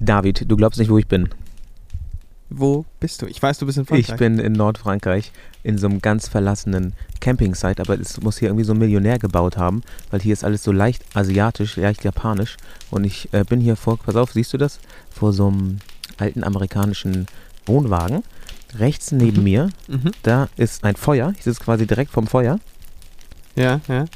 David, 0.00 0.50
du 0.50 0.56
glaubst 0.56 0.78
nicht, 0.78 0.90
wo 0.90 0.98
ich 0.98 1.06
bin. 1.06 1.28
Wo 2.52 2.84
bist 2.98 3.22
du? 3.22 3.26
Ich 3.26 3.40
weiß, 3.40 3.58
du 3.58 3.66
bist 3.66 3.78
in 3.78 3.86
Frankreich. 3.86 4.08
Ich 4.08 4.16
bin 4.16 4.40
in 4.40 4.52
Nordfrankreich 4.54 5.30
in 5.62 5.78
so 5.78 5.86
einem 5.86 6.00
ganz 6.00 6.26
verlassenen 6.26 6.94
Campingsite, 7.20 7.80
aber 7.80 8.00
es 8.00 8.20
muss 8.20 8.38
hier 8.38 8.48
irgendwie 8.48 8.64
so 8.64 8.72
ein 8.72 8.78
Millionär 8.78 9.18
gebaut 9.20 9.56
haben, 9.56 9.82
weil 10.10 10.20
hier 10.20 10.32
ist 10.32 10.42
alles 10.42 10.64
so 10.64 10.72
leicht 10.72 11.04
asiatisch, 11.14 11.76
leicht 11.76 12.02
japanisch. 12.02 12.56
Und 12.90 13.04
ich 13.04 13.28
äh, 13.32 13.44
bin 13.44 13.60
hier 13.60 13.76
vor, 13.76 13.98
pass 13.98 14.16
auf, 14.16 14.32
siehst 14.32 14.52
du 14.52 14.58
das? 14.58 14.80
Vor 15.10 15.32
so 15.32 15.46
einem 15.46 15.78
alten 16.18 16.42
amerikanischen 16.42 17.26
Wohnwagen. 17.66 18.24
Rechts 18.78 19.12
neben 19.12 19.38
Mhm. 19.38 19.44
mir, 19.44 19.70
Mhm. 19.86 20.10
da 20.22 20.48
ist 20.56 20.82
ein 20.82 20.96
Feuer. 20.96 21.32
Ich 21.36 21.44
sitze 21.44 21.60
quasi 21.62 21.86
direkt 21.86 22.10
vom 22.10 22.26
Feuer. 22.26 22.58
Ja, 23.54 23.80
ja. 23.88 24.06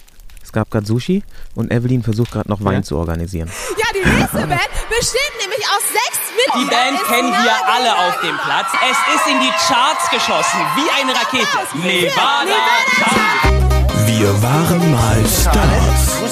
Es 0.55 0.57
gab 0.57 0.71
gerade 0.71 0.87
Sushi 0.87 1.25
und 1.57 1.73
Evelyn 1.73 2.05
versucht 2.05 2.31
gerade 2.31 2.49
noch 2.49 2.63
Wein 2.63 2.75
Ja. 2.75 2.83
zu 2.85 2.97
organisieren. 2.97 3.51
Ja, 3.77 3.87
die 3.93 4.09
nächste 4.09 4.37
Band 4.47 4.71
besteht 4.89 5.33
nämlich 5.43 5.67
aus 5.67 5.83
sechs 5.91 6.21
Die 6.31 6.61
Mitgliedern. 6.61 6.95
Band 6.95 7.01
Ist 7.01 7.09
kennen 7.09 7.33
wir 7.33 7.57
alle 7.75 7.93
auf 8.07 8.21
dem 8.21 8.37
Platz. 8.37 8.69
Es 8.89 9.17
ist 9.17 9.27
in 9.27 9.41
die 9.41 9.51
Charts 9.67 10.09
geschossen, 10.11 10.61
wie 10.77 10.89
eine 10.95 11.11
Rakete. 11.13 11.59
Nevada, 11.83 12.55
Town. 13.03 14.07
Wir 14.07 14.43
waren 14.45 14.93
mal 14.93 15.25
Stars. 15.27 16.23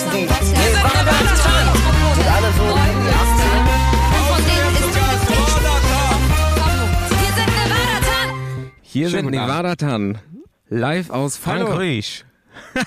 Hier 8.83 9.09
Schönen 9.09 9.25
sind. 9.25 9.31
Nevada 9.31 9.75
Tan, 9.77 10.19
live 10.69 11.11
aus. 11.11 11.37
Frankreich. 11.37 12.25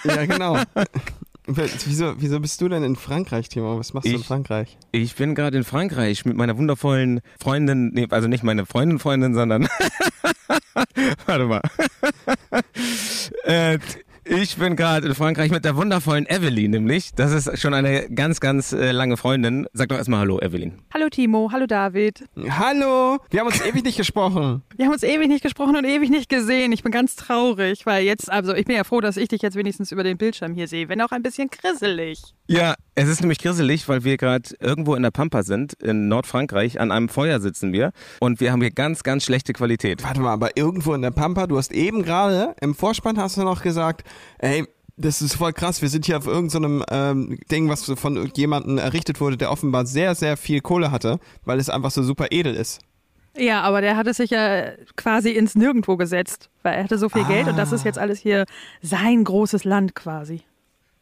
Ja, 0.03 0.25
genau. 0.25 0.57
wieso, 1.47 2.13
wieso 2.19 2.39
bist 2.39 2.59
du 2.61 2.69
denn 2.69 2.83
in 2.83 2.95
Frankreich, 2.95 3.49
Timo? 3.49 3.77
Was 3.77 3.93
machst 3.93 4.07
du 4.07 4.13
in 4.13 4.19
Ich- 4.21 4.27
Frankreich? 4.27 4.77
Ich 4.91 5.15
bin 5.15 5.35
gerade 5.35 5.57
in 5.57 5.63
Frankreich 5.63 6.25
mit 6.25 6.35
meiner 6.37 6.57
wundervollen 6.57 7.21
Freundin, 7.41 7.91
nee, 7.93 8.07
also 8.09 8.27
nicht 8.27 8.43
meine 8.43 8.65
Freundin, 8.65 8.99
Freundin, 8.99 9.33
sondern 9.33 9.67
warte 11.25 11.45
mal. 11.45 11.61
äh, 13.43 13.77
ich 14.27 14.57
bin 14.57 14.75
gerade 14.75 15.07
in 15.07 15.15
Frankreich 15.15 15.51
mit 15.51 15.65
der 15.65 15.75
wundervollen 15.75 16.25
Evelyn, 16.27 16.71
nämlich. 16.71 17.11
Das 17.13 17.31
ist 17.31 17.59
schon 17.59 17.75
eine 17.75 18.09
ganz, 18.09 18.39
ganz 18.39 18.73
äh, 18.73 18.91
lange 18.91 19.17
Freundin. 19.17 19.67
Sag 19.73 19.89
doch 19.89 19.97
erstmal 19.97 20.21
Hallo, 20.21 20.39
Evelyn. 20.39 20.79
Hallo 20.93 21.09
Timo, 21.09 21.49
hallo 21.51 21.67
David. 21.67 22.23
Hallo! 22.49 23.19
Wir 23.29 23.41
haben 23.41 23.47
uns 23.47 23.63
ewig 23.63 23.83
nicht 23.83 23.97
gesprochen. 23.97 24.63
Wir 24.75 24.85
haben 24.85 24.93
uns 24.93 25.03
ewig 25.03 25.27
nicht 25.27 25.43
gesprochen 25.43 25.75
und 25.75 25.85
ewig 25.85 26.09
nicht 26.09 26.27
gesehen. 26.27 26.71
Ich 26.71 26.81
bin 26.81 26.91
ganz 26.91 27.15
traurig, 27.15 27.85
weil 27.85 28.03
jetzt, 28.03 28.31
also 28.31 28.55
ich 28.55 28.65
bin 28.65 28.75
ja 28.75 28.83
froh, 28.83 28.99
dass 28.99 29.17
ich 29.17 29.27
dich 29.27 29.43
jetzt 29.43 29.55
wenigstens 29.55 29.91
über 29.91 30.03
den 30.03 30.17
Bildschirm 30.17 30.55
hier 30.55 30.67
sehe, 30.67 30.89
wenn 30.89 31.01
auch 31.01 31.11
ein 31.11 31.21
bisschen 31.21 31.49
grisselig. 31.49 32.19
Ja, 32.47 32.75
es 32.95 33.07
ist 33.07 33.21
nämlich 33.21 33.39
grisselig, 33.39 33.87
weil 33.89 34.03
wir 34.03 34.17
gerade 34.17 34.49
irgendwo 34.59 34.95
in 34.95 35.03
der 35.03 35.11
Pampa 35.11 35.43
sind, 35.43 35.73
in 35.73 36.07
Nordfrankreich. 36.07 36.79
An 36.79 36.91
einem 36.91 37.09
Feuer 37.09 37.39
sitzen 37.39 37.73
wir 37.73 37.91
und 38.19 38.39
wir 38.39 38.51
haben 38.51 38.61
hier 38.61 38.71
ganz, 38.71 39.03
ganz 39.03 39.23
schlechte 39.23 39.53
Qualität. 39.53 40.03
Warte 40.03 40.21
mal, 40.21 40.31
aber 40.31 40.55
irgendwo 40.55 40.93
in 40.93 41.01
der 41.01 41.11
Pampa, 41.11 41.47
du 41.47 41.57
hast 41.57 41.71
eben 41.71 42.03
gerade 42.03 42.55
im 42.61 42.73
Vorspann 42.73 43.17
hast 43.17 43.37
du 43.37 43.43
noch 43.43 43.61
gesagt, 43.61 44.03
ey, 44.39 44.65
das 44.97 45.21
ist 45.21 45.35
voll 45.35 45.53
krass, 45.53 45.81
wir 45.81 45.89
sind 45.89 46.05
hier 46.05 46.17
auf 46.17 46.27
irgendeinem 46.27 46.83
ähm, 46.89 47.39
Ding, 47.51 47.69
was 47.69 47.83
von 47.83 48.31
jemandem 48.35 48.77
errichtet 48.77 49.19
wurde, 49.19 49.37
der 49.37 49.51
offenbar 49.51 49.85
sehr, 49.85 50.15
sehr 50.15 50.37
viel 50.37 50.61
Kohle 50.61 50.91
hatte, 50.91 51.19
weil 51.43 51.59
es 51.59 51.69
einfach 51.69 51.91
so 51.91 52.01
super 52.01 52.27
edel 52.31 52.55
ist. 52.55 52.81
Ja, 53.37 53.61
aber 53.61 53.81
der 53.81 53.97
hatte 53.97 54.13
sich 54.13 54.29
ja 54.29 54.71
quasi 54.95 55.31
ins 55.31 55.55
Nirgendwo 55.55 55.97
gesetzt, 55.97 56.49
weil 56.63 56.75
er 56.75 56.83
hatte 56.85 56.97
so 56.97 57.09
viel 57.09 57.25
Geld 57.25 57.47
und 57.47 57.57
das 57.57 57.73
ist 57.73 57.83
jetzt 57.83 57.99
alles 57.99 58.19
hier 58.19 58.45
sein 58.81 59.23
großes 59.23 59.65
Land 59.65 59.93
quasi. 59.93 60.41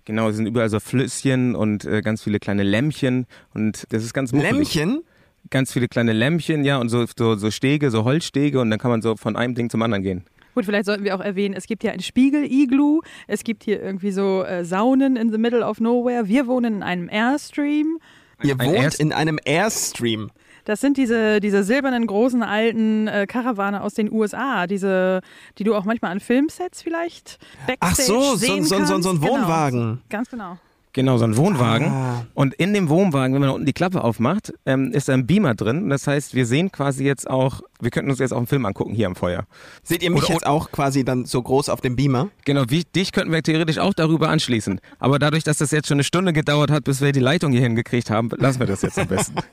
Genau, 0.06 0.30
es 0.30 0.36
sind 0.36 0.48
überall 0.48 0.70
so 0.70 0.80
Flüsschen 0.80 1.56
und 1.56 1.86
äh, 1.86 2.02
ganz 2.02 2.24
viele 2.24 2.40
kleine 2.40 2.64
Lämmchen 2.64 3.28
und 3.54 3.86
das 3.90 4.04
ist 4.04 4.14
ganz 4.14 4.34
muffelig. 4.34 4.74
Lämmchen? 4.74 5.04
Ganz 5.50 5.72
viele 5.72 5.88
kleine 5.88 6.14
Lämmchen, 6.14 6.66
ja, 6.66 6.78
und 6.78 6.90
so, 6.90 7.06
so, 7.18 7.36
so 7.36 7.52
Stege, 7.52 7.92
so 7.92 8.04
Holzstege 8.04 8.60
und 8.60 8.70
dann 8.70 8.80
kann 8.80 8.90
man 8.90 9.02
so 9.02 9.16
von 9.16 9.36
einem 9.36 9.56
Ding 9.56 9.70
zum 9.70 9.82
anderen 9.82 10.02
gehen. 10.02 10.26
Gut, 10.56 10.66
vielleicht 10.66 10.86
sollten 10.86 11.04
wir 11.04 11.16
auch 11.16 11.20
erwähnen, 11.22 11.56
es 11.56 11.66
gibt 11.68 11.82
hier 11.82 11.92
ein 11.92 12.02
Spiegel-Iglu, 12.02 13.02
es 13.28 13.44
gibt 13.44 13.64
hier 13.64 13.82
irgendwie 13.82 14.12
so 14.12 14.44
äh, 14.44 14.64
Saunen 14.64 15.16
in 15.16 15.32
the 15.32 15.38
middle 15.38 15.66
of 15.66 15.80
nowhere. 15.80 16.28
Wir 16.28 16.48
wohnen 16.48 16.76
in 16.76 16.84
einem 16.84 17.10
Airstream. 17.10 17.98
Ihr 18.44 18.60
Ein 18.60 18.68
wohnt 18.68 18.78
Erst- 18.78 19.00
in 19.00 19.14
einem 19.14 19.40
Airstream. 19.44 20.30
Das 20.66 20.80
sind 20.80 20.96
diese, 20.96 21.42
diese 21.42 21.64
silbernen, 21.64 22.08
großen, 22.08 22.42
alten 22.42 23.08
äh, 23.10 23.26
Karawane 23.28 23.82
aus 23.82 23.96
den 23.96 24.10
USA, 24.12 24.66
diese, 24.66 25.20
die 25.58 25.66
du 25.66 25.76
auch 25.76 25.84
manchmal 25.84 26.12
an 26.12 26.22
Filmsets 26.22 26.82
vielleicht 26.82 27.38
Ach 27.64 27.68
backstage 27.68 28.08
so, 28.08 28.22
so, 28.22 28.36
sehen 28.38 28.64
so, 28.64 28.78
so, 28.80 28.86
so 28.86 28.94
ein 28.96 29.02
kannst. 29.02 29.22
Genau. 29.24 29.34
Wohnwagen. 29.34 30.02
Ganz 30.10 30.30
genau. 30.30 30.58
Genau, 30.94 31.18
so 31.18 31.26
ein 31.26 31.36
Wohnwagen. 31.38 31.88
Ah. 31.88 32.26
Und 32.36 32.54
in 32.54 32.74
dem 32.74 32.88
Wohnwagen, 32.88 33.34
wenn 33.34 33.42
man 33.42 33.50
unten 33.50 33.66
die 33.66 33.74
Klappe 33.74 34.04
aufmacht, 34.04 34.54
ähm, 34.68 34.92
ist 34.92 35.10
da 35.10 35.14
ein 35.14 35.26
Beamer 35.26 35.56
drin. 35.56 35.90
Das 35.90 36.06
heißt, 36.06 36.36
wir 36.36 36.46
sehen 36.46 36.72
quasi 36.72 37.04
jetzt 37.04 37.28
auch, 37.28 37.62
wir 37.82 37.90
könnten 37.90 38.12
uns 38.12 38.20
jetzt 38.20 38.32
auch 38.32 38.38
einen 38.38 38.46
Film 38.46 38.66
angucken 38.68 38.94
hier 38.94 39.08
am 39.08 39.16
Feuer. 39.16 39.46
Seht 39.82 40.04
ihr 40.04 40.12
mich 40.12 40.26
Oder- 40.26 40.34
jetzt 40.34 40.46
auch 40.46 40.72
quasi 40.72 41.04
dann 41.04 41.26
so 41.26 41.42
groß 41.42 41.70
auf 41.70 41.82
dem 41.82 41.96
Beamer? 41.96 42.30
Genau, 42.46 42.66
wie, 42.70 42.84
dich 42.84 43.12
könnten 43.12 43.32
wir 43.32 43.42
theoretisch 43.42 43.80
auch 43.80 43.96
darüber 43.96 44.30
anschließen. 44.30 44.80
Aber 45.00 45.18
dadurch, 45.18 45.44
dass 45.44 45.58
das 45.58 45.72
jetzt 45.72 45.88
schon 45.88 45.96
eine 45.96 46.04
Stunde 46.04 46.32
gedauert 46.32 46.70
hat, 46.70 46.84
bis 46.84 47.02
wir 47.02 47.12
die 47.12 47.20
Leitung 47.20 47.52
hier 47.52 47.62
hingekriegt 47.62 48.12
haben, 48.12 48.30
lassen 48.38 48.60
wir 48.60 48.68
das 48.68 48.84
jetzt 48.84 49.00
am 49.00 49.08
besten. 49.08 49.36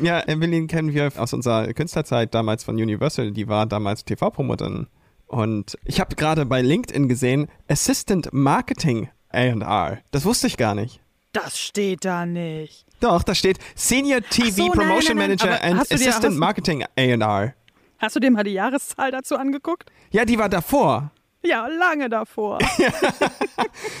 Ja, 0.00 0.22
Evelyn 0.28 0.68
kennen 0.68 0.94
wir 0.94 1.10
aus 1.16 1.32
unserer 1.32 1.72
Künstlerzeit 1.72 2.32
damals 2.32 2.62
von 2.62 2.76
Universal. 2.76 3.32
Die 3.32 3.48
war 3.48 3.66
damals 3.66 4.04
TV-Promoterin. 4.04 4.86
Und 5.26 5.76
ich 5.84 5.98
habe 6.00 6.14
gerade 6.14 6.46
bei 6.46 6.62
LinkedIn 6.62 7.08
gesehen, 7.08 7.48
Assistant 7.68 8.32
Marketing 8.32 9.08
A&R. 9.30 9.98
Das 10.10 10.24
wusste 10.24 10.46
ich 10.46 10.56
gar 10.56 10.74
nicht. 10.74 11.00
Das 11.32 11.58
steht 11.58 12.04
da 12.04 12.24
nicht. 12.26 12.84
Doch, 13.00 13.22
da 13.22 13.34
steht 13.34 13.58
Senior 13.74 14.20
TV 14.22 14.50
so, 14.50 14.62
nein, 14.68 14.72
Promotion 14.72 15.16
nein, 15.16 15.28
nein. 15.30 15.38
Manager 15.38 15.54
Aber 15.54 15.64
and 15.64 15.90
dir- 15.90 15.94
Assistant 15.94 16.24
hast- 16.34 16.34
Marketing 16.38 16.84
A&R. 16.96 17.54
Hast 17.98 18.16
du 18.16 18.20
dir 18.20 18.30
mal 18.30 18.44
die 18.44 18.52
Jahreszahl 18.52 19.10
dazu 19.10 19.36
angeguckt? 19.36 19.90
Ja, 20.10 20.24
die 20.24 20.38
war 20.38 20.48
davor. 20.48 21.10
Ja, 21.42 21.66
lange 21.68 22.08
davor. 22.08 22.58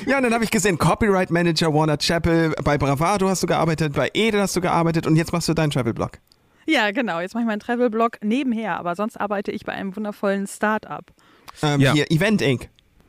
Ja, 0.06 0.16
und 0.16 0.22
dann 0.22 0.32
habe 0.34 0.44
ich 0.44 0.50
gesehen, 0.50 0.78
Copyright 0.78 1.30
Manager 1.30 1.72
Warner 1.74 1.98
Chappell, 1.98 2.54
bei 2.64 2.78
Bravado 2.78 3.28
hast 3.28 3.42
du 3.42 3.46
gearbeitet, 3.46 3.92
bei 3.92 4.10
Edel 4.14 4.40
hast 4.40 4.56
du 4.56 4.60
gearbeitet 4.60 5.06
und 5.06 5.16
jetzt 5.16 5.32
machst 5.32 5.48
du 5.48 5.54
deinen 5.54 5.70
Travel-Blog. 5.70 6.12
ja, 6.66 6.90
genau. 6.92 7.20
Jetzt 7.20 7.34
mache 7.34 7.42
ich 7.42 7.46
meinen 7.48 7.60
Travel-Blog 7.60 8.18
nebenher, 8.22 8.78
aber 8.78 8.94
sonst 8.96 9.18
arbeite 9.20 9.50
ich 9.52 9.64
bei 9.64 9.72
einem 9.72 9.94
wundervollen 9.94 10.46
Start-up. 10.46 11.12
Ähm, 11.62 11.80
Ja. 11.80 11.92
Hier, 11.92 12.10
Event 12.10 12.40
Inc. 12.42 12.68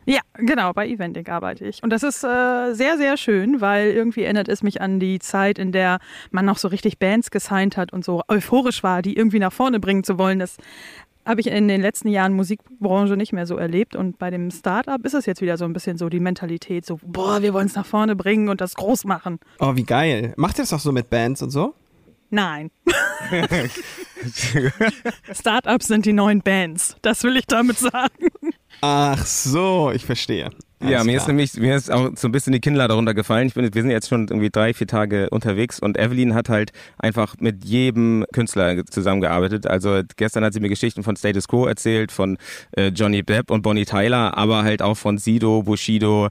Ja, 0.09 0.21
genau, 0.33 0.73
bei 0.73 0.87
Eventing 0.87 1.27
arbeite 1.27 1.65
ich. 1.65 1.83
Und 1.83 1.91
das 1.91 2.01
ist 2.01 2.23
äh, 2.23 2.73
sehr, 2.73 2.97
sehr 2.97 3.15
schön, 3.15 3.61
weil 3.61 3.91
irgendwie 3.91 4.23
erinnert 4.23 4.49
es 4.49 4.63
mich 4.63 4.81
an 4.81 4.99
die 4.99 5.19
Zeit, 5.19 5.59
in 5.59 5.71
der 5.71 5.99
man 6.31 6.45
noch 6.45 6.57
so 6.57 6.67
richtig 6.67 6.97
Bands 6.97 7.29
gesigned 7.29 7.77
hat 7.77 7.93
und 7.93 8.03
so 8.03 8.23
euphorisch 8.27 8.81
war, 8.81 9.03
die 9.03 9.15
irgendwie 9.15 9.37
nach 9.37 9.53
vorne 9.53 9.79
bringen 9.79 10.03
zu 10.03 10.17
wollen. 10.17 10.39
Das 10.39 10.57
habe 11.27 11.41
ich 11.41 11.47
in 11.47 11.67
den 11.67 11.81
letzten 11.81 12.07
Jahren 12.07 12.33
Musikbranche 12.33 13.17
nicht 13.17 13.33
mehr 13.33 13.45
so 13.45 13.57
erlebt. 13.57 13.95
Und 13.95 14.17
bei 14.17 14.31
dem 14.31 14.49
Startup 14.49 15.05
ist 15.05 15.13
es 15.13 15.27
jetzt 15.27 15.41
wieder 15.41 15.57
so 15.57 15.65
ein 15.65 15.73
bisschen 15.73 15.99
so 15.99 16.09
die 16.09 16.19
Mentalität, 16.19 16.87
so, 16.87 16.99
boah, 17.03 17.43
wir 17.43 17.53
wollen 17.53 17.67
es 17.67 17.75
nach 17.75 17.85
vorne 17.85 18.15
bringen 18.15 18.49
und 18.49 18.61
das 18.61 18.73
groß 18.73 19.05
machen. 19.05 19.37
Oh, 19.59 19.75
wie 19.75 19.83
geil. 19.83 20.33
Macht 20.37 20.57
ihr 20.57 20.63
das 20.63 20.73
auch 20.73 20.79
so 20.79 20.91
mit 20.91 21.11
Bands 21.11 21.43
und 21.43 21.51
so? 21.51 21.75
Nein. 22.31 22.71
Startups 25.31 25.85
sind 25.85 26.07
die 26.07 26.13
neuen 26.13 26.41
Bands. 26.41 26.95
Das 27.03 27.23
will 27.23 27.37
ich 27.37 27.45
damit 27.45 27.77
sagen. 27.77 28.31
Ach 28.81 29.25
so, 29.25 29.91
ich 29.93 30.05
verstehe. 30.05 30.49
Ja, 30.81 30.99
Alles 30.99 31.05
mir 31.07 31.17
ist 31.17 31.23
klar. 31.23 31.27
nämlich, 31.33 31.53
mir 31.55 31.75
ist 31.75 31.91
auch 31.91 32.11
so 32.15 32.29
ein 32.29 32.31
bisschen 32.31 32.53
die 32.53 32.61
Kinnlade 32.61 32.93
runtergefallen. 32.93 33.49
Ich 33.49 33.53
bin, 33.53 33.73
wir 33.73 33.81
sind 33.81 33.91
jetzt 33.91 34.07
schon 34.07 34.29
irgendwie 34.29 34.49
drei, 34.49 34.73
vier 34.73 34.87
Tage 34.87 35.29
unterwegs 35.29 35.77
und 35.77 35.97
Evelyn 35.99 36.33
hat 36.33 36.47
halt 36.47 36.71
einfach 36.97 37.35
mit 37.39 37.65
jedem 37.65 38.25
Künstler 38.31 38.85
zusammengearbeitet. 38.85 39.67
Also 39.67 39.99
gestern 40.15 40.45
hat 40.45 40.53
sie 40.53 40.61
mir 40.61 40.69
Geschichten 40.69 41.03
von 41.03 41.17
Status 41.17 41.49
Quo 41.49 41.65
erzählt, 41.65 42.13
von 42.13 42.37
äh, 42.77 42.87
Johnny 42.87 43.23
Depp 43.23 43.51
und 43.51 43.61
Bonnie 43.61 43.83
Tyler, 43.83 44.37
aber 44.37 44.63
halt 44.63 44.81
auch 44.81 44.95
von 44.95 45.17
Sido, 45.17 45.63
Bushido, 45.63 46.29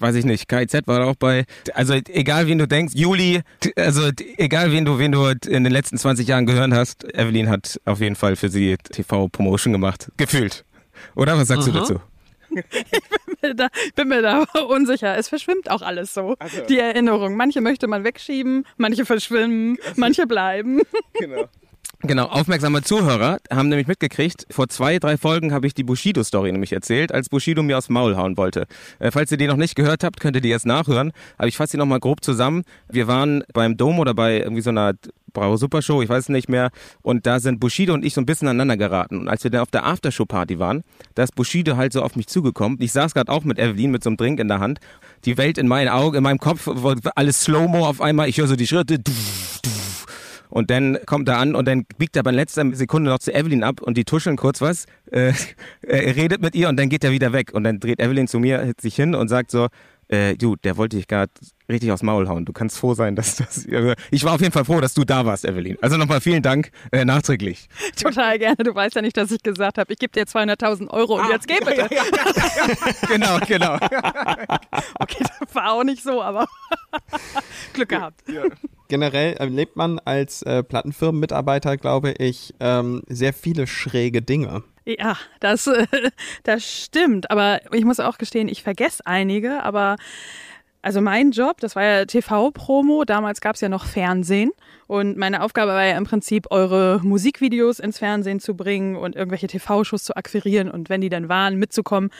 weiß 0.00 0.14
ich 0.14 0.24
nicht, 0.24 0.48
KIZ 0.48 0.86
war 0.86 1.00
da 1.00 1.04
auch 1.04 1.16
bei. 1.16 1.44
Also 1.74 1.92
egal 1.92 2.46
wen 2.46 2.56
du 2.56 2.66
denkst, 2.66 2.94
Juli, 2.96 3.42
also 3.76 4.08
egal 4.38 4.72
wen 4.72 4.86
du, 4.86 4.98
wen 4.98 5.12
du 5.12 5.26
in 5.46 5.62
den 5.62 5.72
letzten 5.74 5.98
20 5.98 6.26
Jahren 6.26 6.46
gehört 6.46 6.72
hast, 6.72 7.04
Evelyn 7.12 7.50
hat 7.50 7.78
auf 7.84 8.00
jeden 8.00 8.16
Fall 8.16 8.36
für 8.36 8.48
sie 8.48 8.78
TV-Promotion 8.78 9.74
gemacht. 9.74 10.10
Gefühlt. 10.16 10.64
Oder 11.14 11.36
was 11.38 11.48
sagst 11.48 11.68
du 11.68 11.72
dazu? 11.72 12.00
da, 13.54 13.68
ich 13.86 13.94
bin 13.94 14.08
mir 14.08 14.22
da 14.22 14.42
unsicher. 14.68 15.16
Es 15.16 15.28
verschwimmt 15.28 15.70
auch 15.70 15.82
alles 15.82 16.14
so. 16.14 16.36
Die 16.68 16.78
Erinnerung. 16.78 17.36
Manche 17.36 17.60
möchte 17.60 17.86
man 17.86 18.04
wegschieben, 18.04 18.64
manche 18.76 19.04
verschwimmen, 19.04 19.78
manche 19.96 20.26
bleiben. 20.26 20.82
Genau, 21.18 21.46
aufmerksame 22.04 22.82
Zuhörer 22.82 23.38
haben 23.50 23.68
nämlich 23.68 23.86
mitgekriegt, 23.86 24.46
vor 24.50 24.68
zwei, 24.68 24.98
drei 24.98 25.16
Folgen 25.16 25.52
habe 25.52 25.66
ich 25.66 25.74
die 25.74 25.84
Bushido-Story 25.84 26.52
nämlich 26.52 26.72
erzählt, 26.72 27.12
als 27.12 27.28
Bushido 27.28 27.62
mir 27.62 27.78
aufs 27.78 27.88
Maul 27.88 28.16
hauen 28.16 28.36
wollte. 28.36 28.66
Äh, 28.98 29.10
falls 29.10 29.32
ihr 29.32 29.38
die 29.38 29.46
noch 29.46 29.56
nicht 29.56 29.74
gehört 29.74 30.04
habt, 30.04 30.20
könnt 30.20 30.36
ihr 30.36 30.42
die 30.42 30.50
jetzt 30.50 30.66
nachhören. 30.66 31.12
Aber 31.38 31.48
ich 31.48 31.56
fasse 31.56 31.72
die 31.72 31.76
nochmal 31.78 32.00
grob 32.00 32.22
zusammen. 32.22 32.64
Wir 32.90 33.06
waren 33.06 33.42
beim 33.52 33.76
Dom 33.76 33.98
oder 33.98 34.12
bei 34.12 34.38
irgendwie 34.38 34.62
so 34.62 34.70
einer 34.70 34.92
Bravo 35.32 35.56
Super 35.56 35.82
Show, 35.82 36.00
ich 36.02 36.08
weiß 36.08 36.24
es 36.24 36.28
nicht 36.28 36.48
mehr. 36.48 36.70
Und 37.02 37.26
da 37.26 37.40
sind 37.40 37.58
Bushido 37.58 37.94
und 37.94 38.04
ich 38.04 38.14
so 38.14 38.20
ein 38.20 38.26
bisschen 38.26 38.48
aneinander 38.48 38.76
geraten. 38.76 39.20
Und 39.20 39.28
als 39.28 39.42
wir 39.42 39.50
dann 39.50 39.62
auf 39.62 39.70
der 39.70 39.84
Aftershow-Party 39.84 40.58
waren, 40.58 40.84
da 41.14 41.24
ist 41.24 41.34
Bushido 41.34 41.76
halt 41.76 41.92
so 41.92 42.02
auf 42.02 42.16
mich 42.16 42.28
zugekommen. 42.28 42.78
Ich 42.80 42.92
saß 42.92 43.14
gerade 43.14 43.32
auch 43.32 43.44
mit 43.44 43.58
Evelyn 43.58 43.90
mit 43.90 44.04
so 44.04 44.10
einem 44.10 44.16
Drink 44.16 44.40
in 44.40 44.48
der 44.48 44.60
Hand. 44.60 44.78
Die 45.24 45.36
Welt 45.36 45.58
in 45.58 45.68
meinen 45.68 45.88
Augen, 45.88 46.16
in 46.16 46.22
meinem 46.22 46.38
Kopf, 46.38 46.68
alles 47.14 47.42
Slow-Mo 47.42 47.86
auf 47.86 48.00
einmal. 48.00 48.28
Ich 48.28 48.38
höre 48.38 48.46
so 48.46 48.56
die 48.56 48.66
Schritte. 48.66 48.98
Und 50.48 50.70
dann 50.70 50.98
kommt 51.06 51.28
er 51.28 51.38
an 51.38 51.54
und 51.54 51.66
dann 51.66 51.84
biegt 51.98 52.16
er 52.16 52.20
aber 52.20 52.30
in 52.30 52.36
letzter 52.36 52.64
Sekunde 52.74 53.10
noch 53.10 53.18
zu 53.18 53.34
Evelyn 53.34 53.62
ab 53.62 53.80
und 53.82 53.96
die 53.96 54.04
tuscheln 54.04 54.36
kurz 54.36 54.60
was. 54.60 54.86
Äh, 55.10 55.32
er 55.82 56.16
redet 56.16 56.42
mit 56.42 56.54
ihr 56.54 56.68
und 56.68 56.78
dann 56.78 56.88
geht 56.88 57.04
er 57.04 57.10
wieder 57.10 57.32
weg. 57.32 57.52
Und 57.52 57.64
dann 57.64 57.80
dreht 57.80 58.00
Evelyn 58.00 58.28
zu 58.28 58.38
mir 58.38 58.72
sich 58.80 58.94
hin 58.94 59.14
und 59.14 59.28
sagt 59.28 59.50
so, 59.50 59.68
äh, 60.14 60.36
du, 60.36 60.56
der 60.56 60.76
wollte 60.76 60.96
dich 60.96 61.08
gerade 61.08 61.32
richtig 61.68 61.90
aufs 61.92 62.02
Maul 62.02 62.28
hauen. 62.28 62.44
Du 62.44 62.52
kannst 62.52 62.78
froh 62.78 62.94
sein, 62.94 63.16
dass 63.16 63.36
das. 63.36 63.66
Ich 64.10 64.24
war 64.24 64.34
auf 64.34 64.40
jeden 64.40 64.52
Fall 64.52 64.64
froh, 64.64 64.80
dass 64.80 64.94
du 64.94 65.04
da 65.04 65.26
warst, 65.26 65.44
Evelyn. 65.44 65.76
Also 65.80 65.96
nochmal 65.96 66.20
vielen 66.20 66.42
Dank 66.42 66.70
äh, 66.92 67.04
nachträglich. 67.04 67.68
Total 68.00 68.38
gerne. 68.38 68.56
Du 68.56 68.74
weißt 68.74 68.94
ja 68.94 69.02
nicht, 69.02 69.16
dass 69.16 69.30
ich 69.30 69.42
gesagt 69.42 69.78
habe, 69.78 69.92
ich 69.92 69.98
gebe 69.98 70.12
dir 70.12 70.24
200.000 70.24 70.88
Euro 70.90 71.18
und 71.20 71.28
jetzt 71.30 71.48
geh 71.48 71.58
bitte. 71.58 71.88
genau, 73.08 73.38
genau. 73.46 73.78
Okay, 74.98 75.24
das 75.40 75.54
war 75.54 75.72
auch 75.72 75.84
nicht 75.84 76.02
so, 76.02 76.22
aber 76.22 76.46
Glück 77.72 77.88
gehabt. 77.88 78.22
Generell 78.88 79.34
erlebt 79.34 79.76
man 79.76 79.98
als 79.98 80.42
äh, 80.42 80.62
Plattenfirmenmitarbeiter, 80.62 81.76
glaube 81.76 82.12
ich, 82.18 82.54
ähm, 82.60 83.02
sehr 83.08 83.32
viele 83.32 83.66
schräge 83.66 84.22
Dinge. 84.22 84.62
Ja, 84.86 85.16
das, 85.40 85.66
äh, 85.66 85.86
das 86.42 86.64
stimmt. 86.64 87.30
Aber 87.30 87.60
ich 87.72 87.84
muss 87.84 88.00
auch 88.00 88.18
gestehen, 88.18 88.48
ich 88.48 88.62
vergesse 88.62 89.06
einige. 89.06 89.62
Aber 89.62 89.96
also 90.82 91.00
mein 91.00 91.30
Job, 91.30 91.60
das 91.60 91.76
war 91.76 91.82
ja 91.82 92.04
TV-Promo. 92.04 93.04
Damals 93.04 93.40
gab 93.40 93.54
es 93.54 93.62
ja 93.62 93.70
noch 93.70 93.86
Fernsehen. 93.86 94.52
Und 94.86 95.16
meine 95.16 95.42
Aufgabe 95.42 95.72
war 95.72 95.84
ja 95.84 95.96
im 95.96 96.04
Prinzip, 96.04 96.48
eure 96.50 97.00
Musikvideos 97.02 97.78
ins 97.78 97.98
Fernsehen 97.98 98.38
zu 98.38 98.54
bringen 98.54 98.96
und 98.96 99.16
irgendwelche 99.16 99.46
TV-Shows 99.46 100.04
zu 100.04 100.14
akquirieren 100.14 100.70
und 100.70 100.90
wenn 100.90 101.00
die 101.00 101.08
dann 101.08 101.30
waren, 101.30 101.56
mitzukommen. 101.56 102.10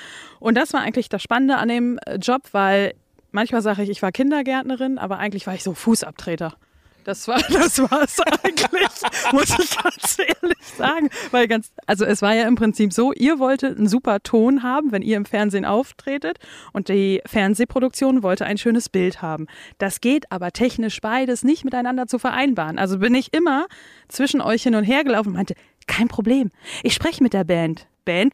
Und 0.41 0.57
das 0.57 0.73
war 0.73 0.81
eigentlich 0.81 1.11
das 1.11 1.23
Spannende 1.23 1.57
an 1.59 1.69
dem 1.69 1.99
äh, 2.07 2.17
Job, 2.17 2.43
weil 2.53 2.95
manchmal 3.33 3.61
sage 3.61 3.83
ich, 3.83 3.91
ich 3.91 4.01
war 4.01 4.13
Kindergärtnerin, 4.13 4.97
aber 4.97 5.19
eigentlich 5.19 5.47
war 5.47 5.55
ich 5.55 5.63
so 5.63 5.75
Fußabtreter. 5.75 6.55
Das 7.05 7.29
war 7.29 7.39
das 7.53 7.79
war's 7.79 8.21
eigentlich, 8.43 8.89
muss 9.33 9.51
ich 9.51 9.77
ganz 9.79 10.19
ehrlich 10.19 10.59
sagen. 10.77 11.11
Weil 11.31 11.47
ganz, 11.49 11.71
also 11.87 12.05
es 12.05 12.23
war 12.23 12.35
ja 12.35 12.49
im 12.49 12.57
Prinzip 12.57 12.93
so, 12.93 13.13
ihr 13.13 13.39
wolltet 13.39 13.77
einen 13.77 13.89
super 13.89 14.21
Ton 14.23 14.63
haben, 14.63 14.91
wenn 14.91 15.03
ihr 15.03 15.17
im 15.17 15.27
Fernsehen 15.27 15.65
auftretet 15.65 16.39
und 16.73 16.89
die 16.89 17.21
Fernsehproduktion 17.27 18.23
wollte 18.23 18.47
ein 18.47 18.59
schönes 18.59 18.89
Bild 18.89 19.23
haben. 19.23 19.47
Das 19.79 20.01
geht 20.01 20.33
aber 20.33 20.51
technisch 20.51 21.01
beides 21.01 21.45
nicht 21.45 21.65
miteinander 21.65 22.07
zu 22.07 22.19
vereinbaren. 22.19 22.79
Also 22.79 22.99
bin 22.99 23.15
ich 23.15 23.33
immer 23.35 23.67
zwischen 24.09 24.41
euch 24.41 24.63
hin 24.63 24.75
und 24.75 24.85
her 24.85 25.05
gelaufen 25.05 25.29
und 25.29 25.35
meinte, 25.35 25.55
kein 25.87 26.09
Problem. 26.09 26.51
Ich 26.83 26.95
spreche 26.95 27.23
mit 27.23 27.35
der 27.35 27.45
Band. 27.45 27.87
Band. 28.05 28.33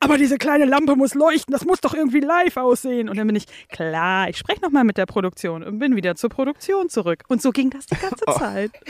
Aber 0.00 0.18
diese 0.18 0.38
kleine 0.38 0.64
Lampe 0.64 0.96
muss 0.96 1.14
leuchten, 1.14 1.52
das 1.52 1.64
muss 1.64 1.80
doch 1.80 1.94
irgendwie 1.94 2.20
live 2.20 2.56
aussehen. 2.56 3.08
Und 3.08 3.16
dann 3.16 3.26
bin 3.26 3.36
ich, 3.36 3.46
klar, 3.68 4.28
ich 4.28 4.38
spreche 4.38 4.60
nochmal 4.60 4.84
mit 4.84 4.96
der 4.96 5.06
Produktion 5.06 5.62
und 5.62 5.78
bin 5.78 5.96
wieder 5.96 6.14
zur 6.16 6.30
Produktion 6.30 6.88
zurück. 6.88 7.24
Und 7.28 7.42
so 7.42 7.50
ging 7.50 7.70
das 7.70 7.86
die 7.86 7.96
ganze 7.96 8.24
Zeit. 8.38 8.72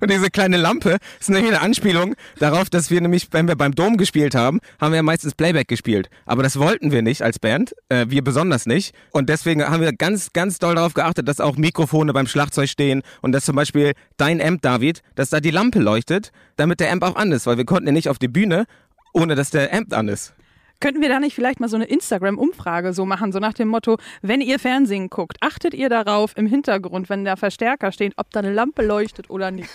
Und 0.00 0.10
diese 0.10 0.30
kleine 0.30 0.56
Lampe 0.56 0.98
ist 1.20 1.30
nämlich 1.30 1.52
eine 1.52 1.60
Anspielung 1.60 2.14
darauf, 2.38 2.70
dass 2.70 2.90
wir 2.90 3.00
nämlich, 3.00 3.28
wenn 3.32 3.48
wir 3.48 3.56
beim 3.56 3.74
Dom 3.74 3.96
gespielt 3.96 4.34
haben, 4.34 4.60
haben 4.80 4.92
wir 4.92 4.96
ja 4.96 5.02
meistens 5.02 5.34
Playback 5.34 5.68
gespielt. 5.68 6.10
Aber 6.24 6.42
das 6.42 6.58
wollten 6.58 6.92
wir 6.92 7.02
nicht 7.02 7.22
als 7.22 7.38
Band, 7.38 7.74
äh, 7.88 8.06
wir 8.08 8.22
besonders 8.22 8.66
nicht. 8.66 8.94
Und 9.10 9.28
deswegen 9.28 9.64
haben 9.64 9.80
wir 9.80 9.92
ganz, 9.92 10.32
ganz 10.32 10.58
doll 10.58 10.74
darauf 10.74 10.94
geachtet, 10.94 11.28
dass 11.28 11.40
auch 11.40 11.56
Mikrofone 11.56 12.12
beim 12.12 12.26
Schlagzeug 12.26 12.68
stehen 12.68 13.02
und 13.22 13.32
dass 13.32 13.44
zum 13.44 13.56
Beispiel 13.56 13.92
dein 14.16 14.40
Amp, 14.40 14.62
David, 14.62 15.02
dass 15.14 15.30
da 15.30 15.40
die 15.40 15.50
Lampe 15.50 15.78
leuchtet, 15.78 16.32
damit 16.56 16.80
der 16.80 16.85
Amp 16.90 17.02
auch 17.02 17.16
an 17.16 17.32
ist, 17.32 17.46
weil 17.46 17.56
wir 17.56 17.64
konnten 17.64 17.86
ja 17.86 17.92
nicht 17.92 18.08
auf 18.08 18.18
die 18.18 18.28
Bühne, 18.28 18.66
ohne 19.12 19.34
dass 19.34 19.50
der 19.50 19.72
Amp 19.72 19.92
an 19.92 20.08
ist. 20.08 20.34
Könnten 20.78 21.00
wir 21.00 21.08
da 21.08 21.20
nicht 21.20 21.34
vielleicht 21.34 21.58
mal 21.58 21.68
so 21.68 21.76
eine 21.76 21.86
Instagram-Umfrage 21.86 22.92
so 22.92 23.06
machen, 23.06 23.32
so 23.32 23.38
nach 23.38 23.54
dem 23.54 23.68
Motto, 23.68 23.96
wenn 24.20 24.42
ihr 24.42 24.58
Fernsehen 24.58 25.08
guckt, 25.08 25.38
achtet 25.40 25.72
ihr 25.72 25.88
darauf 25.88 26.36
im 26.36 26.46
Hintergrund, 26.46 27.08
wenn 27.08 27.24
da 27.24 27.36
Verstärker 27.36 27.92
stehen, 27.92 28.12
ob 28.16 28.30
da 28.30 28.40
eine 28.40 28.52
Lampe 28.52 28.84
leuchtet 28.84 29.30
oder 29.30 29.50
nicht? 29.50 29.70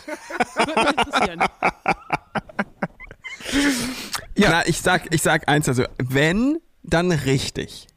Würde 0.55 0.73
mich 0.79 0.89
interessieren. 0.89 1.43
Ja. 4.37 4.49
Na, 4.49 4.67
ich 4.67 4.81
sag, 4.81 5.13
ich 5.13 5.21
sag 5.21 5.49
eins, 5.49 5.67
also 5.67 5.83
wenn, 5.97 6.59
dann 6.83 7.11
richtig. 7.11 7.87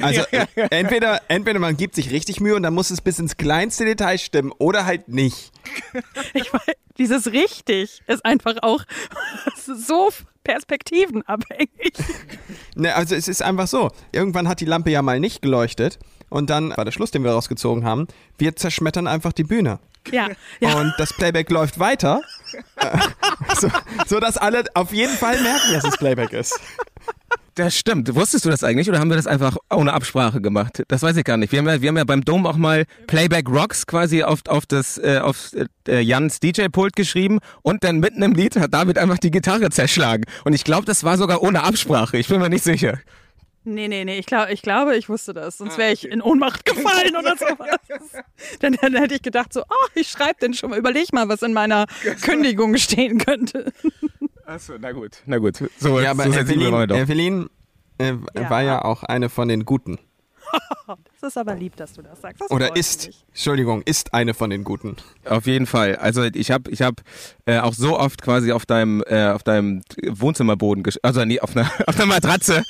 Also 0.00 0.22
äh, 0.30 0.46
entweder, 0.70 1.20
entweder 1.28 1.58
man 1.58 1.76
gibt 1.76 1.94
sich 1.94 2.10
richtig 2.10 2.40
Mühe 2.40 2.54
und 2.54 2.62
dann 2.62 2.74
muss 2.74 2.90
es 2.90 3.00
bis 3.00 3.18
ins 3.18 3.36
kleinste 3.36 3.84
Detail 3.84 4.18
stimmen 4.18 4.52
oder 4.58 4.86
halt 4.86 5.08
nicht. 5.08 5.52
Ich 6.34 6.52
weiß, 6.52 6.74
dieses 7.00 7.32
richtig 7.32 8.02
ist 8.06 8.24
einfach 8.24 8.56
auch 8.62 8.84
so 9.56 10.10
perspektivenabhängig. 10.44 11.94
Ne, 12.76 12.94
also 12.94 13.14
es 13.14 13.26
ist 13.26 13.42
einfach 13.42 13.66
so. 13.66 13.90
Irgendwann 14.12 14.46
hat 14.46 14.60
die 14.60 14.66
Lampe 14.66 14.90
ja 14.90 15.02
mal 15.02 15.18
nicht 15.18 15.42
geleuchtet 15.42 15.98
und 16.28 16.50
dann 16.50 16.76
war 16.76 16.84
der 16.84 16.92
Schluss, 16.92 17.10
den 17.10 17.24
wir 17.24 17.32
rausgezogen 17.32 17.84
haben. 17.84 18.06
Wir 18.38 18.54
zerschmettern 18.54 19.06
einfach 19.06 19.32
die 19.32 19.44
Bühne. 19.44 19.80
Ja, 20.12 20.28
ja. 20.60 20.78
Und 20.78 20.94
das 20.98 21.12
Playback 21.12 21.50
läuft 21.50 21.78
weiter, 21.78 22.22
äh, 22.76 22.98
so, 23.58 23.68
so 24.06 24.20
dass 24.20 24.36
alle 24.38 24.64
auf 24.74 24.92
jeden 24.92 25.14
Fall 25.14 25.40
merken, 25.40 25.72
dass 25.72 25.84
es 25.84 25.96
Playback 25.96 26.32
ist. 26.32 26.58
Das 27.54 27.76
stimmt. 27.76 28.14
Wusstest 28.14 28.44
du 28.44 28.50
das 28.50 28.62
eigentlich 28.62 28.88
oder 28.88 29.00
haben 29.00 29.10
wir 29.10 29.16
das 29.16 29.26
einfach 29.26 29.56
ohne 29.70 29.92
Absprache 29.92 30.40
gemacht? 30.40 30.82
Das 30.88 31.02
weiß 31.02 31.16
ich 31.16 31.24
gar 31.24 31.36
nicht. 31.36 31.52
Wir 31.52 31.58
haben 31.58 31.68
ja, 31.68 31.82
wir 31.82 31.88
haben 31.88 31.96
ja 31.96 32.04
beim 32.04 32.24
Dom 32.24 32.46
auch 32.46 32.56
mal 32.56 32.84
Playback 33.06 33.48
Rocks 33.48 33.86
quasi 33.86 34.22
auf, 34.22 34.40
auf 34.48 34.66
das 34.66 34.98
äh, 34.98 35.18
auf 35.22 35.50
äh, 35.88 36.00
Jans 36.00 36.40
DJ-Pult 36.40 36.94
geschrieben 36.94 37.38
und 37.62 37.82
dann 37.82 37.98
mitten 37.98 38.22
im 38.22 38.34
Lied 38.34 38.56
hat 38.56 38.72
David 38.72 38.98
einfach 38.98 39.18
die 39.18 39.30
Gitarre 39.30 39.70
zerschlagen. 39.70 40.24
Und 40.44 40.52
ich 40.52 40.64
glaube, 40.64 40.86
das 40.86 41.02
war 41.04 41.18
sogar 41.18 41.42
ohne 41.42 41.62
Absprache. 41.62 42.18
Ich 42.18 42.28
bin 42.28 42.40
mir 42.40 42.48
nicht 42.48 42.64
sicher. 42.64 42.98
Nee, 43.64 43.88
nee, 43.88 44.04
nee, 44.04 44.18
ich, 44.18 44.24
glaub, 44.24 44.48
ich 44.48 44.62
glaube, 44.62 44.96
ich 44.96 45.10
wusste 45.10 45.34
das. 45.34 45.58
Sonst 45.58 45.76
wäre 45.76 45.92
ich 45.92 46.08
in 46.08 46.22
Ohnmacht 46.22 46.64
gefallen 46.64 47.14
oder 47.14 47.36
sowas. 47.38 47.78
Dann, 48.60 48.76
dann 48.80 48.94
hätte 48.96 49.14
ich 49.14 49.22
gedacht 49.22 49.52
so, 49.52 49.60
oh, 49.62 49.88
ich 49.94 50.08
schreibe 50.08 50.36
denn 50.40 50.54
schon 50.54 50.70
mal, 50.70 50.78
überleg 50.78 51.12
mal, 51.12 51.28
was 51.28 51.42
in 51.42 51.52
meiner 51.52 51.86
Kündigung 52.22 52.76
stehen 52.78 53.18
könnte. 53.18 53.72
Achso, 54.50 54.78
na 54.78 54.90
gut, 54.92 55.22
na 55.26 55.38
gut. 55.38 55.56
So, 55.78 56.00
Ja, 56.00 56.10
aber 56.10 56.24
so 56.24 56.32
Evelyn, 56.40 56.88
doch. 56.88 56.96
Evelyn 56.96 57.48
äh, 57.98 58.14
Ja. 58.34 58.50
war 58.50 58.62
ja 58.62 58.84
auch 58.84 59.04
eine 59.04 59.28
von 59.28 59.46
den 59.48 59.64
Guten. 59.64 59.98
Das 61.20 61.30
ist 61.30 61.36
aber 61.38 61.54
lieb, 61.54 61.76
dass 61.76 61.92
du 61.92 62.02
das 62.02 62.20
sagst. 62.20 62.40
Das 62.40 62.50
Oder 62.50 62.74
ist, 62.74 63.06
mich. 63.06 63.24
Entschuldigung, 63.28 63.82
ist 63.82 64.12
eine 64.12 64.34
von 64.34 64.50
den 64.50 64.64
Guten. 64.64 64.96
Auf 65.24 65.46
jeden 65.46 65.66
Fall. 65.66 65.94
Also 65.96 66.24
ich 66.24 66.50
habe 66.50 66.68
ich 66.70 66.82
hab, 66.82 66.94
äh, 67.46 67.58
auch 67.60 67.74
so 67.74 67.96
oft 67.96 68.20
quasi 68.22 68.50
auf 68.50 68.66
deinem 68.66 69.00
äh, 69.06 69.28
auf 69.28 69.44
deinem 69.44 69.82
Wohnzimmerboden, 70.04 70.82
gesch- 70.82 70.98
also 71.02 71.24
nee, 71.24 71.38
auf 71.38 71.56
einer 71.56 71.70
auf 71.86 71.94
einer 71.96 72.06
Matratze. 72.06 72.64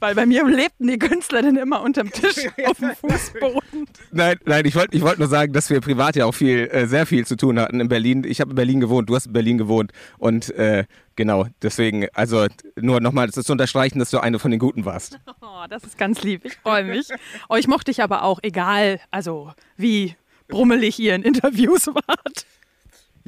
Weil 0.00 0.14
bei 0.16 0.26
mir 0.26 0.44
lebten 0.48 0.88
die 0.88 0.98
Künstler 0.98 1.42
dann 1.42 1.56
immer 1.56 1.80
unterm 1.82 2.10
Tisch 2.10 2.46
auf 2.66 2.78
dem 2.78 2.90
Fußboden. 2.96 3.86
Nein, 4.10 4.36
nein, 4.44 4.64
ich 4.64 4.74
wollte 4.74 4.96
ich 4.96 5.02
wollte 5.02 5.20
nur 5.20 5.28
sagen, 5.28 5.52
dass 5.52 5.70
wir 5.70 5.80
privat 5.80 6.16
ja 6.16 6.24
auch 6.26 6.34
viel 6.34 6.68
äh, 6.72 6.86
sehr 6.86 7.06
viel 7.06 7.26
zu 7.26 7.36
tun 7.36 7.60
hatten 7.60 7.80
in 7.80 7.88
Berlin. 7.88 8.24
Ich 8.24 8.40
habe 8.40 8.50
in 8.50 8.56
Berlin 8.56 8.80
gewohnt, 8.80 9.08
du 9.08 9.14
hast 9.14 9.26
in 9.26 9.32
Berlin 9.32 9.58
gewohnt 9.58 9.92
und 10.18 10.50
äh, 10.56 10.84
genau, 11.18 11.46
deswegen 11.60 12.06
also 12.14 12.46
nur 12.80 13.00
nochmal 13.00 13.26
das 13.26 13.44
zu 13.44 13.52
unterstreichen, 13.52 13.98
dass 13.98 14.10
du 14.10 14.20
eine 14.20 14.38
von 14.38 14.50
den 14.50 14.60
guten 14.60 14.86
warst. 14.86 15.18
Oh, 15.40 15.64
das 15.68 15.82
ist 15.82 15.98
ganz 15.98 16.22
lieb. 16.22 16.44
Ich 16.44 16.56
freue 16.56 16.84
mich. 16.84 17.08
Euch 17.48 17.66
mochte 17.66 17.90
ich 17.90 18.02
aber 18.02 18.22
auch, 18.22 18.38
egal, 18.42 19.00
also 19.10 19.52
wie 19.76 20.14
brummelig 20.46 20.98
ihr 21.00 21.16
in 21.16 21.22
Interviews 21.22 21.86
wart. 21.94 22.46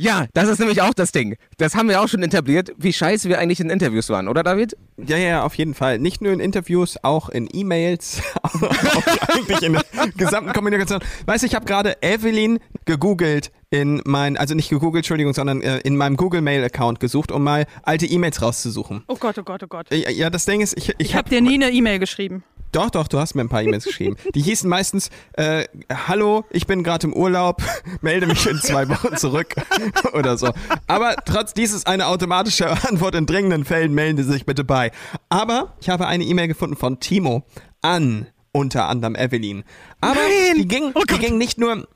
Ja, 0.00 0.26
das 0.32 0.48
ist 0.48 0.58
nämlich 0.58 0.80
auch 0.80 0.94
das 0.94 1.12
Ding. 1.12 1.36
Das 1.58 1.74
haben 1.74 1.90
wir 1.90 2.00
auch 2.00 2.08
schon 2.08 2.22
etabliert, 2.22 2.72
wie 2.78 2.90
scheiße 2.90 3.28
wir 3.28 3.38
eigentlich 3.38 3.60
in 3.60 3.68
Interviews 3.68 4.08
waren, 4.08 4.28
oder 4.28 4.42
David? 4.42 4.74
Ja, 4.96 5.18
ja, 5.18 5.42
auf 5.42 5.54
jeden 5.56 5.74
Fall. 5.74 5.98
Nicht 5.98 6.22
nur 6.22 6.32
in 6.32 6.40
Interviews, 6.40 6.96
auch 7.02 7.28
in 7.28 7.48
E-Mails, 7.52 8.22
eigentlich 9.28 9.60
in 9.62 9.74
der 9.74 9.82
gesamten 10.16 10.54
Kommunikation. 10.54 11.00
Weißt 11.26 11.42
du, 11.42 11.46
ich 11.46 11.54
habe 11.54 11.66
gerade 11.66 11.98
Evelyn 12.00 12.60
gegoogelt 12.86 13.52
in 13.68 14.00
mein, 14.06 14.38
also 14.38 14.54
nicht 14.54 14.70
gegoogelt, 14.70 15.02
Entschuldigung, 15.04 15.34
sondern 15.34 15.60
äh, 15.60 15.80
in 15.80 15.98
meinem 15.98 16.16
Google 16.16 16.40
Mail 16.40 16.64
Account 16.64 16.98
gesucht, 16.98 17.30
um 17.30 17.44
mal 17.44 17.66
alte 17.82 18.06
E-Mails 18.06 18.40
rauszusuchen. 18.40 19.04
Oh 19.06 19.16
Gott, 19.16 19.38
oh 19.38 19.42
Gott, 19.42 19.62
oh 19.62 19.68
Gott. 19.68 19.92
Ja, 19.92 20.08
ja, 20.08 20.30
das 20.30 20.46
Ding 20.46 20.62
ist, 20.62 20.78
ich, 20.78 20.88
ich, 20.88 20.94
Ich 20.98 21.14
habe 21.14 21.20
habe 21.26 21.28
dir 21.28 21.42
nie 21.42 21.62
eine 21.62 21.70
E-Mail 21.70 21.98
geschrieben. 21.98 22.42
Doch, 22.72 22.90
doch, 22.90 23.08
du 23.08 23.18
hast 23.18 23.34
mir 23.34 23.42
ein 23.42 23.48
paar 23.48 23.62
E-Mails 23.62 23.84
geschrieben. 23.84 24.16
Die 24.34 24.42
hießen 24.42 24.68
meistens, 24.68 25.10
äh, 25.32 25.64
hallo, 25.92 26.44
ich 26.50 26.66
bin 26.66 26.84
gerade 26.84 27.06
im 27.08 27.14
Urlaub, 27.14 27.62
melde 28.00 28.26
mich 28.26 28.46
in 28.46 28.58
zwei 28.58 28.88
Wochen 28.88 29.16
zurück 29.16 29.54
oder 30.12 30.38
so. 30.38 30.50
Aber 30.86 31.16
trotz 31.24 31.52
dies 31.52 31.72
ist 31.72 31.86
eine 31.86 32.06
automatische 32.06 32.70
Antwort 32.88 33.14
in 33.14 33.26
dringenden 33.26 33.64
Fällen, 33.64 33.92
melden 33.92 34.22
Sie 34.22 34.30
sich 34.30 34.46
bitte 34.46 34.64
bei. 34.64 34.92
Aber 35.28 35.74
ich 35.80 35.88
habe 35.88 36.06
eine 36.06 36.24
E-Mail 36.24 36.48
gefunden 36.48 36.76
von 36.76 37.00
Timo 37.00 37.42
an 37.82 38.26
unter 38.52 38.88
anderem 38.88 39.16
Evelyn. 39.16 39.64
Aber 40.00 40.14
Nein! 40.14 40.56
die 40.58 40.68
ging, 40.68 40.92
Oh 40.94 41.02
die 41.08 41.18
ging 41.18 41.38
nicht 41.38 41.58
nur 41.58 41.86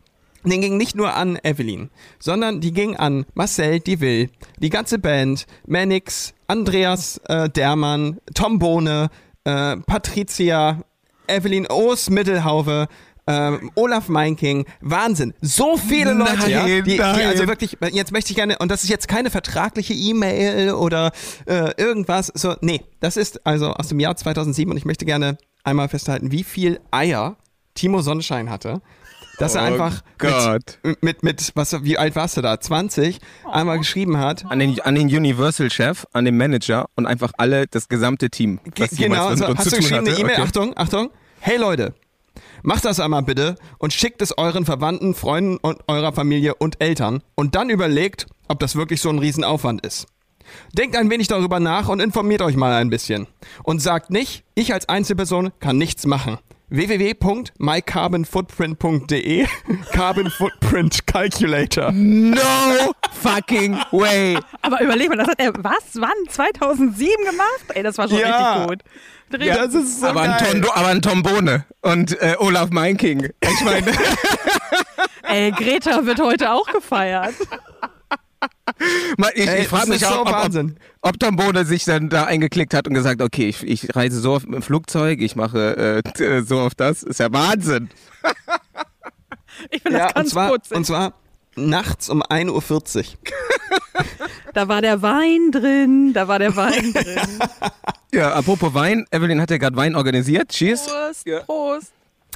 die 0.46 0.60
ging 0.60 0.76
nicht 0.76 0.94
nur 0.94 1.14
an 1.14 1.38
Evelyn, 1.42 1.88
sondern 2.18 2.60
die 2.60 2.72
ging 2.72 2.96
an 2.96 3.24
Marcel 3.32 3.80
Divil, 3.80 4.28
die 4.58 4.68
ganze 4.68 4.98
Band, 4.98 5.46
Manix, 5.66 6.34
Andreas 6.48 7.18
äh, 7.28 7.48
Dermann, 7.48 8.18
Tom 8.34 8.58
Bohne, 8.58 9.08
äh, 9.44 9.76
Patricia, 9.76 10.82
Evelyn 11.26 11.66
Oos 11.70 12.10
Mittelhaufe, 12.10 12.88
ähm, 13.26 13.70
Olaf 13.74 14.08
Meinking, 14.08 14.66
Wahnsinn. 14.80 15.34
So 15.40 15.76
viele 15.76 16.12
Leute, 16.12 16.36
Nein, 16.40 16.50
ja, 16.50 16.64
die, 16.66 16.82
die 16.82 17.00
also 17.00 17.46
wirklich, 17.46 17.78
jetzt 17.92 18.12
möchte 18.12 18.30
ich 18.30 18.36
gerne, 18.36 18.58
und 18.58 18.70
das 18.70 18.84
ist 18.84 18.90
jetzt 18.90 19.08
keine 19.08 19.30
vertragliche 19.30 19.94
E-Mail 19.94 20.72
oder 20.72 21.12
äh, 21.46 21.72
irgendwas, 21.80 22.30
so, 22.34 22.54
nee, 22.60 22.82
das 23.00 23.16
ist 23.16 23.46
also 23.46 23.72
aus 23.72 23.88
dem 23.88 24.00
Jahr 24.00 24.16
2007 24.16 24.70
und 24.70 24.76
ich 24.76 24.84
möchte 24.84 25.06
gerne 25.06 25.38
einmal 25.62 25.88
festhalten, 25.88 26.32
wie 26.32 26.44
viel 26.44 26.80
Eier 26.90 27.36
Timo 27.74 28.02
Sonnenschein 28.02 28.50
hatte. 28.50 28.82
Dass 29.38 29.54
er 29.54 29.62
Oh 29.62 29.64
einfach 29.66 30.02
Gott. 30.18 30.78
mit, 30.82 31.02
mit, 31.02 31.22
mit, 31.22 31.52
was, 31.54 31.82
wie 31.84 31.98
alt 31.98 32.14
warst 32.16 32.36
du 32.36 32.42
da? 32.42 32.58
20? 32.60 33.18
Einmal 33.50 33.78
geschrieben 33.78 34.18
hat. 34.18 34.44
An 34.50 34.58
den, 34.58 34.80
an 34.80 34.94
den 34.94 35.06
Universal-Chef, 35.08 36.06
an 36.12 36.24
den 36.24 36.36
Manager 36.36 36.86
und 36.96 37.06
einfach 37.06 37.32
alle, 37.38 37.66
das 37.66 37.88
gesamte 37.88 38.30
Team, 38.30 38.60
was 38.76 38.90
Ge- 38.90 39.08
genau, 39.08 39.34
so, 39.34 39.46
hast 39.56 39.72
du 39.72 39.76
geschrieben 39.76 39.98
eine 40.00 40.10
hatte. 40.10 40.20
E-Mail? 40.20 40.34
Okay. 40.34 40.42
Achtung, 40.42 40.72
Achtung. 40.76 41.10
Hey 41.40 41.56
Leute, 41.58 41.94
macht 42.62 42.84
das 42.84 43.00
einmal 43.00 43.22
bitte 43.22 43.56
und 43.78 43.92
schickt 43.92 44.22
es 44.22 44.36
euren 44.38 44.64
Verwandten, 44.64 45.14
Freunden 45.14 45.56
und 45.58 45.78
eurer 45.88 46.12
Familie 46.12 46.54
und 46.54 46.80
Eltern 46.80 47.22
und 47.34 47.54
dann 47.54 47.70
überlegt, 47.70 48.26
ob 48.48 48.60
das 48.60 48.76
wirklich 48.76 49.00
so 49.00 49.10
ein 49.10 49.18
Riesenaufwand 49.18 49.84
ist. 49.84 50.06
Denkt 50.76 50.94
ein 50.96 51.10
wenig 51.10 51.26
darüber 51.28 51.58
nach 51.58 51.88
und 51.88 52.00
informiert 52.00 52.42
euch 52.42 52.54
mal 52.56 52.72
ein 52.74 52.90
bisschen. 52.90 53.26
Und 53.62 53.80
sagt 53.80 54.10
nicht, 54.10 54.44
ich 54.54 54.72
als 54.74 54.88
Einzelperson 54.88 55.52
kann 55.58 55.78
nichts 55.78 56.04
machen. 56.06 56.38
www.mycarbonfootprint.de 56.70 59.46
Carbon 59.92 60.30
Footprint 60.30 61.06
Calculator. 61.06 61.92
No 61.92 62.92
fucking 63.12 63.76
way. 63.92 64.38
Aber 64.62 64.80
überleg 64.80 65.08
mal, 65.08 65.16
das 65.18 65.28
hat 65.28 65.40
er 65.40 65.52
was? 65.62 65.94
Wann? 65.94 66.10
2007 66.28 67.24
gemacht? 67.24 67.64
Ey, 67.74 67.82
das 67.82 67.98
war 67.98 68.08
schon 68.08 68.18
Ja. 68.18 68.64
richtig 68.64 68.68
gut. 68.68 68.82
Richtig 69.32 69.54
Das 69.54 69.74
ist 69.74 70.00
so 70.00 70.06
aber, 70.06 70.22
ein 70.22 70.30
geil. 70.38 70.50
Tondo, 70.52 70.70
aber 70.74 70.88
ein 70.88 71.02
Tombone 71.02 71.64
und 71.82 72.20
äh, 72.22 72.36
Olaf 72.38 72.70
Meinking. 72.70 73.28
Ich 73.40 73.60
meine, 73.64 73.92
Ey, 75.22 75.50
Greta 75.52 76.04
wird 76.06 76.20
heute 76.20 76.52
auch 76.52 76.66
gefeiert. 76.70 77.34
ich, 79.34 79.48
ich 79.48 79.68
frage 79.68 79.88
mich 79.88 80.02
ist 80.02 80.08
so 80.08 80.14
auch, 80.14 80.26
ob, 80.26 80.54
ob, 80.54 80.66
ob 81.02 81.20
Tombone 81.20 81.64
sich 81.64 81.84
dann 81.84 82.08
da 82.08 82.24
eingeklickt 82.24 82.74
hat 82.74 82.86
und 82.88 82.94
gesagt, 82.94 83.22
okay, 83.22 83.48
ich, 83.48 83.62
ich 83.62 83.94
reise 83.94 84.20
so 84.20 84.34
auf, 84.34 84.44
im 84.44 84.62
Flugzeug, 84.62 85.20
ich 85.20 85.36
mache 85.36 86.02
äh, 86.18 86.42
so 86.46 86.60
auf 86.60 86.74
das. 86.74 87.02
Ist 87.02 87.20
ja 87.20 87.32
Wahnsinn. 87.32 87.90
Ich 89.70 89.82
finde 89.82 89.98
Ja, 89.98 90.06
das 90.06 90.10
und 90.10 90.14
ganz 90.16 90.30
zwar, 90.30 90.48
putzig. 90.50 90.76
und 90.76 90.84
zwar 90.84 91.14
nachts 91.54 92.08
um 92.08 92.22
1.40 92.24 92.98
Uhr. 92.98 93.04
Da 94.52 94.66
war 94.66 94.82
der 94.82 95.00
Wein 95.00 95.52
drin, 95.52 96.12
da 96.12 96.26
war 96.26 96.40
der 96.40 96.56
Wein 96.56 96.92
drin. 96.92 97.38
Ja, 98.12 98.32
apropos 98.34 98.74
Wein, 98.74 99.06
Evelyn 99.12 99.40
hat 99.40 99.50
ja 99.52 99.58
gerade 99.58 99.76
Wein 99.76 99.94
organisiert. 99.94 100.48
Cheers. 100.48 100.86
Prost, 100.86 101.26
Ja. 101.26 101.40
Prost. 101.44 101.92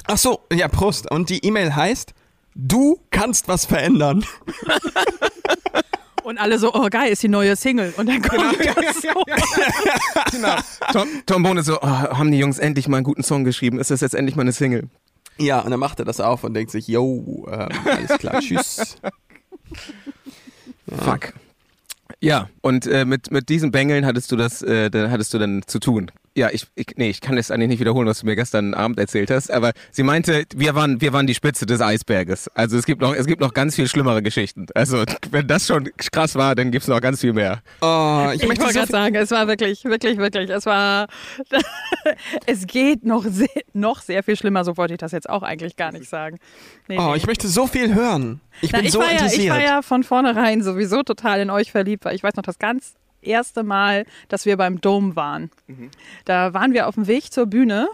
Ach 0.07 0.17
so, 0.17 0.39
ja, 0.51 0.69
Prost. 0.69 1.11
Und 1.11 1.29
die 1.29 1.45
E-Mail 1.45 1.75
heißt, 1.75 2.13
du 2.55 3.01
kannst 3.11 3.49
was 3.49 3.65
verändern. 3.65 4.23
Und 6.29 6.37
alle 6.37 6.59
so, 6.59 6.71
oh 6.75 6.89
geil, 6.91 7.11
ist 7.11 7.23
die 7.23 7.27
neue 7.27 7.55
Single. 7.55 7.91
Und 7.97 8.07
dann 8.07 8.21
kommt 8.21 8.55
das 8.63 9.01
so. 9.01 9.09
Genau. 10.31 10.57
Tom, 10.93 11.07
Tom 11.25 11.41
Bone 11.41 11.63
so, 11.63 11.79
oh, 11.81 11.87
haben 11.87 12.31
die 12.31 12.37
Jungs 12.37 12.59
endlich 12.59 12.87
mal 12.87 12.97
einen 12.97 13.03
guten 13.03 13.23
Song 13.23 13.43
geschrieben? 13.45 13.79
Ist 13.79 13.89
das 13.89 14.01
jetzt 14.01 14.13
endlich 14.13 14.35
mal 14.35 14.43
eine 14.43 14.51
Single? 14.51 14.89
Ja, 15.39 15.61
und 15.61 15.71
dann 15.71 15.79
macht 15.79 15.97
er 15.97 16.05
das 16.05 16.19
auf 16.19 16.43
und 16.43 16.53
denkt 16.53 16.69
sich, 16.69 16.87
yo, 16.87 17.47
ähm, 17.51 17.69
alles 17.83 18.19
klar, 18.19 18.39
tschüss. 18.41 18.97
Fuck. 20.99 21.33
Ja, 22.19 22.47
und 22.61 22.85
äh, 22.85 23.05
mit, 23.05 23.31
mit 23.31 23.49
diesen 23.49 23.71
Bengeln 23.71 24.05
hattest 24.05 24.31
du 24.31 24.35
das, 24.35 24.61
äh, 24.61 24.91
dann 24.91 25.09
hattest 25.09 25.33
du 25.33 25.39
dann 25.39 25.63
zu 25.65 25.79
tun. 25.79 26.11
Ja, 26.35 26.49
ich, 26.51 26.67
ich, 26.75 26.87
nee, 26.95 27.09
ich 27.09 27.21
kann 27.21 27.35
das 27.35 27.51
eigentlich 27.51 27.69
nicht 27.69 27.79
wiederholen, 27.79 28.07
was 28.07 28.19
du 28.19 28.25
mir 28.25 28.35
gestern 28.35 28.73
Abend 28.73 28.99
erzählt 28.99 29.31
hast, 29.31 29.51
aber 29.51 29.71
sie 29.91 30.03
meinte, 30.03 30.43
wir 30.55 30.75
waren, 30.75 31.01
wir 31.01 31.11
waren 31.13 31.27
die 31.27 31.33
Spitze 31.35 31.65
des 31.65 31.81
Eisberges. 31.81 32.49
Also 32.53 32.77
es 32.77 32.85
gibt 32.85 33.01
noch, 33.01 33.13
es 33.15 33.25
gibt 33.25 33.41
noch 33.41 33.53
ganz 33.53 33.75
viel 33.75 33.87
schlimmere 33.87 34.21
Geschichten. 34.21 34.67
Also 34.75 35.03
wenn 35.31 35.47
das 35.47 35.67
schon 35.67 35.89
krass 35.97 36.35
war, 36.35 36.55
dann 36.55 36.71
gibt's 36.71 36.87
noch 36.87 37.01
ganz 37.01 37.21
viel 37.21 37.33
mehr. 37.33 37.61
Oh, 37.81 38.29
ich 38.33 38.41
Ich 38.43 38.47
möchte 38.47 38.65
so 38.67 38.71
gerade 38.71 38.91
sagen, 38.91 39.15
es 39.15 39.31
war 39.31 39.47
wirklich, 39.47 39.83
wirklich, 39.85 40.17
wirklich, 40.17 40.49
es 40.49 40.65
war, 40.65 41.07
es 42.45 42.67
geht 42.67 43.05
noch 43.05 43.23
sehr, 43.25 43.47
noch 43.73 44.01
sehr 44.01 44.23
viel 44.23 44.35
schlimmer, 44.35 44.63
so 44.63 44.77
wollte 44.77 44.93
ich 44.93 44.99
das 44.99 45.11
jetzt 45.11 45.29
auch 45.29 45.43
eigentlich 45.43 45.75
gar 45.75 45.91
nicht 45.91 46.09
sagen. 46.09 46.37
Nee, 46.87 46.97
Oh, 46.99 47.11
nee. 47.11 47.17
ich 47.17 47.27
möchte 47.27 47.47
so 47.47 47.67
viel 47.67 47.93
hören. 47.95 48.41
Ich 48.61 48.71
Na, 48.71 48.79
bin 48.79 48.87
ich, 48.87 48.93
so 48.93 48.99
war 48.99 49.07
ja, 49.07 49.13
ich 49.13 49.21
interessiert. 49.23 49.49
war 49.55 49.61
ja 49.61 49.81
von 49.81 50.03
vornherein 50.03 50.61
sowieso 50.63 51.03
total 51.03 51.39
in 51.39 51.49
euch 51.49 51.71
verliebt, 51.71 52.05
weil 52.05 52.15
ich 52.15 52.23
weiß 52.23 52.35
noch 52.35 52.43
das 52.43 52.59
ganz 52.59 52.93
erste 53.21 53.63
Mal, 53.63 54.05
dass 54.27 54.45
wir 54.45 54.57
beim 54.57 54.81
Dom 54.81 55.15
waren. 55.15 55.49
Da 56.25 56.53
waren 56.53 56.73
wir 56.73 56.87
auf 56.87 56.95
dem 56.95 57.07
Weg 57.07 57.31
zur 57.31 57.45
Bühne. 57.45 57.87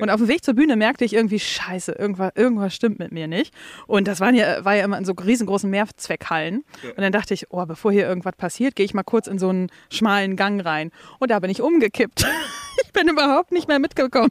Und 0.00 0.08
auf 0.08 0.20
dem 0.20 0.28
Weg 0.28 0.44
zur 0.44 0.54
Bühne 0.54 0.76
merkte 0.76 1.04
ich 1.04 1.14
irgendwie, 1.14 1.40
scheiße, 1.40 1.92
irgendwas, 1.92 2.30
irgendwas 2.36 2.74
stimmt 2.74 3.00
mit 3.00 3.10
mir 3.10 3.26
nicht. 3.26 3.52
Und 3.88 4.06
das 4.06 4.20
waren 4.20 4.36
ja, 4.36 4.64
war 4.64 4.76
ja 4.76 4.84
immer 4.84 4.96
in 4.96 5.04
so 5.04 5.12
riesengroßen 5.12 5.68
Mehrzweckhallen. 5.68 6.64
Und 6.84 6.98
dann 6.98 7.10
dachte 7.10 7.34
ich, 7.34 7.50
oh, 7.50 7.66
bevor 7.66 7.90
hier 7.90 8.06
irgendwas 8.06 8.36
passiert, 8.36 8.76
gehe 8.76 8.86
ich 8.86 8.94
mal 8.94 9.02
kurz 9.02 9.26
in 9.26 9.38
so 9.38 9.48
einen 9.48 9.68
schmalen 9.90 10.36
Gang 10.36 10.64
rein. 10.64 10.92
Und 11.18 11.32
da 11.32 11.40
bin 11.40 11.50
ich 11.50 11.60
umgekippt. 11.60 12.24
ich 12.84 12.92
bin 12.92 13.08
überhaupt 13.08 13.50
nicht 13.50 13.66
mehr 13.66 13.80
mitgekommen 13.80 14.30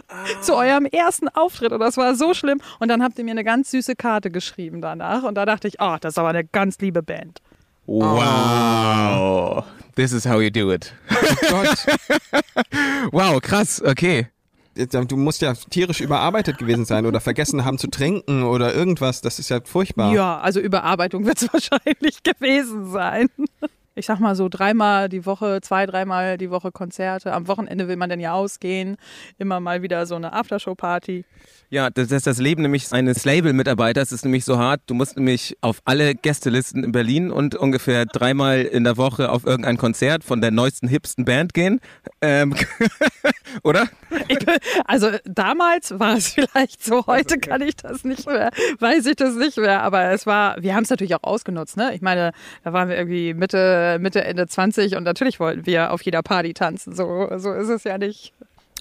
zu 0.42 0.54
eurem 0.54 0.86
ersten 0.86 1.28
Auftritt 1.28 1.72
und 1.72 1.80
das 1.80 1.96
war 1.96 2.14
so 2.14 2.34
schlimm. 2.34 2.60
Und 2.78 2.88
dann 2.88 3.02
habt 3.02 3.18
ihr 3.18 3.24
mir 3.24 3.32
eine 3.32 3.44
ganz 3.44 3.70
süße 3.70 3.96
Karte 3.96 4.30
geschrieben 4.30 4.80
danach 4.80 5.22
und 5.22 5.34
da 5.34 5.46
dachte 5.46 5.68
ich, 5.68 5.80
oh, 5.80 5.96
das 6.00 6.14
ist 6.14 6.18
aber 6.18 6.28
eine 6.28 6.44
ganz 6.44 6.78
liebe 6.78 7.02
Band. 7.02 7.40
Wow. 7.86 9.64
This 9.96 10.12
is 10.12 10.24
how 10.24 10.40
you 10.40 10.50
do 10.50 10.72
it. 10.72 10.92
Gott, 11.48 11.86
Wow, 13.12 13.40
krass, 13.40 13.82
okay. 13.82 14.28
du 14.74 15.16
musst 15.16 15.42
ja 15.42 15.54
tierisch 15.54 16.00
überarbeitet 16.00 16.58
gewesen 16.58 16.84
sein 16.84 17.06
oder 17.06 17.20
vergessen 17.20 17.64
haben 17.64 17.78
zu 17.78 17.88
trinken 17.88 18.42
oder 18.44 18.74
irgendwas. 18.74 19.20
Das 19.20 19.38
ist 19.38 19.50
ja 19.50 19.60
furchtbar. 19.62 20.12
Ja, 20.12 20.38
also 20.38 20.60
Überarbeitung 20.60 21.26
wird 21.26 21.42
es 21.42 21.48
wahrscheinlich 21.52 22.22
gewesen 22.22 22.90
sein. 22.90 23.28
Ich 23.96 24.06
sag 24.06 24.20
mal 24.20 24.36
so 24.36 24.48
dreimal 24.48 25.08
die 25.08 25.26
Woche, 25.26 25.60
zwei, 25.60 25.84
dreimal 25.84 26.38
die 26.38 26.50
Woche 26.50 26.70
Konzerte. 26.72 27.32
Am 27.32 27.48
Wochenende 27.48 27.88
will 27.88 27.96
man 27.96 28.08
dann 28.08 28.20
ja 28.20 28.32
ausgehen. 28.32 28.96
Immer 29.38 29.60
mal 29.60 29.82
wieder 29.82 30.06
so 30.06 30.14
eine 30.14 30.32
Aftershow-Party. 30.32 31.24
Ja, 31.72 31.88
das 31.88 32.10
ist 32.10 32.26
das 32.26 32.38
Leben 32.38 32.62
nämlich 32.62 32.90
eines 32.90 33.24
Label-Mitarbeiters 33.24 34.10
ist 34.10 34.24
nämlich 34.24 34.44
so 34.44 34.58
hart. 34.58 34.80
Du 34.86 34.94
musst 34.94 35.16
nämlich 35.16 35.56
auf 35.60 35.80
alle 35.84 36.16
Gästelisten 36.16 36.82
in 36.82 36.90
Berlin 36.90 37.30
und 37.30 37.54
ungefähr 37.54 38.06
dreimal 38.06 38.62
in 38.62 38.82
der 38.82 38.96
Woche 38.96 39.30
auf 39.30 39.46
irgendein 39.46 39.76
Konzert 39.76 40.24
von 40.24 40.40
der 40.40 40.50
neuesten, 40.50 40.88
hipsten 40.88 41.24
Band 41.24 41.54
gehen. 41.54 41.80
Ähm, 42.20 42.56
oder? 43.62 43.86
Ich, 44.26 44.38
also 44.84 45.10
damals 45.24 45.96
war 45.96 46.16
es 46.16 46.30
vielleicht 46.30 46.82
so, 46.82 47.06
heute 47.06 47.38
kann 47.38 47.62
ich 47.62 47.76
das 47.76 48.02
nicht 48.02 48.26
mehr, 48.26 48.50
weiß 48.80 49.06
ich 49.06 49.14
das 49.14 49.36
nicht 49.36 49.56
mehr, 49.56 49.84
aber 49.84 50.10
es 50.10 50.26
war, 50.26 50.60
wir 50.60 50.74
haben 50.74 50.82
es 50.82 50.90
natürlich 50.90 51.14
auch 51.14 51.22
ausgenutzt, 51.22 51.76
ne? 51.76 51.94
Ich 51.94 52.02
meine, 52.02 52.32
da 52.64 52.72
waren 52.72 52.88
wir 52.88 52.96
irgendwie 52.96 53.32
Mitte, 53.32 53.98
Mitte, 54.00 54.24
Ende 54.24 54.48
20 54.48 54.96
und 54.96 55.04
natürlich 55.04 55.38
wollten 55.38 55.66
wir 55.66 55.92
auf 55.92 56.02
jeder 56.02 56.22
Party 56.24 56.52
tanzen, 56.52 56.96
so, 56.96 57.28
so 57.36 57.52
ist 57.52 57.68
es 57.68 57.84
ja 57.84 57.96
nicht. 57.96 58.32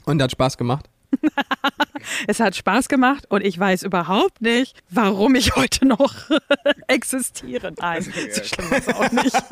Und 0.05 0.19
hat 0.23 0.31
Spaß 0.31 0.57
gemacht. 0.57 0.89
Es 2.27 2.39
hat 2.39 2.55
Spaß 2.55 2.87
gemacht 2.87 3.25
und 3.29 3.43
ich 3.45 3.59
weiß 3.59 3.83
überhaupt 3.83 4.41
nicht, 4.41 4.81
warum 4.89 5.35
ich 5.35 5.55
heute 5.55 5.85
noch 5.85 6.15
existiere. 6.87 7.73
Nein, 7.77 8.03
so 8.03 8.43
schlimm 8.43 8.71
ist 8.71 8.87
es 8.87 8.95
auch 8.95 9.11
nicht. 9.11 9.35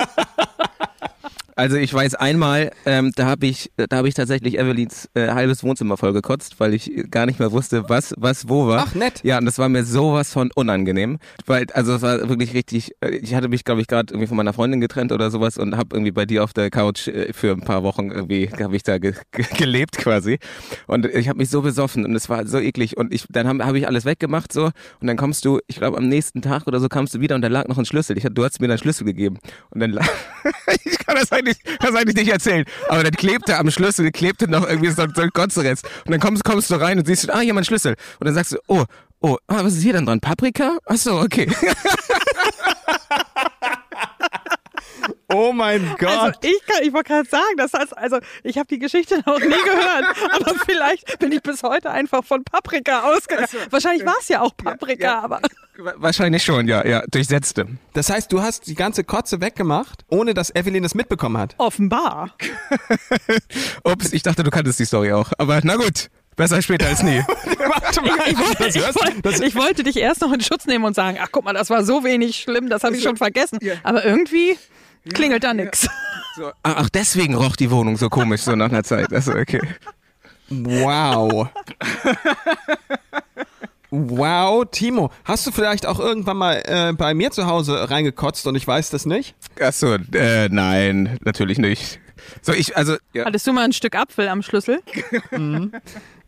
Also 1.58 1.76
ich 1.76 1.92
weiß 1.92 2.14
einmal, 2.14 2.70
ähm, 2.86 3.12
da 3.16 3.26
habe 3.26 3.48
ich, 3.48 3.72
da 3.78 3.98
habe 3.98 4.08
ich 4.08 4.14
tatsächlich 4.14 4.60
Evelyns 4.60 5.10
äh, 5.16 5.30
halbes 5.30 5.64
Wohnzimmer 5.64 5.98
vollgekotzt, 5.98 6.60
weil 6.60 6.76
ich 6.76 6.92
gar 7.10 7.26
nicht 7.26 7.40
mehr 7.40 7.52
wusste, 7.52 7.90
was, 7.90 8.14
was 8.16 8.48
wo 8.48 8.68
war. 8.68 8.86
Ach, 8.88 8.94
nett. 8.94 9.22
Ja, 9.24 9.40
und 9.40 9.46
das 9.46 9.58
war 9.58 9.68
mir 9.68 9.84
sowas 9.84 10.32
von 10.32 10.52
unangenehm, 10.54 11.18
weil 11.48 11.66
also 11.74 11.96
es 11.96 12.04
war 12.04 12.30
wirklich 12.30 12.54
richtig. 12.54 12.92
äh, 13.02 13.10
Ich 13.16 13.34
hatte 13.34 13.48
mich, 13.50 13.64
glaube 13.64 13.82
ich, 13.82 13.88
gerade 13.88 14.14
irgendwie 14.14 14.28
von 14.28 14.38
meiner 14.38 14.54
Freundin 14.54 14.82
getrennt 14.82 15.12
oder 15.12 15.32
sowas 15.32 15.58
und 15.58 15.76
habe 15.76 15.96
irgendwie 15.96 16.12
bei 16.12 16.28
dir 16.28 16.44
auf 16.44 16.54
der 16.54 16.70
Couch 16.70 17.08
äh, 17.08 17.34
für 17.34 17.54
ein 17.54 17.62
paar 17.62 17.82
Wochen 17.82 18.12
irgendwie 18.12 18.50
habe 18.62 18.76
ich 18.76 18.84
da 18.84 19.00
ge 19.00 19.16
ge 19.32 19.46
gelebt 19.58 19.98
quasi 19.98 20.38
und 20.86 21.08
ich 21.08 21.28
habe 21.28 21.40
mich 21.40 21.50
so 21.50 21.64
besoffen 21.64 22.06
und 22.06 22.16
es 22.16 22.30
war 22.30 22.46
so 22.46 22.60
eklig 22.60 22.98
und 22.98 23.12
ich 23.12 23.26
dann 23.30 23.48
habe 23.48 23.66
hab 23.66 23.74
ich 23.74 23.88
alles 23.88 24.06
weggemacht 24.06 24.54
so 24.54 24.66
und 24.66 25.08
dann 25.08 25.18
kommst 25.18 25.44
du, 25.44 25.60
ich 25.66 25.78
glaube 25.78 25.98
am 25.98 26.08
nächsten 26.08 26.44
Tag 26.44 26.68
oder 26.68 26.80
so 26.80 26.88
kamst 26.88 27.16
du 27.16 27.20
wieder 27.20 27.34
und 27.34 27.42
da 27.42 27.48
lag 27.48 27.68
noch 27.68 27.80
ein 27.80 27.86
Schlüssel. 27.86 28.16
Ich, 28.16 28.28
du 28.30 28.44
hast 28.46 28.62
mir 28.62 28.68
einen 28.68 28.78
Schlüssel 28.78 29.06
gegeben 29.06 29.40
und 29.72 29.80
dann 29.80 29.90
lag, 29.92 30.08
ich 30.86 31.00
kann 31.00 31.16
das 31.16 31.32
eigentlich, 31.48 31.78
das 31.80 31.96
eigentlich 31.96 32.16
nicht 32.16 32.32
erzählen, 32.32 32.66
aber 32.90 33.04
dann 33.04 33.14
klebte 33.14 33.58
am 33.58 33.70
Schlüssel 33.72 34.12
klebte 34.12 34.50
noch 34.50 34.68
irgendwie 34.68 34.90
so, 34.92 35.06
so 35.16 35.22
ein 35.22 35.32
Kotzerest 35.32 35.86
und 36.06 36.12
dann 36.12 36.20
kommst 36.20 36.44
kommst 36.44 36.70
du 36.72 36.76
rein 36.76 37.00
und 37.00 37.06
siehst, 37.08 37.30
ah 37.32 37.40
hier 37.40 37.54
mein 37.54 37.66
Schlüssel 37.66 37.96
und 38.20 38.26
dann 38.28 38.34
sagst 38.36 38.54
du, 38.54 38.58
oh 38.68 38.84
Oh, 39.20 39.36
ah, 39.48 39.64
was 39.64 39.74
ist 39.74 39.82
hier 39.82 39.94
denn 39.94 40.06
dran? 40.06 40.20
Paprika? 40.20 40.78
Ach 40.86 40.96
so, 40.96 41.20
okay. 41.20 41.50
Oh 45.30 45.52
mein 45.52 45.86
Gott. 46.00 46.10
Also 46.10 46.40
ich, 46.42 46.66
kann- 46.66 46.84
ich 46.84 46.94
wollte 46.94 47.10
gerade 47.10 47.30
sagen, 47.30 47.58
das 47.58 47.74
heißt, 47.74 47.98
also 47.98 48.20
ich 48.44 48.58
habe 48.58 48.68
die 48.68 48.80
Geschichte 48.80 49.22
noch 49.26 49.40
nie 49.40 49.48
gehört, 49.48 50.06
aber 50.32 50.56
vielleicht 50.66 51.20
bin 51.20 51.32
ich 51.34 51.42
bis 51.42 51.64
heute 51.64 51.92
einfach 51.92 52.24
von 52.24 52.44
Paprika 52.46 53.02
ausgegangen. 53.12 53.48
Wahrscheinlich 53.70 54.06
war 54.06 54.16
es 54.22 54.30
ja 54.30 54.40
auch 54.42 54.56
Paprika, 54.56 55.04
ja. 55.04 55.20
aber 55.22 55.42
Wa- 55.42 55.48
Wahrscheinlich 55.98 56.44
schon, 56.44 56.68
ja, 56.68 56.86
ja, 56.86 57.04
durchsetzte. 57.10 57.68
das 57.94 58.10
heißt, 58.10 58.32
du 58.32 58.42
hast 58.42 58.68
die 58.68 58.76
ganze 58.76 59.04
Kotze 59.04 59.42
weggemacht, 59.42 60.04
ohne 60.10 60.34
dass 60.34 60.54
Evelyn 60.56 60.84
das 60.84 60.96
mitbekommen 60.96 61.38
hat. 61.38 61.56
offenbar. 61.58 62.32
Ups, 63.84 64.12
ich 64.14 64.24
dachte, 64.24 64.44
du 64.44 64.50
kanntest 64.50 64.80
die 64.80 64.86
Story 64.86 65.12
auch. 65.14 65.32
Aber 65.38 65.60
na 65.64 65.76
gut, 65.76 66.10
besser 66.36 66.62
später 66.62 66.88
als 66.88 67.04
nie. 67.04 67.20
Warte 67.46 68.02
mal, 68.02 68.18
Ich 68.28 68.38
wollte, 68.38 68.64
das 68.64 68.76
ich, 68.76 68.84
wollte, 68.84 69.46
ich 69.46 69.56
wollte 69.56 69.84
dich 69.84 69.98
erst 69.98 70.22
noch 70.22 70.32
in 70.34 70.42
Schutz 70.42 70.66
nehmen 70.66 70.84
und 70.86 70.96
sagen, 70.96 71.18
ach 71.22 71.30
guck 71.32 71.46
mal, 71.46 71.54
das 71.54 71.70
war 71.70 71.84
so 71.84 72.04
wenig 72.04 72.38
schlimm, 72.38 72.70
das 72.70 72.84
habe 72.84 72.96
ich 72.96 73.04
schon 73.04 73.18
vergessen. 73.18 73.60
Aber 73.84 74.04
irgendwie 74.04 74.58
klingelt 75.14 75.44
da 75.44 75.54
nix. 75.54 75.88
So, 76.36 76.48
ah, 76.48 76.54
ach, 76.64 76.90
deswegen 76.90 77.36
roch 77.36 77.56
die 77.56 77.70
Wohnung 77.72 77.98
so 77.98 78.10
komisch, 78.10 78.42
so 78.42 78.56
nach 78.56 78.70
einer 78.70 78.84
Zeit. 78.84 79.12
Also, 79.14 79.34
okay. 79.34 79.62
Wow. 80.50 81.50
Wow, 83.90 84.66
Timo, 84.70 85.12
hast 85.24 85.48
du 85.48 85.52
vielleicht 85.52 85.86
auch 85.86 86.00
irgendwann 86.00 86.38
mal 86.38 86.62
äh, 86.66 86.94
bei 86.94 87.14
mir 87.14 87.32
zu 87.32 87.48
Hause 87.48 87.90
reingekotzt 87.90 88.46
und 88.46 88.56
ich 88.56 88.68
weiß 88.68 88.90
das 88.90 89.06
nicht? 89.06 89.36
Achso, 89.60 89.96
äh, 90.14 90.50
nein, 90.50 91.18
natürlich 91.24 91.58
nicht. 91.58 92.00
So, 92.42 92.52
ich, 92.52 92.76
also, 92.76 92.98
ja, 93.14 93.26
Hattest 93.26 93.48
du 93.48 93.54
mal 93.54 93.64
ein 93.64 93.72
Stück 93.74 93.96
Apfel 93.96 94.28
am 94.28 94.42
Schlüssel? 94.42 94.82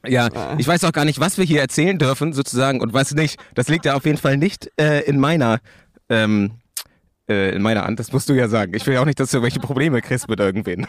ja, 0.07 0.29
ich 0.57 0.67
weiß 0.67 0.85
auch 0.85 0.93
gar 0.93 1.03
nicht, 1.03 1.19
was 1.19 1.37
wir 1.37 1.45
hier 1.45 1.59
erzählen 1.59 1.97
dürfen, 1.97 2.31
sozusagen, 2.31 2.79
und 2.79 2.93
was 2.93 3.13
nicht. 3.13 3.39
Das 3.55 3.67
liegt 3.67 3.85
ja 3.85 3.95
auf 3.95 4.05
jeden 4.05 4.17
Fall 4.17 4.37
nicht 4.37 4.71
äh, 4.79 5.01
in 5.01 5.19
meiner, 5.19 5.59
ähm, 6.07 6.51
äh, 7.29 7.51
in 7.55 7.62
meiner 7.62 7.83
Hand. 7.86 8.00
Das 8.00 8.12
musst 8.12 8.27
du 8.29 8.33
ja 8.33 8.48
sagen. 8.48 8.74
Ich 8.74 8.86
will 8.88 8.95
ja 8.95 9.01
auch 9.01 9.05
nicht, 9.05 9.19
dass 9.19 9.31
du 9.31 9.38
irgendwelche 9.38 9.59
Probleme 9.59 10.01
kriegst 10.01 10.27
mit 10.27 10.39
irgendwen. 10.39 10.88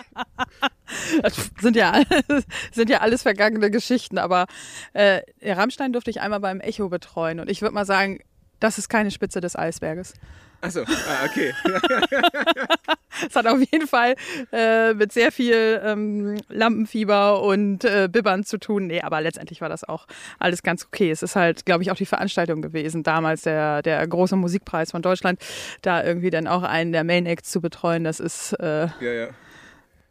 Das 1.23 1.51
sind 1.61 1.77
ja, 1.77 1.93
alles- 1.93 2.45
sind 2.73 2.91
ja 2.91 2.99
alles 2.99 3.23
vergangene 3.23 3.71
Geschichten, 3.71 4.19
aber 4.19 4.47
äh, 4.93 5.21
Rammstein 5.43 5.93
durfte 5.93 6.11
ich 6.11 6.21
einmal 6.21 6.41
beim 6.41 6.61
Echo 6.61 6.89
betreuen 6.89 7.39
und 7.41 7.49
ich 7.51 7.63
würde 7.63 7.75
mal 7.75 7.87
sagen, 7.87 8.21
das 8.59 8.79
ist 8.79 8.89
keine 8.89 9.11
Spitze 9.11 9.41
des 9.41 9.57
Eisberges. 9.57 10.15
Achso, 10.63 10.83
ah, 10.83 11.25
okay. 11.27 11.55
Es 13.29 13.37
hat 13.37 13.47
auf 13.47 13.61
jeden 13.61 13.87
Fall 13.87 14.15
äh, 14.53 14.95
mit 14.95 15.13
sehr 15.13 15.33
viel 15.33 15.81
ähm, 15.85 16.37
Lampenfieber 16.49 17.43
und 17.43 17.85
äh, 17.85 18.09
Bibbern 18.11 18.45
zu 18.45 18.59
tun. 18.59 18.87
Nee, 18.87 19.01
aber 19.01 19.21
letztendlich 19.21 19.61
war 19.61 19.69
das 19.69 19.85
auch 19.85 20.07
alles 20.39 20.63
ganz 20.63 20.85
okay. 20.85 21.11
Es 21.11 21.23
ist 21.23 21.37
halt, 21.37 21.67
glaube 21.67 21.83
ich, 21.83 21.91
auch 21.91 21.97
die 21.97 22.07
Veranstaltung 22.07 22.63
gewesen, 22.63 23.03
damals 23.03 23.43
der, 23.43 23.83
der 23.83 24.07
große 24.07 24.37
Musikpreis 24.37 24.91
von 24.91 25.03
Deutschland, 25.03 25.41
da 25.83 26.03
irgendwie 26.03 26.31
dann 26.31 26.47
auch 26.47 26.63
einen 26.63 26.93
der 26.93 27.05
Main 27.05 27.27
Acts 27.27 27.51
zu 27.51 27.61
betreuen. 27.61 28.05
Das 28.05 28.21
ist, 28.21 28.53
äh, 28.55 28.89
Ja, 29.01 29.13
ja. 29.13 29.29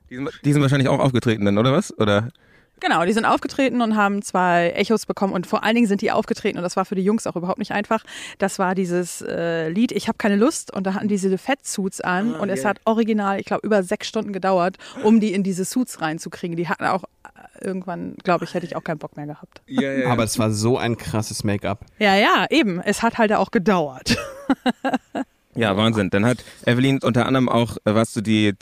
Die 0.09 0.15
sind, 0.15 0.29
die 0.43 0.53
sind 0.53 0.61
wahrscheinlich 0.61 0.89
auch 0.89 0.99
aufgetreten 0.99 1.45
dann, 1.45 1.57
oder 1.57 1.71
was? 1.71 1.95
Oder? 1.99 2.29
Genau, 2.79 3.05
die 3.05 3.13
sind 3.13 3.25
aufgetreten 3.25 3.81
und 3.81 3.95
haben 3.95 4.21
zwei 4.21 4.71
Echos 4.75 5.05
bekommen 5.05 5.33
und 5.33 5.45
vor 5.47 5.63
allen 5.63 5.75
Dingen 5.75 5.87
sind 5.87 6.01
die 6.01 6.11
aufgetreten 6.11 6.57
und 6.57 6.63
das 6.63 6.75
war 6.75 6.85
für 6.85 6.95
die 6.95 7.03
Jungs 7.03 7.27
auch 7.27 7.35
überhaupt 7.35 7.59
nicht 7.59 7.71
einfach. 7.71 8.03
Das 8.37 8.59
war 8.59 8.75
dieses 8.75 9.21
äh, 9.21 9.69
Lied 9.69 9.91
Ich 9.91 10.07
habe 10.07 10.17
keine 10.17 10.35
Lust 10.35 10.73
und 10.73 10.85
da 10.85 10.93
hatten 10.93 11.07
die 11.07 11.19
diese 11.19 11.37
Fettsuits 11.37 12.01
an 12.01 12.33
und 12.35 12.49
es 12.49 12.65
hat 12.65 12.79
original, 12.85 13.39
ich 13.39 13.45
glaube, 13.45 13.65
über 13.65 13.83
sechs 13.83 14.07
Stunden 14.07 14.33
gedauert, 14.33 14.77
um 15.03 15.19
die 15.19 15.33
in 15.33 15.43
diese 15.43 15.65
Suits 15.65 16.01
reinzukriegen. 16.01 16.55
Die 16.55 16.67
hatten 16.67 16.85
auch 16.85 17.03
äh, 17.03 17.65
irgendwann, 17.65 18.15
glaube 18.23 18.45
ich, 18.45 18.53
hätte 18.53 18.65
ich 18.65 18.75
auch 18.75 18.83
keinen 18.83 18.99
Bock 18.99 19.17
mehr 19.17 19.27
gehabt. 19.27 19.61
Ja, 19.67 19.91
ja. 19.91 20.09
Aber 20.09 20.23
es 20.23 20.39
war 20.39 20.51
so 20.51 20.77
ein 20.77 20.97
krasses 20.97 21.43
Make-up. 21.43 21.85
Ja, 21.99 22.15
ja, 22.15 22.45
eben. 22.49 22.79
Es 22.79 23.01
hat 23.01 23.17
halt 23.17 23.33
auch 23.33 23.51
gedauert. 23.51 24.17
Ja, 25.59 25.75
Wahnsinn. 25.75 26.09
Dann 26.09 26.25
hat 26.25 26.37
Evelyn 26.65 26.99
unter 27.03 27.25
anderem 27.25 27.49
auch, 27.49 27.75
äh, 27.83 27.93
warst 27.93 28.15
du 28.15 28.21
die 28.21 28.53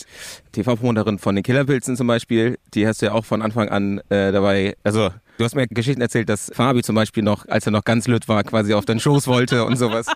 TV-Promoterin 0.51 1.19
von 1.19 1.35
den 1.35 1.43
Killerpilzen 1.43 1.95
zum 1.95 2.07
Beispiel, 2.07 2.57
die 2.73 2.87
hast 2.87 3.01
du 3.01 3.05
ja 3.07 3.11
auch 3.11 3.23
von 3.23 3.43
Anfang 3.43 3.69
an 3.69 3.99
äh, 4.09 4.31
dabei, 4.31 4.75
also 4.83 5.11
du 5.37 5.45
hast 5.45 5.53
mir 5.53 5.67
Geschichten 5.67 6.01
erzählt, 6.01 6.27
dass 6.27 6.51
Fabi 6.53 6.81
zum 6.81 6.95
Beispiel 6.95 7.21
noch, 7.21 7.47
als 7.47 7.67
er 7.67 7.71
noch 7.71 7.83
ganz 7.83 8.07
lütt 8.07 8.27
war, 8.27 8.43
quasi 8.43 8.73
auf 8.73 8.85
deinen 8.85 8.99
Schoß 8.99 9.27
wollte 9.27 9.63
und 9.65 9.77
sowas. 9.77 10.07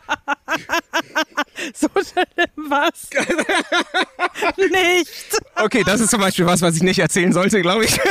So 1.75 1.87
schlimm 1.89 2.69
was. 2.69 3.07
nicht. 4.57 5.39
Okay, 5.63 5.83
das 5.85 6.01
ist 6.01 6.09
zum 6.09 6.19
Beispiel 6.19 6.47
was, 6.47 6.63
was 6.63 6.75
ich 6.75 6.81
nicht 6.81 6.97
erzählen 6.97 7.31
sollte, 7.31 7.61
glaube 7.61 7.85
ich. 7.85 7.99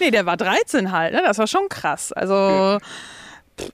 Nee, 0.00 0.10
der 0.10 0.26
war 0.26 0.36
13 0.36 0.90
halt, 0.90 1.14
ne? 1.14 1.22
Das 1.24 1.38
war 1.38 1.46
schon 1.46 1.68
krass. 1.68 2.12
Also. 2.12 2.80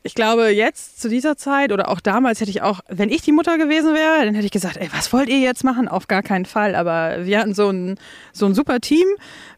Ich 0.02 0.14
glaube, 0.14 0.48
jetzt 0.48 1.00
zu 1.00 1.08
dieser 1.08 1.36
Zeit 1.36 1.72
oder 1.72 1.88
auch 1.88 2.00
damals 2.00 2.40
hätte 2.40 2.50
ich 2.50 2.62
auch, 2.62 2.80
wenn 2.88 3.10
ich 3.10 3.22
die 3.22 3.32
Mutter 3.32 3.58
gewesen 3.58 3.94
wäre, 3.94 4.24
dann 4.24 4.34
hätte 4.34 4.46
ich 4.46 4.52
gesagt, 4.52 4.76
ey, 4.76 4.88
was 4.92 5.12
wollt 5.12 5.28
ihr 5.28 5.38
jetzt 5.38 5.64
machen? 5.64 5.88
Auf 5.88 6.08
gar 6.08 6.22
keinen 6.22 6.46
Fall. 6.46 6.74
Aber 6.74 7.24
wir 7.24 7.38
hatten 7.38 7.54
so 7.54 7.70
ein, 7.70 7.98
so 8.32 8.46
ein 8.46 8.54
super 8.54 8.80
Team 8.80 9.06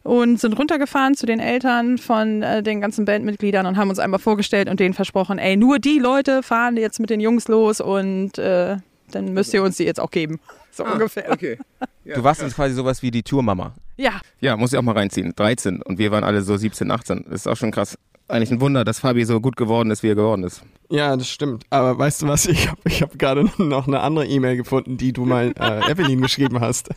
und 0.03 0.39
sind 0.39 0.57
runtergefahren 0.57 1.15
zu 1.15 1.25
den 1.25 1.39
Eltern 1.39 1.97
von 1.97 2.43
äh, 2.43 2.63
den 2.63 2.81
ganzen 2.81 3.05
Bandmitgliedern 3.05 3.65
und 3.65 3.77
haben 3.77 3.89
uns 3.89 3.99
einmal 3.99 4.19
vorgestellt 4.19 4.69
und 4.69 4.79
denen 4.79 4.93
versprochen, 4.93 5.37
ey, 5.39 5.57
nur 5.57 5.79
die 5.79 5.99
Leute 5.99 6.43
fahren 6.43 6.77
jetzt 6.77 6.99
mit 6.99 7.09
den 7.09 7.19
Jungs 7.19 7.47
los 7.47 7.81
und 7.81 8.37
äh, 8.37 8.77
dann 9.11 9.33
müsst 9.33 9.53
ihr 9.53 9.63
uns 9.63 9.77
die 9.77 9.83
jetzt 9.83 9.99
auch 9.99 10.11
geben. 10.11 10.39
So 10.73 10.85
ungefähr. 10.85 11.29
Okay. 11.29 11.57
du 12.05 12.23
warst 12.23 12.41
jetzt 12.41 12.55
quasi 12.55 12.73
sowas 12.73 13.01
wie 13.01 13.11
die 13.11 13.23
Tourmama. 13.23 13.73
Ja, 13.97 14.21
Ja, 14.39 14.55
muss 14.55 14.71
ich 14.71 14.79
auch 14.79 14.83
mal 14.83 14.93
reinziehen. 14.93 15.33
13 15.35 15.81
und 15.81 15.97
wir 15.99 16.11
waren 16.11 16.23
alle 16.23 16.41
so 16.43 16.55
17, 16.55 16.89
18. 16.89 17.25
Das 17.25 17.41
ist 17.41 17.47
auch 17.47 17.57
schon 17.57 17.71
krass. 17.71 17.97
Eigentlich 18.31 18.51
ein 18.51 18.61
Wunder, 18.61 18.85
dass 18.85 18.99
Fabi 18.99 19.25
so 19.25 19.41
gut 19.41 19.57
geworden 19.57 19.91
ist, 19.91 20.03
wie 20.03 20.07
er 20.09 20.15
geworden 20.15 20.43
ist. 20.43 20.63
Ja, 20.89 21.15
das 21.17 21.27
stimmt. 21.27 21.65
Aber 21.69 21.97
weißt 21.97 22.21
du 22.21 22.27
was? 22.27 22.45
Ich 22.45 22.69
habe 22.69 22.79
ich 22.85 23.01
hab 23.01 23.19
gerade 23.19 23.49
noch 23.57 23.87
eine 23.87 23.99
andere 23.99 24.25
E-Mail 24.25 24.55
gefunden, 24.55 24.97
die 24.97 25.11
du 25.11 25.25
mal 25.25 25.53
äh, 25.59 25.91
Evelyn 25.91 26.21
geschrieben 26.21 26.61
hast. 26.61 26.89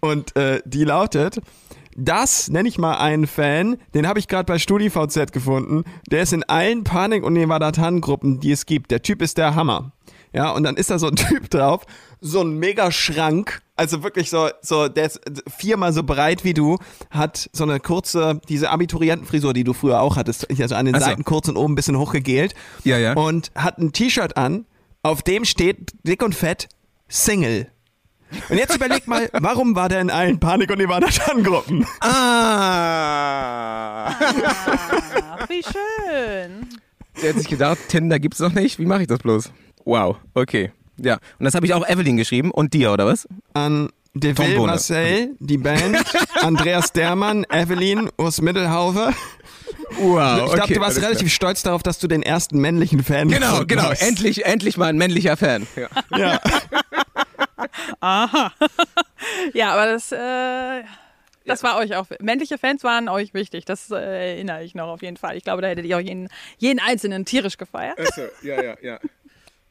Und 0.00 0.36
äh, 0.36 0.60
die 0.66 0.84
lautet, 0.84 1.40
das 1.96 2.48
nenne 2.50 2.68
ich 2.68 2.76
mal 2.76 2.98
einen 2.98 3.26
Fan, 3.26 3.78
den 3.94 4.06
habe 4.06 4.18
ich 4.18 4.28
gerade 4.28 4.44
bei 4.44 4.58
StudiVZ 4.58 5.32
gefunden. 5.32 5.84
Der 6.10 6.22
ist 6.22 6.34
in 6.34 6.44
allen 6.44 6.84
Panik- 6.84 7.24
und 7.24 7.32
Nevada-Tan-Gruppen, 7.32 8.40
die 8.40 8.52
es 8.52 8.66
gibt. 8.66 8.90
Der 8.90 9.00
Typ 9.00 9.22
ist 9.22 9.38
der 9.38 9.54
Hammer. 9.54 9.92
Ja, 10.34 10.50
und 10.50 10.64
dann 10.64 10.76
ist 10.76 10.90
da 10.90 10.98
so 10.98 11.06
ein 11.06 11.16
Typ 11.16 11.48
drauf, 11.48 11.84
so 12.20 12.42
ein 12.42 12.58
mega 12.58 12.90
Schrank, 12.90 13.62
also 13.76 14.02
wirklich 14.02 14.30
so, 14.30 14.48
so, 14.62 14.88
der 14.88 15.06
ist 15.06 15.20
viermal 15.48 15.92
so 15.92 16.02
breit 16.02 16.44
wie 16.44 16.54
du, 16.54 16.78
hat 17.10 17.50
so 17.52 17.64
eine 17.64 17.78
kurze, 17.78 18.40
diese 18.48 18.70
Abiturientenfrisur, 18.70 19.52
die 19.52 19.64
du 19.64 19.74
früher 19.74 20.00
auch 20.00 20.16
hattest, 20.16 20.48
also 20.50 20.74
an 20.74 20.86
den 20.86 20.94
Ach 20.94 21.00
so. 21.00 21.06
Seiten 21.06 21.24
kurz 21.24 21.48
und 21.48 21.56
oben 21.56 21.72
ein 21.72 21.76
bisschen 21.76 21.98
hochgegelt. 21.98 22.54
Ja, 22.84 22.98
ja. 22.98 23.12
Und 23.14 23.50
hat 23.54 23.78
ein 23.78 23.92
T-Shirt 23.92 24.36
an, 24.36 24.64
auf 25.02 25.22
dem 25.22 25.44
steht 25.44 25.92
dick 26.04 26.22
und 26.22 26.34
fett 26.34 26.68
Single. 27.08 27.68
Und 28.48 28.58
jetzt 28.58 28.74
überleg 28.74 29.06
mal, 29.06 29.28
warum 29.32 29.76
war 29.76 29.88
der 29.88 30.00
in 30.00 30.10
allen 30.10 30.40
Panik- 30.40 30.70
und 30.70 30.78
Nevada-Tan-Gruppen? 30.78 31.86
Ah! 32.00 34.08
Ach, 34.08 35.48
wie 35.48 35.62
schön. 35.62 36.68
Der 37.22 37.30
hat 37.30 37.38
sich 37.38 37.48
gedacht, 37.48 37.78
Tinder 37.88 38.18
gibt's 38.18 38.40
noch 38.40 38.52
nicht. 38.52 38.78
Wie 38.78 38.86
mache 38.86 39.02
ich 39.02 39.08
das 39.08 39.20
bloß? 39.20 39.50
Wow, 39.84 40.16
okay. 40.34 40.72
Ja, 40.98 41.14
und 41.38 41.44
das 41.44 41.54
habe 41.54 41.66
ich 41.66 41.74
auch 41.74 41.86
Evelyn 41.88 42.16
geschrieben 42.16 42.50
und 42.50 42.72
dir, 42.74 42.92
oder 42.92 43.06
was? 43.06 43.28
An 43.54 43.90
Deville. 44.14 44.58
Marcel, 44.60 45.34
die 45.40 45.58
Band, 45.58 45.98
Andreas 46.40 46.92
Dermann, 46.92 47.44
Evelyn, 47.50 48.08
Urs 48.16 48.40
Mittelhaufe. 48.40 49.12
Wow, 49.98 50.46
ich 50.48 50.54
glaube, 50.54 50.74
du 50.74 50.80
warst 50.80 51.02
relativ 51.02 51.32
stolz 51.32 51.62
darauf, 51.62 51.82
dass 51.82 51.98
du 51.98 52.08
den 52.08 52.22
ersten 52.22 52.58
männlichen 52.58 53.02
Fan 53.04 53.28
Genau, 53.28 53.64
genau. 53.66 53.90
hast. 53.90 54.02
Endlich, 54.02 54.46
endlich 54.46 54.76
mal 54.78 54.86
ein 54.86 54.96
männlicher 54.96 55.36
Fan. 55.36 55.66
Ja. 55.76 55.88
Ja. 56.16 56.40
Aha. 58.00 58.52
ja, 59.54 59.72
aber 59.72 59.86
das, 59.86 60.12
äh, 60.12 60.82
das 61.44 61.62
war 61.62 61.76
euch 61.78 61.94
auch. 61.96 62.06
Männliche 62.20 62.58
Fans 62.58 62.84
waren 62.84 63.08
euch 63.08 63.34
wichtig. 63.34 63.64
Das 63.64 63.90
äh, 63.90 64.34
erinnere 64.34 64.64
ich 64.64 64.74
noch 64.74 64.88
auf 64.88 65.02
jeden 65.02 65.16
Fall. 65.16 65.36
Ich 65.36 65.44
glaube, 65.44 65.62
da 65.62 65.68
hättet 65.68 65.84
ihr 65.86 65.96
auch 65.96 66.00
jeden, 66.00 66.28
jeden 66.58 66.80
einzelnen 66.80 67.24
tierisch 67.24 67.56
gefeiert. 67.56 67.98
ja, 68.42 68.62
ja, 68.62 68.74
ja. 68.82 68.98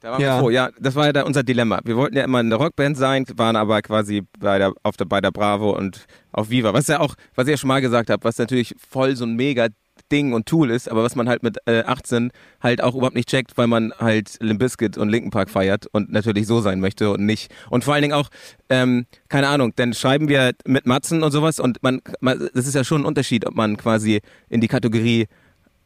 Da 0.05 0.11
waren 0.11 0.21
Ja. 0.21 0.35
wir 0.35 0.39
froh. 0.39 0.49
Ja, 0.51 0.69
das 0.79 0.93
war 0.93 1.11
ja 1.11 1.23
unser 1.23 1.41
Dilemma. 1.41 1.79
Wir 1.83 1.97
wollten 1.97 2.15
ja 2.15 2.23
immer 2.23 2.37
eine 2.37 2.53
Rockband 2.53 2.95
sein, 2.95 3.25
waren 3.37 3.55
aber 3.55 3.81
quasi 3.81 4.21
bei 4.39 4.59
der, 4.59 4.71
auf 4.83 4.97
der, 4.97 5.05
bei 5.05 5.19
der 5.19 5.31
Bravo 5.31 5.75
und 5.75 6.05
auf 6.31 6.51
Viva. 6.51 6.75
Was 6.75 6.85
ja 6.87 6.99
auch, 6.99 7.15
was 7.33 7.47
ich 7.47 7.51
ja 7.53 7.57
schon 7.57 7.69
mal 7.69 7.81
gesagt 7.81 8.11
habe, 8.11 8.23
was 8.23 8.37
natürlich 8.37 8.75
voll 8.87 9.15
so 9.15 9.25
ein 9.25 9.35
mega 9.35 9.69
Ding 10.11 10.33
und 10.33 10.45
Tool 10.45 10.69
ist, 10.69 10.91
aber 10.91 11.01
was 11.01 11.15
man 11.15 11.27
halt 11.27 11.41
mit 11.41 11.57
äh, 11.65 11.81
18 11.83 12.29
halt 12.61 12.83
auch 12.83 12.93
überhaupt 12.93 13.15
nicht 13.15 13.27
checkt, 13.29 13.57
weil 13.57 13.65
man 13.65 13.93
halt 13.97 14.37
Limp 14.41 14.59
Bizkit 14.59 14.95
und 14.99 15.09
Linkin 15.09 15.31
Park 15.31 15.49
feiert 15.49 15.87
und 15.87 16.11
natürlich 16.11 16.45
so 16.45 16.61
sein 16.61 16.79
möchte 16.79 17.09
und 17.09 17.25
nicht. 17.25 17.51
Und 17.71 17.83
vor 17.83 17.95
allen 17.95 18.03
Dingen 18.03 18.13
auch, 18.13 18.29
ähm, 18.69 19.07
keine 19.27 19.47
Ahnung, 19.47 19.73
dann 19.75 19.93
schreiben 19.95 20.27
wir 20.29 20.51
mit 20.67 20.85
Matzen 20.85 21.23
und 21.23 21.31
sowas 21.31 21.59
und 21.59 21.81
man, 21.81 22.01
man, 22.19 22.47
das 22.53 22.67
ist 22.67 22.75
ja 22.75 22.83
schon 22.83 23.01
ein 23.01 23.05
Unterschied, 23.05 23.47
ob 23.47 23.55
man 23.55 23.75
quasi 23.77 24.21
in 24.49 24.61
die 24.61 24.67
Kategorie 24.67 25.25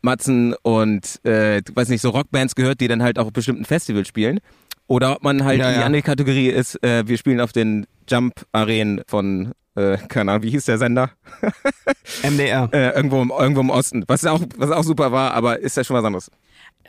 Matzen 0.01 0.53
und 0.61 1.23
äh, 1.25 1.61
weiß 1.73 1.89
nicht, 1.89 2.01
so 2.01 2.09
Rockbands 2.09 2.55
gehört, 2.55 2.81
die 2.81 2.87
dann 2.87 3.03
halt 3.03 3.19
auch 3.19 3.27
auf 3.27 3.33
bestimmten 3.33 3.65
Festivals 3.65 4.07
spielen. 4.07 4.39
Oder 4.87 5.17
ob 5.17 5.23
man 5.23 5.43
halt 5.43 5.59
Ja, 5.59 5.67
in 5.67 5.73
die 5.75 5.79
ja. 5.81 5.85
andere 5.85 6.01
Kategorie 6.01 6.47
ist, 6.47 6.81
äh, 6.83 7.07
wir 7.07 7.17
spielen 7.17 7.39
auf 7.39 7.51
den 7.51 7.85
Jump-Arenen 8.09 9.01
von, 9.07 9.51
äh, 9.75 9.97
keine 10.07 10.31
Ahnung, 10.31 10.43
wie 10.43 10.49
hieß 10.49 10.65
der 10.65 10.79
Sender? 10.79 11.11
MDR. 12.23 12.69
Äh, 12.73 12.95
irgendwo, 12.95 13.21
im, 13.21 13.29
irgendwo 13.29 13.61
im 13.61 13.69
Osten. 13.69 14.03
Was 14.07 14.25
auch, 14.25 14.41
was 14.57 14.71
auch 14.71 14.83
super 14.83 15.11
war, 15.11 15.33
aber 15.33 15.59
ist 15.59 15.77
ja 15.77 15.83
schon 15.83 15.95
was 15.95 16.03
anderes. 16.03 16.31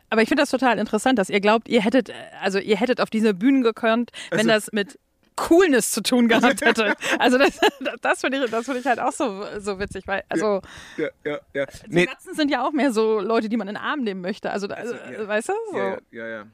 Aber 0.09 0.23
ich 0.23 0.29
finde 0.29 0.43
das 0.43 0.51
total 0.51 0.79
interessant, 0.79 1.19
dass 1.19 1.29
ihr 1.31 1.41
glaubt, 1.41 1.69
ihr 1.69 1.83
hättet, 1.83 2.09
äh, 2.09 2.13
also 2.41 2.59
ihr 2.59 2.77
hättet 2.77 3.01
auf 3.01 3.11
diese 3.11 3.35
Bühnen 3.35 3.63
gekonnt, 3.63 4.11
wenn 4.31 4.49
das 4.49 4.73
mit 4.73 4.99
Coolness 5.37 5.91
zu 5.91 6.03
tun 6.03 6.29
gehabt 6.29 6.61
hätte. 6.65 6.95
Also 7.19 7.39
das, 7.39 7.59
das 8.01 8.21
finde 8.21 8.45
ich, 8.45 8.51
das 8.51 8.65
finde 8.65 8.81
ich 8.81 8.87
halt 8.87 9.01
auch 9.01 9.13
so, 9.13 9.45
so 9.59 9.79
witzig, 9.79 10.07
weil, 10.07 10.23
also 10.29 10.61
Ja, 10.97 11.09
ja, 11.25 11.39
ja. 11.55 11.67
die 11.87 11.95
Nee, 11.95 12.05
Natzen 12.07 12.35
sind 12.35 12.51
ja 12.51 12.65
auch 12.65 12.73
mehr 12.73 12.93
so 12.93 13.21
Leute, 13.21 13.49
die 13.49 13.57
man 13.57 13.69
in 13.69 13.75
den 13.75 13.83
Arm 13.83 14.01
nehmen 14.01 14.21
möchte. 14.21 14.51
Also, 14.51 14.69
also 14.69 14.95
ja. 14.95 15.27
weißt 15.29 15.49
du? 15.49 15.53
So. 15.73 15.79
ja, 15.79 15.99
ja, 16.11 16.27
ja. 16.27 16.47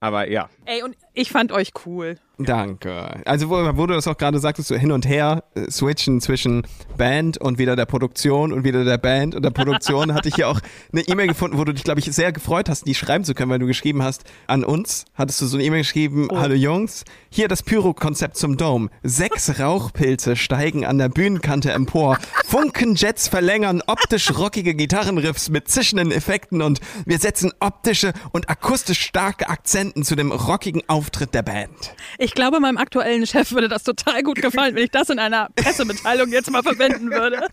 Aber 0.00 0.28
ja. 0.28 0.48
Ey, 0.64 0.82
und 0.82 0.96
ich 1.12 1.30
fand 1.30 1.52
euch 1.52 1.72
cool. 1.84 2.16
Danke. 2.46 3.20
Also 3.26 3.50
wo, 3.50 3.56
wo 3.76 3.86
du 3.86 3.94
das 3.94 4.08
auch 4.08 4.16
gerade 4.16 4.38
sagtest, 4.38 4.68
so 4.68 4.74
hin 4.74 4.92
und 4.92 5.06
her 5.06 5.44
äh, 5.54 5.70
switchen 5.70 6.20
zwischen 6.20 6.62
Band 6.96 7.38
und 7.38 7.58
wieder 7.58 7.76
der 7.76 7.86
Produktion 7.86 8.52
und 8.52 8.64
wieder 8.64 8.84
der 8.84 8.98
Band 8.98 9.34
und 9.34 9.42
der 9.42 9.50
Produktion, 9.50 10.14
hatte 10.14 10.28
ich 10.28 10.36
hier 10.36 10.48
auch 10.48 10.60
eine 10.92 11.02
E-Mail 11.02 11.28
gefunden, 11.28 11.58
wo 11.58 11.64
du 11.64 11.74
dich, 11.74 11.84
glaube 11.84 12.00
ich, 12.00 12.06
sehr 12.06 12.32
gefreut 12.32 12.68
hast, 12.68 12.86
die 12.86 12.94
schreiben 12.94 13.24
zu 13.24 13.34
können, 13.34 13.50
weil 13.50 13.58
du 13.58 13.66
geschrieben 13.66 14.02
hast, 14.02 14.24
an 14.46 14.64
uns 14.64 15.04
hattest 15.14 15.40
du 15.42 15.46
so 15.46 15.56
eine 15.56 15.64
E-Mail 15.64 15.82
geschrieben, 15.82 16.28
hallo 16.32 16.54
Jungs, 16.54 17.04
hier 17.28 17.48
das 17.48 17.62
Pyro-Konzept 17.62 18.36
zum 18.36 18.56
Dome. 18.56 18.88
Sechs 19.02 19.58
Rauchpilze 19.60 20.36
steigen 20.36 20.86
an 20.86 20.98
der 20.98 21.10
Bühnenkante 21.10 21.72
empor, 21.72 22.18
Funkenjets 22.46 23.28
verlängern 23.28 23.82
optisch 23.86 24.36
rockige 24.38 24.74
Gitarrenriffs 24.74 25.50
mit 25.50 25.68
zischenden 25.68 26.10
Effekten 26.10 26.62
und 26.62 26.80
wir 27.04 27.18
setzen 27.18 27.52
optische 27.60 28.12
und 28.32 28.48
akustisch 28.48 29.00
starke 29.00 29.48
Akzenten 29.48 30.04
zu 30.04 30.16
dem 30.16 30.32
rockigen 30.32 30.82
Auftritt 30.88 31.34
der 31.34 31.42
Band. 31.42 31.94
Ich 32.18 32.29
glaube, 32.34 32.60
meinem 32.60 32.76
aktuellen 32.76 33.26
Chef 33.26 33.52
würde 33.52 33.68
das 33.68 33.82
total 33.82 34.22
gut 34.22 34.40
gefallen, 34.42 34.74
wenn 34.74 34.84
ich 34.84 34.90
das 34.90 35.10
in 35.10 35.18
einer 35.18 35.48
Pressemitteilung 35.56 36.30
jetzt 36.30 36.50
mal 36.50 36.62
verwenden 36.62 37.10
würde. 37.10 37.46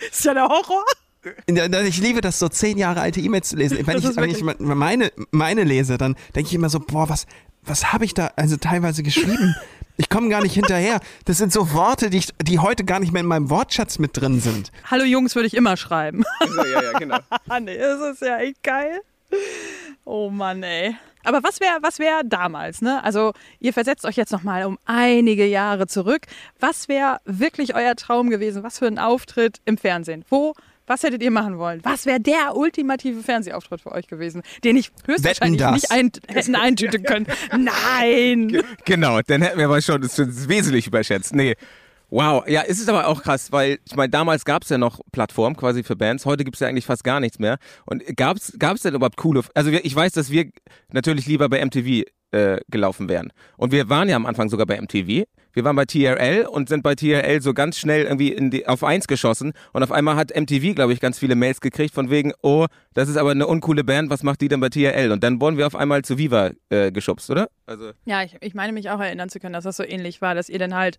ist 0.10 0.24
ja 0.24 0.34
der 0.34 0.48
Horror. 0.48 0.84
Ich 1.86 1.98
liebe 1.98 2.20
das, 2.20 2.38
so 2.38 2.48
zehn 2.48 2.76
Jahre 2.76 3.00
alte 3.00 3.20
E-Mails 3.20 3.48
zu 3.48 3.56
lesen. 3.56 3.78
Wenn 3.86 3.98
ich, 3.98 4.16
wenn 4.16 4.30
ich 4.30 4.42
meine, 4.58 5.10
meine 5.30 5.64
lese, 5.64 5.96
dann 5.96 6.16
denke 6.34 6.48
ich 6.48 6.54
immer 6.54 6.68
so, 6.68 6.80
boah, 6.80 7.08
was, 7.08 7.26
was 7.62 7.92
habe 7.92 8.04
ich 8.04 8.14
da 8.14 8.32
also 8.36 8.56
teilweise 8.56 9.02
geschrieben? 9.02 9.56
Ich 9.96 10.08
komme 10.08 10.28
gar 10.28 10.42
nicht 10.42 10.54
hinterher. 10.54 11.00
Das 11.24 11.38
sind 11.38 11.52
so 11.52 11.72
Worte, 11.72 12.10
die, 12.10 12.18
ich, 12.18 12.28
die 12.42 12.58
heute 12.58 12.84
gar 12.84 12.98
nicht 12.98 13.12
mehr 13.12 13.20
in 13.20 13.28
meinem 13.28 13.48
Wortschatz 13.48 13.98
mit 13.98 14.16
drin 14.16 14.40
sind. 14.40 14.72
Hallo 14.90 15.04
Jungs 15.04 15.34
würde 15.34 15.46
ich 15.46 15.54
immer 15.54 15.76
schreiben. 15.76 16.24
Ja, 16.56 16.82
ja, 16.82 16.98
genau. 16.98 17.18
Ah, 17.48 17.60
nee, 17.60 17.78
das 17.78 18.14
ist 18.14 18.22
ja 18.22 18.38
echt 18.38 18.62
geil. 18.62 19.00
Oh 20.04 20.30
Mann, 20.30 20.62
ey. 20.62 20.96
Aber 21.24 21.42
was 21.42 21.60
wäre 21.60 21.78
was 21.80 21.98
wär 21.98 22.22
damals, 22.24 22.82
ne? 22.82 23.02
Also, 23.02 23.32
ihr 23.60 23.72
versetzt 23.72 24.04
euch 24.04 24.16
jetzt 24.16 24.32
nochmal 24.32 24.64
um 24.64 24.78
einige 24.84 25.46
Jahre 25.46 25.86
zurück. 25.86 26.26
Was 26.60 26.88
wäre 26.88 27.18
wirklich 27.24 27.74
euer 27.74 27.96
Traum 27.96 28.30
gewesen? 28.30 28.62
Was 28.62 28.78
für 28.78 28.86
ein 28.86 28.98
Auftritt 28.98 29.60
im 29.64 29.78
Fernsehen? 29.78 30.24
Wo, 30.28 30.54
was 30.86 31.02
hättet 31.02 31.22
ihr 31.22 31.30
machen 31.30 31.58
wollen? 31.58 31.80
Was 31.82 32.04
wäre 32.04 32.20
der 32.20 32.56
ultimative 32.56 33.22
Fernsehauftritt 33.22 33.80
für 33.80 33.92
euch 33.92 34.06
gewesen, 34.06 34.42
den 34.64 34.76
ich 34.76 34.90
höchstwahrscheinlich 35.06 35.64
nicht 35.70 35.90
ein, 35.90 36.12
hätten 36.28 36.54
eintüten 36.54 37.02
können? 37.02 37.26
Nein! 37.56 38.62
Genau, 38.84 39.20
dann 39.22 39.42
hätten 39.42 39.58
wir 39.58 39.64
aber 39.64 39.80
schon 39.80 40.02
das 40.02 40.18
wesentlich 40.48 40.86
überschätzt. 40.86 41.34
Nee. 41.34 41.56
Wow, 42.14 42.46
ja, 42.46 42.62
es 42.64 42.78
ist 42.78 42.88
aber 42.88 43.08
auch 43.08 43.24
krass, 43.24 43.50
weil 43.50 43.80
ich 43.84 43.96
meine, 43.96 44.08
damals 44.08 44.44
gab 44.44 44.62
es 44.62 44.68
ja 44.68 44.78
noch 44.78 45.00
Plattformen 45.10 45.56
quasi 45.56 45.82
für 45.82 45.96
Bands, 45.96 46.24
heute 46.26 46.44
gibt 46.44 46.54
es 46.54 46.60
ja 46.60 46.68
eigentlich 46.68 46.86
fast 46.86 47.02
gar 47.02 47.18
nichts 47.18 47.40
mehr. 47.40 47.58
Und 47.86 48.04
gab 48.16 48.36
es 48.36 48.52
denn 48.82 48.94
überhaupt 48.94 49.16
coole, 49.16 49.42
also 49.52 49.72
ich 49.72 49.96
weiß, 49.96 50.12
dass 50.12 50.30
wir 50.30 50.48
natürlich 50.92 51.26
lieber 51.26 51.48
bei 51.48 51.64
MTV 51.64 52.04
äh, 52.30 52.60
gelaufen 52.68 53.08
wären. 53.08 53.32
Und 53.56 53.72
wir 53.72 53.88
waren 53.88 54.08
ja 54.08 54.14
am 54.14 54.26
Anfang 54.26 54.48
sogar 54.48 54.64
bei 54.64 54.80
MTV. 54.80 55.24
Wir 55.54 55.64
waren 55.64 55.74
bei 55.74 55.86
TRL 55.86 56.46
und 56.46 56.68
sind 56.68 56.84
bei 56.84 56.94
TRL 56.94 57.40
so 57.40 57.52
ganz 57.52 57.78
schnell 57.78 58.04
irgendwie 58.04 58.36
die, 58.50 58.68
auf 58.68 58.84
eins 58.84 59.08
geschossen. 59.08 59.52
Und 59.72 59.82
auf 59.82 59.90
einmal 59.90 60.14
hat 60.14 60.34
MTV, 60.36 60.76
glaube 60.76 60.92
ich, 60.92 61.00
ganz 61.00 61.18
viele 61.18 61.34
Mails 61.34 61.60
gekriegt 61.60 61.94
von 61.94 62.10
wegen, 62.10 62.32
oh, 62.42 62.66
das 62.92 63.08
ist 63.08 63.16
aber 63.16 63.32
eine 63.32 63.48
uncoole 63.48 63.82
Band, 63.82 64.10
was 64.10 64.22
macht 64.22 64.40
die 64.40 64.46
denn 64.46 64.60
bei 64.60 64.68
TRL? 64.68 65.10
Und 65.10 65.24
dann 65.24 65.40
wurden 65.40 65.58
wir 65.58 65.66
auf 65.66 65.74
einmal 65.74 66.02
zu 66.02 66.16
Viva 66.16 66.50
äh, 66.70 66.92
geschubst, 66.92 67.28
oder? 67.28 67.48
Also 67.66 67.90
Ja, 68.04 68.22
ich, 68.22 68.36
ich 68.40 68.54
meine 68.54 68.72
mich 68.72 68.90
auch 68.90 69.00
erinnern 69.00 69.28
zu 69.28 69.40
können, 69.40 69.52
dass 69.52 69.64
das 69.64 69.76
so 69.76 69.84
ähnlich 69.84 70.20
war, 70.20 70.36
dass 70.36 70.48
ihr 70.48 70.60
dann 70.60 70.74
halt 70.74 70.98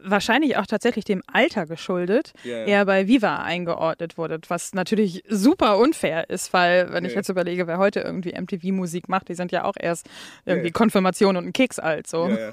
wahrscheinlich 0.00 0.56
auch 0.56 0.66
tatsächlich 0.66 1.04
dem 1.04 1.22
Alter 1.32 1.66
geschuldet, 1.66 2.32
ja. 2.44 2.64
eher 2.64 2.84
bei 2.86 3.08
Viva 3.08 3.36
eingeordnet 3.38 4.16
wurdet, 4.18 4.48
was 4.50 4.72
natürlich 4.74 5.22
super 5.28 5.78
unfair 5.78 6.30
ist, 6.30 6.52
weil 6.52 6.92
wenn 6.92 7.04
ich 7.04 7.12
Ja. 7.12 7.18
jetzt 7.18 7.28
überlege, 7.28 7.66
wer 7.66 7.78
heute 7.78 8.00
irgendwie 8.00 8.32
MTV-Musik 8.32 9.08
macht, 9.08 9.28
die 9.28 9.34
sind 9.34 9.50
ja 9.52 9.64
auch 9.64 9.74
erst 9.78 10.08
irgendwie 10.44 10.68
Ja. 10.68 10.72
Konfirmation 10.72 11.36
und 11.36 11.46
ein 11.46 11.52
Keks 11.52 11.78
alt, 11.78 12.06
so. 12.06 12.28
ja. 12.28 12.52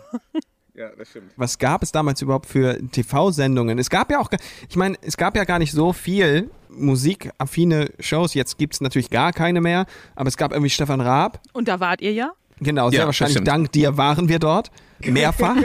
Ja, 0.77 0.89
das 0.97 1.10
stimmt. 1.10 1.31
Was 1.38 1.58
gab 1.58 1.84
es 1.84 1.93
damals 1.93 2.21
überhaupt 2.21 2.47
für 2.47 2.77
TV-Sendungen? 2.91 3.79
Es 3.79 3.89
gab 3.89 4.12
ja 4.12 4.19
auch, 4.19 4.29
ich 4.67 4.75
meine, 4.75 4.97
es 5.03 5.15
gab 5.15 5.38
ja 5.38 5.45
gar 5.45 5.58
nicht 5.58 5.71
so 5.71 5.93
viel 5.93 6.49
musikaffine 6.67 7.91
Shows. 8.01 8.34
Jetzt 8.34 8.58
gibt 8.58 8.73
es 8.73 8.81
natürlich 8.81 9.10
gar 9.10 9.31
keine 9.31 9.62
mehr, 9.62 9.86
aber 10.15 10.27
es 10.27 10.36
gab 10.36 10.51
irgendwie 10.51 10.69
Stefan 10.69 10.99
Raab. 10.99 11.39
Und 11.53 11.69
da 11.69 11.79
wart 11.79 12.01
ihr 12.01 12.12
ja. 12.12 12.31
Genau, 12.60 12.89
sehr 12.89 12.99
Ja, 13.01 13.05
wahrscheinlich 13.05 13.41
dank 13.45 13.71
dir 13.71 13.95
waren 13.95 14.27
wir 14.27 14.39
dort. 14.39 14.69
Mehrfach. 14.99 15.55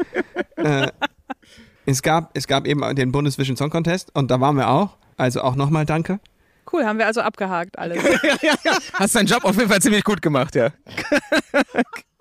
äh, 0.56 0.88
es, 1.86 2.02
gab, 2.02 2.30
es 2.34 2.46
gab 2.46 2.66
eben 2.66 2.94
den 2.94 3.12
Bundesvision 3.12 3.56
Song 3.56 3.70
Contest 3.70 4.14
und 4.14 4.30
da 4.30 4.40
waren 4.40 4.56
wir 4.56 4.68
auch. 4.68 4.96
Also 5.16 5.42
auch 5.42 5.54
nochmal 5.54 5.86
danke. 5.86 6.18
Cool, 6.72 6.84
haben 6.84 6.98
wir 6.98 7.06
also 7.06 7.20
abgehakt 7.20 7.78
alles. 7.78 8.02
Hast 8.94 9.14
deinen 9.14 9.26
Job 9.26 9.44
auf 9.44 9.56
jeden 9.56 9.68
Fall 9.68 9.80
ziemlich 9.80 10.02
gut 10.02 10.22
gemacht, 10.22 10.54
ja. 10.54 10.70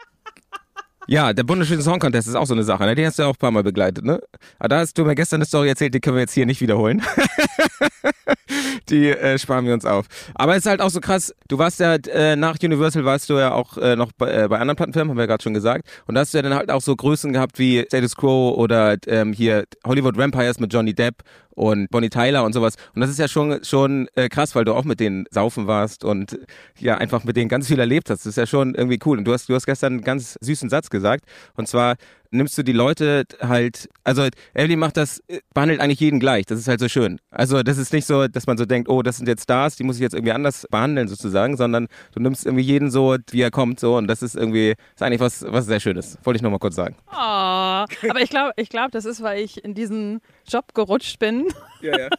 Ja, 1.08 1.34
der 1.34 1.44
Bundesvision 1.44 1.84
Song 1.84 2.00
Contest 2.00 2.28
ist 2.28 2.36
auch 2.36 2.46
so 2.46 2.54
eine 2.54 2.64
Sache, 2.64 2.86
ne? 2.86 2.96
Den 2.96 3.06
hast 3.06 3.20
du 3.20 3.24
ja 3.24 3.30
auch 3.30 3.34
ein 3.34 3.40
paar 3.40 3.52
Mal 3.52 3.64
begleitet, 3.64 4.06
ne? 4.06 4.22
Aber 4.60 4.70
da 4.70 4.80
hast 4.80 4.98
du 4.98 5.04
mir 5.04 5.16
gestern 5.16 5.38
eine 5.38 5.46
Story 5.46 5.68
erzählt, 5.68 5.94
die 5.94 6.00
können 6.00 6.16
wir 6.16 6.22
jetzt 6.22 6.34
hier 6.34 6.46
nicht 6.46 6.62
wiederholen. 6.62 7.02
die 8.90 9.10
äh, 9.10 9.38
sparen 9.38 9.66
wir 9.66 9.74
uns 9.74 9.86
auf. 9.86 10.06
Aber 10.36 10.54
es 10.54 10.60
ist 10.60 10.66
halt 10.66 10.82
auch 10.82 10.90
so 10.90 11.02
krass, 11.02 11.34
du 11.48 11.58
warst 11.58 11.80
ja 11.80 11.96
äh, 11.96 12.36
nach 12.36 12.58
Universal 12.62 13.04
warst 13.06 13.30
du 13.30 13.36
ja 13.36 13.54
auch 13.54 13.78
äh, 13.78 13.96
noch 13.96 14.12
bei, 14.14 14.32
äh, 14.32 14.48
bei 14.48 14.60
anderen 14.60 14.78
Plattenfirmen, 14.78 15.12
haben 15.12 15.18
wir 15.18 15.24
ja 15.24 15.28
gerade 15.28 15.44
schon 15.44 15.54
gesagt. 15.54 15.88
Und 16.06 16.16
da 16.16 16.22
hast 16.22 16.34
du 16.34 16.38
ja 16.38 16.42
dann 16.42 16.54
halt 16.54 16.72
auch 16.72 16.82
so 16.82 16.96
Größen 16.96 17.34
gehabt 17.34 17.60
wie 17.60 17.84
Status 17.88 18.16
Quo 18.16 18.52
oder 18.52 18.96
ähm, 19.08 19.34
hier 19.34 19.66
Hollywood 19.86 20.18
Vampires 20.18 20.60
mit 20.60 20.74
Johnny 20.74 20.94
Depp 20.94 21.24
und 21.56 21.90
Bonnie 21.90 22.10
Tyler 22.10 22.44
und 22.44 22.54
sowas. 22.54 22.76
Und 22.96 23.02
das 23.02 23.10
ist 23.10 23.20
ja 23.20 23.28
schon, 23.28 23.64
schon 23.64 24.08
äh, 24.16 24.30
krass, 24.30 24.56
weil 24.56 24.66
du 24.66 24.74
auch 24.74 24.84
mit 24.84 25.00
denen 25.00 25.26
saufen 25.30 25.68
warst 25.68 26.04
und 26.04 26.40
ja, 26.80 26.98
einfach 26.98 27.24
mit 27.24 27.36
denen 27.36 27.50
ganz 27.50 27.68
viel 27.68 27.80
erlebt 27.80 28.10
hast. 28.10 28.20
Das 28.20 28.28
ist 28.28 28.38
ja 28.38 28.46
schon 28.46 28.76
irgendwie 28.76 29.00
cool. 29.06 29.18
Und 29.18 29.26
du 29.26 29.34
hast, 29.34 29.50
du 29.50 29.56
hast 29.56 29.66
gestern 29.66 29.94
einen 29.94 30.02
ganz 30.04 30.38
süßen 30.42 30.70
Satz 30.70 30.90
gesagt. 30.90 31.26
Und 31.56 31.68
zwar 31.68 31.96
nimmst 32.34 32.58
du 32.58 32.64
die 32.64 32.74
Leute 32.74 33.24
halt, 33.40 33.90
also 34.04 34.28
Evelyn 34.54 34.80
macht 34.80 34.98
das, 34.98 35.20
äh, 35.28 35.40
behandelt 35.54 35.80
eigentlich 35.80 36.00
jeden 36.00 36.20
gleich. 36.20 36.46
Das 36.46 36.60
ist 36.60 36.68
halt 36.68 36.80
so 36.80 36.90
schön. 36.90 37.20
Also 37.32 37.64
das 37.64 37.78
ist 37.78 37.94
nicht 37.94 38.06
so, 38.06 38.28
dass 38.28 38.48
man 38.48 38.58
so 38.58 38.66
denkt, 38.66 38.90
oh, 38.90 39.02
das 39.02 39.18
sind 39.18 39.28
jetzt 39.28 39.44
Stars, 39.44 39.76
die 39.76 39.84
muss 39.84 39.98
ich 39.98 40.02
jetzt 40.02 40.14
irgendwie 40.14 40.34
anders 40.34 40.68
behandeln 40.70 41.08
sozusagen, 41.08 41.58
sondern 41.58 41.88
du 42.14 42.20
nimmst 42.20 42.46
irgendwie 42.46 42.64
jeden 42.64 42.92
so, 42.92 43.18
wie 43.32 43.42
er 43.42 43.52
kommt, 43.52 43.80
so. 43.80 43.98
Und 43.98 44.08
das 44.08 44.22
ist 44.22 44.36
irgendwie, 44.36 44.74
ist 44.96 45.02
eigentlich 45.02 45.20
was, 45.20 45.46
was 45.48 45.66
sehr 45.66 45.80
Schönes. 45.80 46.18
Wollte 46.24 46.38
ich 46.38 46.42
nochmal 46.42 46.60
kurz 46.60 46.76
sagen. 46.76 46.96
Oh, 47.12 47.16
aber 47.16 48.22
ich 48.22 48.30
glaube, 48.30 48.54
ich 48.58 48.70
glaub, 48.70 48.92
das 48.92 49.06
ist, 49.06 49.22
weil 49.22 49.42
ich 49.42 49.64
in 49.64 49.74
diesen 49.74 50.20
Job 50.48 50.74
gerutscht 50.74 51.20
bin 51.20 51.48
Ja, 51.82 52.00
ja. 52.00 52.10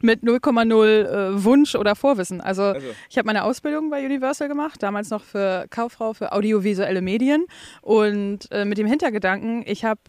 Mit 0.00 0.22
0,0 0.22 0.84
äh, 0.86 1.44
Wunsch 1.44 1.74
oder 1.74 1.94
Vorwissen. 1.96 2.40
Also, 2.40 2.62
Also. 2.62 2.86
ich 3.08 3.18
habe 3.18 3.26
meine 3.26 3.44
Ausbildung 3.44 3.90
bei 3.90 4.04
Universal 4.04 4.48
gemacht, 4.48 4.82
damals 4.82 5.10
noch 5.10 5.22
für 5.22 5.66
Kauffrau 5.70 6.12
für 6.12 6.32
audiovisuelle 6.32 7.02
Medien 7.02 7.46
und 7.82 8.50
äh, 8.50 8.64
mit 8.64 8.78
dem 8.78 8.86
Hintergedanken, 8.86 9.64
ich 9.66 9.84
habe 9.84 10.00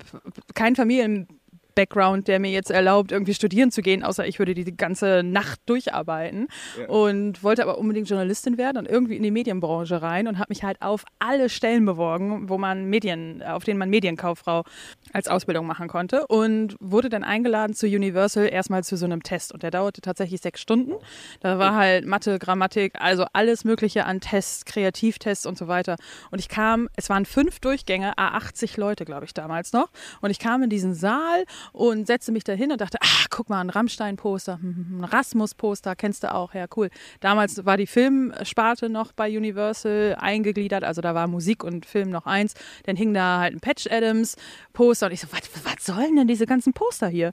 keinen 0.54 0.76
Familien 0.76 1.28
Background, 1.76 2.28
der 2.30 2.40
mir 2.40 2.52
jetzt 2.52 2.72
erlaubt, 2.72 3.12
irgendwie 3.12 3.34
studieren 3.34 3.70
zu 3.70 3.82
gehen, 3.82 4.02
außer 4.02 4.26
ich 4.26 4.40
würde 4.40 4.54
die 4.54 4.78
ganze 4.78 5.24
Nacht 5.24 5.60
durcharbeiten 5.66 6.48
und 6.88 7.44
wollte 7.44 7.64
aber 7.64 7.78
unbedingt 7.78 8.10
Journalistin 8.10 8.58
werden 8.58 8.78
und 8.78 8.88
irgendwie 8.88 9.18
in 9.18 9.24
die 9.24 9.32
Medienbranche 9.32 10.02
rein 10.02 10.28
und 10.28 10.40
habe 10.40 10.48
mich 10.50 10.64
halt 10.64 10.82
auf 10.82 11.04
alle 11.20 11.50
Stellen 11.50 11.86
beworben, 11.86 12.48
wo 12.50 12.58
man 12.58 12.86
Medien, 12.86 13.44
auf 13.44 13.66
denen 13.66 13.78
man 13.78 13.90
Medienkauffrau 13.90 14.64
als 15.14 15.28
Ausbildung 15.28 15.66
machen 15.66 15.88
konnte 15.88 16.28
und 16.28 16.76
wurde 16.80 17.10
dann 17.10 17.24
eingeladen 17.24 17.74
zu 17.74 17.88
Universal 17.88 18.50
erstmal 18.52 18.84
zu 18.84 18.98
so 18.98 19.06
einem 19.06 19.24
Test 19.24 19.54
und 19.54 19.64
der 19.64 19.72
dauerte 19.72 20.02
tatsächlich 20.02 20.42
sechs 20.42 20.62
Stunden. 20.62 20.94
Da 21.40 21.58
war 21.60 21.76
halt 21.76 22.06
Mathe, 22.06 22.40
Grammatik, 22.40 22.94
also 23.00 23.26
alles 23.34 23.64
Mögliche 23.64 24.06
an 24.06 24.20
Tests, 24.20 24.66
Kreativtests 24.66 25.46
und 25.46 25.58
so 25.58 25.68
weiter. 25.68 25.96
Und 26.32 26.40
ich 26.40 26.50
kam, 26.50 26.90
es 26.96 27.10
waren 27.10 27.26
fünf 27.26 27.60
Durchgänge, 27.60 28.18
a 28.18 28.36
80 28.36 28.78
Leute, 28.78 29.06
glaube 29.06 29.26
ich, 29.26 29.34
damals 29.34 29.74
noch. 29.74 29.90
Und 30.22 30.32
ich 30.32 30.40
kam 30.40 30.64
in 30.64 30.70
diesen 30.70 30.94
Saal 30.94 31.46
und 31.72 32.08
setzte 32.08 32.32
mich 32.32 32.44
dahin 32.44 32.72
und 32.72 32.82
dachte, 32.82 32.98
ah, 33.02 33.26
guck 33.30 33.50
mal, 33.50 33.62
ein 33.62 33.70
Rammstein-Poster, 33.70 34.60
hm, 34.62 35.00
ein 35.00 35.04
Rasmus-Poster, 35.04 35.96
kennst 35.96 36.24
du 36.24 36.34
auch, 36.34 36.54
ja, 36.54 36.66
cool. 36.76 36.90
Damals 37.20 37.66
war 37.66 37.78
die 37.78 37.88
Filmsparte 37.88 38.90
noch 38.90 39.12
bei 39.14 39.36
Universal 39.36 40.16
eingegliedert, 40.20 40.84
also 40.84 41.02
da 41.02 41.16
war 41.16 41.28
Musik 41.28 41.64
und 41.64 41.86
Film 41.86 42.10
noch 42.10 42.26
eins. 42.26 42.54
Dann 42.84 42.96
hing 42.96 43.14
da 43.14 43.40
halt 43.40 43.54
ein 43.54 43.60
Patch 43.60 43.88
Adams-Poster 43.90 45.05
und 45.06 45.12
ich 45.12 45.22
so, 45.22 45.28
was, 45.32 45.42
was 45.64 45.86
sollen 45.86 46.16
denn 46.16 46.28
diese 46.28 46.46
ganzen 46.46 46.74
Poster 46.74 47.08
hier? 47.08 47.32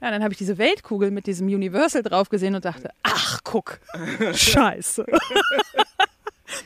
Ja, 0.00 0.10
dann 0.10 0.22
habe 0.22 0.32
ich 0.32 0.38
diese 0.38 0.58
Weltkugel 0.58 1.10
mit 1.10 1.26
diesem 1.26 1.46
Universal 1.46 2.02
drauf 2.02 2.28
gesehen 2.28 2.54
und 2.54 2.64
dachte, 2.64 2.90
ach, 3.02 3.40
guck, 3.44 3.80
scheiße. 4.32 5.06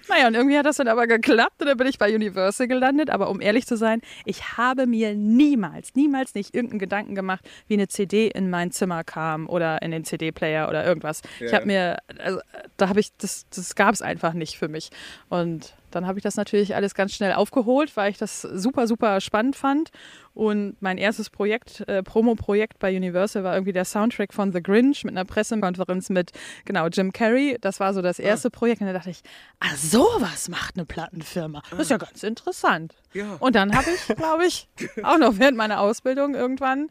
Naja, 0.08 0.26
und 0.26 0.34
irgendwie 0.34 0.56
hat 0.56 0.66
das 0.66 0.76
dann 0.76 0.88
aber 0.88 1.06
geklappt 1.06 1.60
und 1.60 1.66
dann 1.66 1.76
bin 1.76 1.86
ich 1.86 1.98
bei 1.98 2.14
Universal 2.14 2.66
gelandet. 2.66 3.10
Aber 3.10 3.30
um 3.30 3.40
ehrlich 3.40 3.66
zu 3.66 3.76
sein, 3.76 4.00
ich 4.24 4.56
habe 4.56 4.86
mir 4.86 5.14
niemals, 5.14 5.94
niemals 5.94 6.34
nicht 6.34 6.54
irgendeinen 6.54 6.78
Gedanken 6.78 7.14
gemacht, 7.14 7.48
wie 7.68 7.74
eine 7.74 7.88
CD 7.88 8.28
in 8.28 8.50
mein 8.50 8.70
Zimmer 8.72 9.04
kam 9.04 9.48
oder 9.48 9.82
in 9.82 9.90
den 9.90 10.04
CD-Player 10.04 10.68
oder 10.68 10.84
irgendwas. 10.84 11.22
Ich 11.40 11.52
habe 11.52 11.66
mir, 11.66 11.98
also 12.18 12.40
da 12.76 12.88
habe 12.88 13.00
ich, 13.00 13.16
das, 13.18 13.46
das 13.54 13.74
gab 13.74 13.94
es 13.94 14.02
einfach 14.02 14.32
nicht 14.32 14.58
für 14.58 14.68
mich. 14.68 14.90
Und 15.28 15.74
dann 15.96 16.06
habe 16.06 16.18
ich 16.18 16.22
das 16.22 16.36
natürlich 16.36 16.76
alles 16.76 16.94
ganz 16.94 17.12
schnell 17.12 17.32
aufgeholt, 17.32 17.96
weil 17.96 18.10
ich 18.10 18.18
das 18.18 18.42
super, 18.42 18.86
super 18.86 19.20
spannend 19.20 19.56
fand. 19.56 19.90
Und 20.34 20.76
mein 20.80 20.98
erstes 20.98 21.30
Projekt, 21.30 21.88
äh, 21.88 22.02
Promo-Projekt 22.02 22.78
bei 22.78 22.94
Universal 22.94 23.42
war 23.42 23.54
irgendwie 23.54 23.72
der 23.72 23.86
Soundtrack 23.86 24.34
von 24.34 24.52
The 24.52 24.62
Grinch 24.62 25.02
mit 25.02 25.14
einer 25.14 25.24
Pressekonferenz 25.24 26.10
mit, 26.10 26.32
genau, 26.66 26.88
Jim 26.88 27.10
Carrey. 27.14 27.56
Das 27.62 27.80
war 27.80 27.94
so 27.94 28.02
das 28.02 28.18
erste 28.18 28.50
Projekt. 28.50 28.82
Und 28.82 28.88
da 28.88 28.92
dachte 28.92 29.08
ich, 29.08 29.22
ah, 29.60 29.74
sowas 29.74 30.50
macht 30.50 30.76
eine 30.76 30.84
Plattenfirma. 30.84 31.62
Das 31.70 31.80
ist 31.80 31.90
ja 31.90 31.96
ganz 31.96 32.22
interessant. 32.22 32.94
Ja. 33.14 33.36
Und 33.40 33.56
dann 33.56 33.74
habe 33.74 33.88
ich, 33.90 34.14
glaube 34.14 34.44
ich, 34.44 34.68
auch 35.02 35.16
noch 35.16 35.38
während 35.38 35.56
meiner 35.56 35.80
Ausbildung 35.80 36.34
irgendwann 36.34 36.90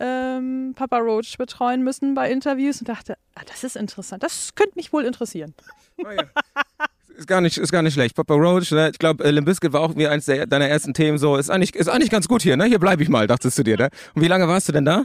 ähm, 0.00 0.72
Papa 0.74 0.96
Roach 0.96 1.36
betreuen 1.36 1.84
müssen 1.84 2.14
bei 2.14 2.30
Interviews 2.30 2.80
und 2.80 2.88
dachte, 2.88 3.18
ah, 3.34 3.42
das 3.46 3.64
ist 3.64 3.76
interessant. 3.76 4.22
Das 4.22 4.54
könnte 4.54 4.72
mich 4.76 4.94
wohl 4.94 5.04
interessieren. 5.04 5.54
Ist 7.18 7.26
gar 7.26 7.40
nicht, 7.40 7.58
ist 7.58 7.72
gar 7.72 7.82
nicht 7.82 7.94
schlecht. 7.94 8.14
Papa 8.14 8.34
Roach, 8.34 8.70
ne? 8.70 8.90
ich 8.92 8.98
glaube, 9.00 9.28
Limp 9.28 9.44
Bizkit 9.44 9.72
war 9.72 9.80
auch 9.80 9.96
wie 9.96 10.06
eins 10.06 10.26
der, 10.26 10.46
deiner 10.46 10.68
ersten 10.68 10.94
Themen 10.94 11.18
so. 11.18 11.36
Ist 11.36 11.50
eigentlich, 11.50 11.74
ist 11.74 11.88
eigentlich 11.88 12.10
ganz 12.10 12.28
gut 12.28 12.42
hier, 12.42 12.56
ne? 12.56 12.66
Hier 12.66 12.78
bleibe 12.78 13.02
ich 13.02 13.08
mal, 13.08 13.26
dachtest 13.26 13.58
du 13.58 13.64
dir, 13.64 13.76
ne? 13.76 13.88
Und 14.14 14.22
wie 14.22 14.28
lange 14.28 14.46
warst 14.46 14.68
du 14.68 14.72
denn 14.72 14.84
da? 14.84 15.04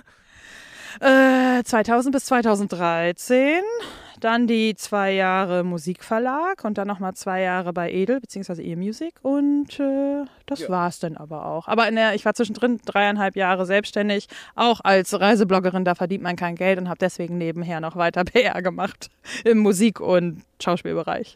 Äh, 1.00 1.64
2000 1.64 2.14
bis 2.14 2.26
2013. 2.26 3.64
Dann 4.24 4.48
die 4.48 4.74
zwei 4.76 5.12
Jahre 5.12 5.66
Musikverlag 5.66 6.64
und 6.64 6.78
dann 6.78 6.88
nochmal 6.88 7.14
zwei 7.14 7.42
Jahre 7.42 7.74
bei 7.74 7.92
Edel 7.92 8.22
bzw. 8.22 8.62
E-Music 8.64 9.16
und 9.22 9.78
äh, 9.82 10.24
das 10.46 10.70
war's 10.70 11.00
dann 11.00 11.18
aber 11.18 11.46
auch. 11.46 11.68
Aber 11.68 11.90
in 11.90 11.96
der, 11.96 12.16
ich 12.16 12.24
war 12.24 12.34
zwischendrin 12.34 12.80
dreieinhalb 12.86 13.36
Jahre 13.36 13.66
selbstständig, 13.66 14.28
auch 14.56 14.80
als 14.82 15.20
Reisebloggerin, 15.20 15.84
da 15.84 15.94
verdient 15.94 16.24
man 16.24 16.38
kein 16.38 16.56
Geld 16.56 16.80
und 16.80 16.88
habe 16.88 17.00
deswegen 17.00 17.38
nebenher 17.38 17.82
noch 17.82 17.98
weiter 17.98 18.24
PR 18.24 18.62
gemacht 18.62 19.10
im 19.44 19.58
Musik- 19.58 20.00
und 20.00 20.42
Schauspielbereich. 20.64 21.36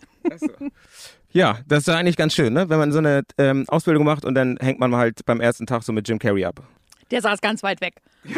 Ja, 1.34 1.60
das 1.67 1.80
ist 1.80 1.88
ja 1.88 1.95
eigentlich 1.95 2.15
ganz 2.15 2.36
schön, 2.36 2.54
ne? 2.54 2.69
Wenn 2.69 2.80
man 2.80 2.93
so 2.93 3.00
eine 3.00 3.23
ähm, 3.38 3.65
Ausbildung 3.67 4.06
macht 4.06 4.23
und 4.23 4.34
dann 4.34 4.56
hängt 4.62 4.80
man 4.80 4.95
halt 4.95 5.26
beim 5.26 5.41
ersten 5.41 5.65
Tag 5.65 5.84
so 5.84 5.91
mit 5.91 6.08
Jim 6.08 6.19
Carrey 6.19 6.45
ab. 6.45 6.63
Der 7.12 7.21
saß 7.21 7.41
ganz 7.41 7.63
weit 7.63 7.82
weg. 7.82 7.95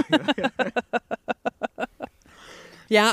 Ja, 0.09 0.49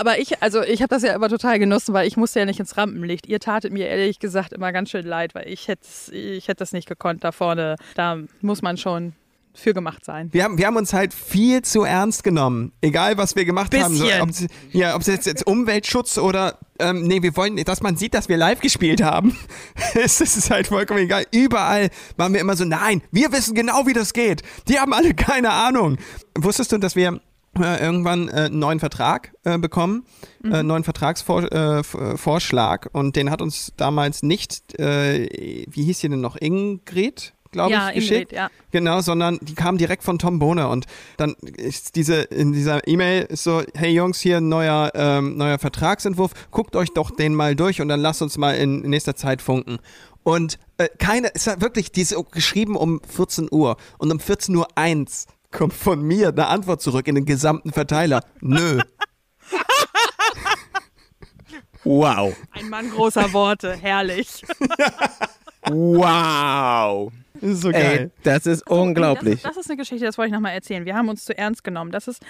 aber 0.00 0.18
ich, 0.18 0.42
also 0.42 0.62
ich 0.62 0.80
habe 0.80 0.88
das 0.88 1.02
ja 1.02 1.14
immer 1.14 1.28
total 1.28 1.58
genossen, 1.58 1.92
weil 1.92 2.08
ich 2.08 2.16
musste 2.16 2.38
ja 2.40 2.46
nicht 2.46 2.58
ins 2.60 2.76
Rampenlicht. 2.76 3.26
Ihr 3.26 3.40
tatet 3.40 3.72
mir 3.72 3.86
ehrlich 3.86 4.18
gesagt 4.18 4.52
immer 4.54 4.72
ganz 4.72 4.90
schön 4.90 5.06
leid, 5.06 5.34
weil 5.34 5.48
ich 5.48 5.68
hätte 5.68 5.86
ich 6.12 6.48
hätte 6.48 6.60
das 6.60 6.72
nicht 6.72 6.88
gekonnt 6.88 7.22
da 7.24 7.30
vorne. 7.32 7.76
Da 7.94 8.18
muss 8.40 8.62
man 8.62 8.78
schon 8.78 9.12
für 9.52 9.72
gemacht 9.74 10.04
sein. 10.04 10.28
Wir 10.32 10.44
haben, 10.44 10.58
wir 10.58 10.66
haben 10.66 10.76
uns 10.76 10.92
halt 10.92 11.14
viel 11.14 11.62
zu 11.62 11.82
ernst 11.82 12.22
genommen. 12.24 12.72
Egal, 12.82 13.16
was 13.16 13.36
wir 13.36 13.44
gemacht 13.44 13.74
haben. 13.74 13.94
So, 13.94 14.04
Bisschen. 14.04 14.20
ob, 14.22 14.28
es- 14.30 14.46
ja, 14.72 14.94
ob 14.94 15.00
es 15.00 15.06
jetzt, 15.06 15.26
jetzt 15.26 15.46
Umweltschutz 15.46 16.18
oder, 16.18 16.58
ähm, 16.78 17.02
nee, 17.06 17.22
wir 17.22 17.34
wollen, 17.36 17.56
dass 17.64 17.80
man 17.82 17.96
sieht, 17.96 18.12
dass 18.14 18.28
wir 18.28 18.36
live 18.36 18.60
gespielt 18.60 19.02
haben. 19.02 19.36
es 19.94 20.20
ist 20.20 20.50
halt 20.50 20.66
vollkommen 20.66 21.00
egal. 21.00 21.24
Überall 21.32 21.88
waren 22.18 22.34
wir 22.34 22.40
immer 22.40 22.54
so, 22.56 22.64
nein, 22.64 23.02
wir 23.12 23.32
wissen 23.32 23.54
genau, 23.54 23.86
wie 23.86 23.94
das 23.94 24.12
geht. 24.12 24.42
Die 24.68 24.78
haben 24.78 24.92
alle 24.92 25.14
keine 25.14 25.50
Ahnung. 25.52 25.96
Wusstest 26.34 26.72
du, 26.72 26.78
dass 26.78 26.94
wir 26.96 27.20
äh, 27.60 27.84
irgendwann 27.84 28.28
äh, 28.28 28.32
einen 28.32 28.58
neuen 28.58 28.80
Vertrag 28.80 29.32
äh, 29.44 29.58
bekommen, 29.58 30.04
äh, 30.44 30.54
einen 30.54 30.68
neuen 30.68 30.84
Vertragsvorschlag 30.84 32.86
äh, 32.86 32.88
äh, 32.88 32.98
und 32.98 33.16
den 33.16 33.30
hat 33.30 33.42
uns 33.42 33.72
damals 33.76 34.22
nicht, 34.22 34.78
äh, 34.78 35.64
wie 35.70 35.84
hieß 35.84 36.00
sie 36.00 36.08
denn 36.08 36.20
noch, 36.20 36.36
Ingrid, 36.40 37.34
glaube 37.52 37.72
Ja, 37.72 37.88
ich, 37.90 37.96
geschickt. 37.96 38.32
Ingrid, 38.32 38.32
ja. 38.32 38.50
Genau, 38.70 39.00
sondern 39.00 39.38
die 39.40 39.54
kam 39.54 39.78
direkt 39.78 40.02
von 40.02 40.18
Tom 40.18 40.38
Bohne 40.38 40.68
und 40.68 40.86
dann 41.16 41.34
ist 41.56 41.96
diese 41.96 42.22
in 42.22 42.52
dieser 42.52 42.86
E-Mail 42.86 43.22
ist 43.24 43.44
so, 43.44 43.62
hey 43.74 43.92
Jungs, 43.92 44.20
hier 44.20 44.38
ein 44.38 44.48
neuer 44.48 44.92
ähm, 44.94 45.36
neuer 45.36 45.58
Vertragsentwurf, 45.58 46.32
guckt 46.50 46.76
euch 46.76 46.92
doch 46.92 47.10
den 47.10 47.34
mal 47.34 47.56
durch 47.56 47.80
und 47.80 47.88
dann 47.88 48.00
lasst 48.00 48.22
uns 48.22 48.38
mal 48.38 48.56
in, 48.56 48.84
in 48.84 48.90
nächster 48.90 49.16
Zeit 49.16 49.42
funken. 49.42 49.78
Und 50.22 50.58
äh, 50.78 50.88
keine, 50.98 51.28
ist 51.28 51.46
ja 51.46 51.60
wirklich, 51.60 51.92
die 51.92 52.02
ist 52.02 52.16
geschrieben 52.32 52.74
um 52.74 53.00
14 53.08 53.46
Uhr 53.48 53.76
und 53.98 54.10
um 54.10 54.18
14 54.18 54.56
Uhr 54.56 54.66
eins 54.74 55.26
kommt 55.56 55.72
von 55.72 56.02
mir 56.02 56.28
eine 56.28 56.48
Antwort 56.48 56.82
zurück 56.82 57.08
in 57.08 57.14
den 57.14 57.24
gesamten 57.24 57.72
Verteiler. 57.72 58.22
Nö. 58.40 58.80
Wow. 61.88 62.34
Ein 62.50 62.68
Mann 62.68 62.90
großer 62.90 63.32
Worte, 63.32 63.76
herrlich. 63.76 64.42
Wow. 65.68 67.12
Das 67.34 67.50
ist 67.50 67.60
so 67.60 67.70
Ey, 67.70 67.82
geil. 67.82 68.10
das 68.22 68.46
ist 68.46 68.68
unglaublich. 68.70 69.42
Das 69.42 69.50
ist, 69.50 69.56
das 69.56 69.64
ist 69.64 69.70
eine 69.70 69.76
Geschichte, 69.78 70.04
das 70.04 70.16
wollte 70.16 70.28
ich 70.28 70.32
nochmal 70.32 70.52
erzählen. 70.52 70.84
Wir 70.84 70.94
haben 70.94 71.08
uns 71.08 71.24
zu 71.24 71.36
ernst 71.36 71.64
genommen. 71.64 71.90
Das 71.90 72.06
ist, 72.06 72.22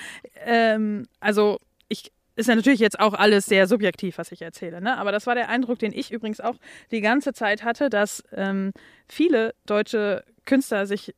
ähm, 0.47 1.07
also 1.21 1.59
ich 1.89 2.13
ist 2.35 2.49
ja 2.49 2.55
natürlich 2.55 2.81
jetzt 2.81 2.99
auch 2.99 3.13
alles 3.13 3.45
sehr 3.45 3.67
subjektiv, 3.67 4.17
was 4.17 4.33
ich 4.33 4.41
erzähle, 4.41 4.81
ne? 4.81 4.97
Aber 4.97 5.13
das 5.13 5.27
war 5.27 5.35
der 5.35 5.51
Eindruck, 5.51 5.79
den 5.79 5.93
ich 5.93 6.13
übrigens 6.13 6.41
auch 6.41 6.57
die 6.91 7.03
ganze 7.03 7.35
Zeit 7.35 7.63
hatte, 7.63 7.91
dass 7.91 8.23
ähm, 8.33 8.73
viele 9.07 9.55
deutsche 9.67 10.25
Künstler 10.47 10.87
sich 10.87 11.15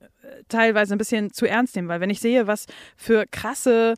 teilweise 0.48 0.94
ein 0.94 0.98
bisschen 0.98 1.32
zu 1.32 1.46
ernst 1.46 1.76
nehmen, 1.76 1.88
weil 1.88 2.00
wenn 2.00 2.10
ich 2.10 2.20
sehe, 2.20 2.46
was 2.46 2.66
für 2.96 3.24
krasse 3.30 3.94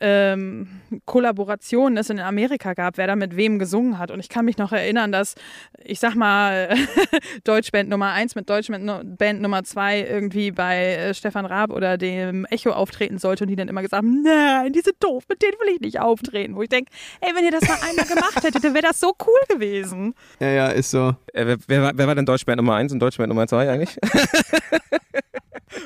ähm, 0.00 0.66
Kollaborationen 1.04 1.96
es 1.98 2.10
in 2.10 2.18
Amerika 2.18 2.74
gab, 2.74 2.98
wer 2.98 3.06
da 3.06 3.14
mit 3.14 3.36
wem 3.36 3.60
gesungen 3.60 3.96
hat. 3.96 4.10
Und 4.10 4.18
ich 4.18 4.28
kann 4.28 4.44
mich 4.44 4.58
noch 4.58 4.72
erinnern, 4.72 5.12
dass, 5.12 5.36
ich 5.84 6.00
sag 6.00 6.16
mal, 6.16 6.74
Deutschband 7.44 7.88
Nummer 7.90 8.10
1 8.10 8.34
mit 8.34 8.50
Deutschband 8.50 8.84
Nu- 8.84 9.02
Band 9.04 9.40
Nummer 9.40 9.62
2 9.62 10.00
irgendwie 10.00 10.50
bei 10.50 10.94
äh, 10.96 11.14
Stefan 11.14 11.46
Raab 11.46 11.70
oder 11.70 11.96
dem 11.96 12.44
Echo 12.46 12.70
auftreten 12.70 13.18
sollte 13.18 13.44
und 13.44 13.50
die 13.50 13.56
dann 13.56 13.68
immer 13.68 13.82
gesagt 13.82 14.02
haben, 14.02 14.22
nein, 14.24 14.72
die 14.72 14.80
sind 14.80 14.96
doof, 14.98 15.24
mit 15.28 15.40
denen 15.42 15.52
will 15.60 15.74
ich 15.74 15.80
nicht 15.80 16.00
auftreten. 16.00 16.56
Wo 16.56 16.62
ich 16.62 16.68
denke, 16.70 16.90
ey, 17.20 17.30
wenn 17.36 17.44
ihr 17.44 17.52
das 17.52 17.62
mal 17.68 17.78
einmal 17.88 18.04
gemacht 18.06 18.42
hättet, 18.42 18.64
dann 18.64 18.74
wäre 18.74 18.82
das 18.88 18.98
so 18.98 19.12
cool 19.24 19.40
gewesen. 19.56 20.14
Ja, 20.40 20.48
ja, 20.48 20.68
ist 20.70 20.90
so. 20.90 21.14
Äh, 21.32 21.46
wer, 21.46 21.56
wer, 21.68 21.82
war- 21.82 21.92
wer 21.94 22.06
war 22.08 22.14
denn 22.16 22.26
Deutschband 22.26 22.56
Nummer 22.56 22.74
1 22.74 22.92
und 22.92 22.98
Deutschband 22.98 23.28
Nummer 23.28 23.46
2 23.46 23.70
eigentlich? 23.70 23.96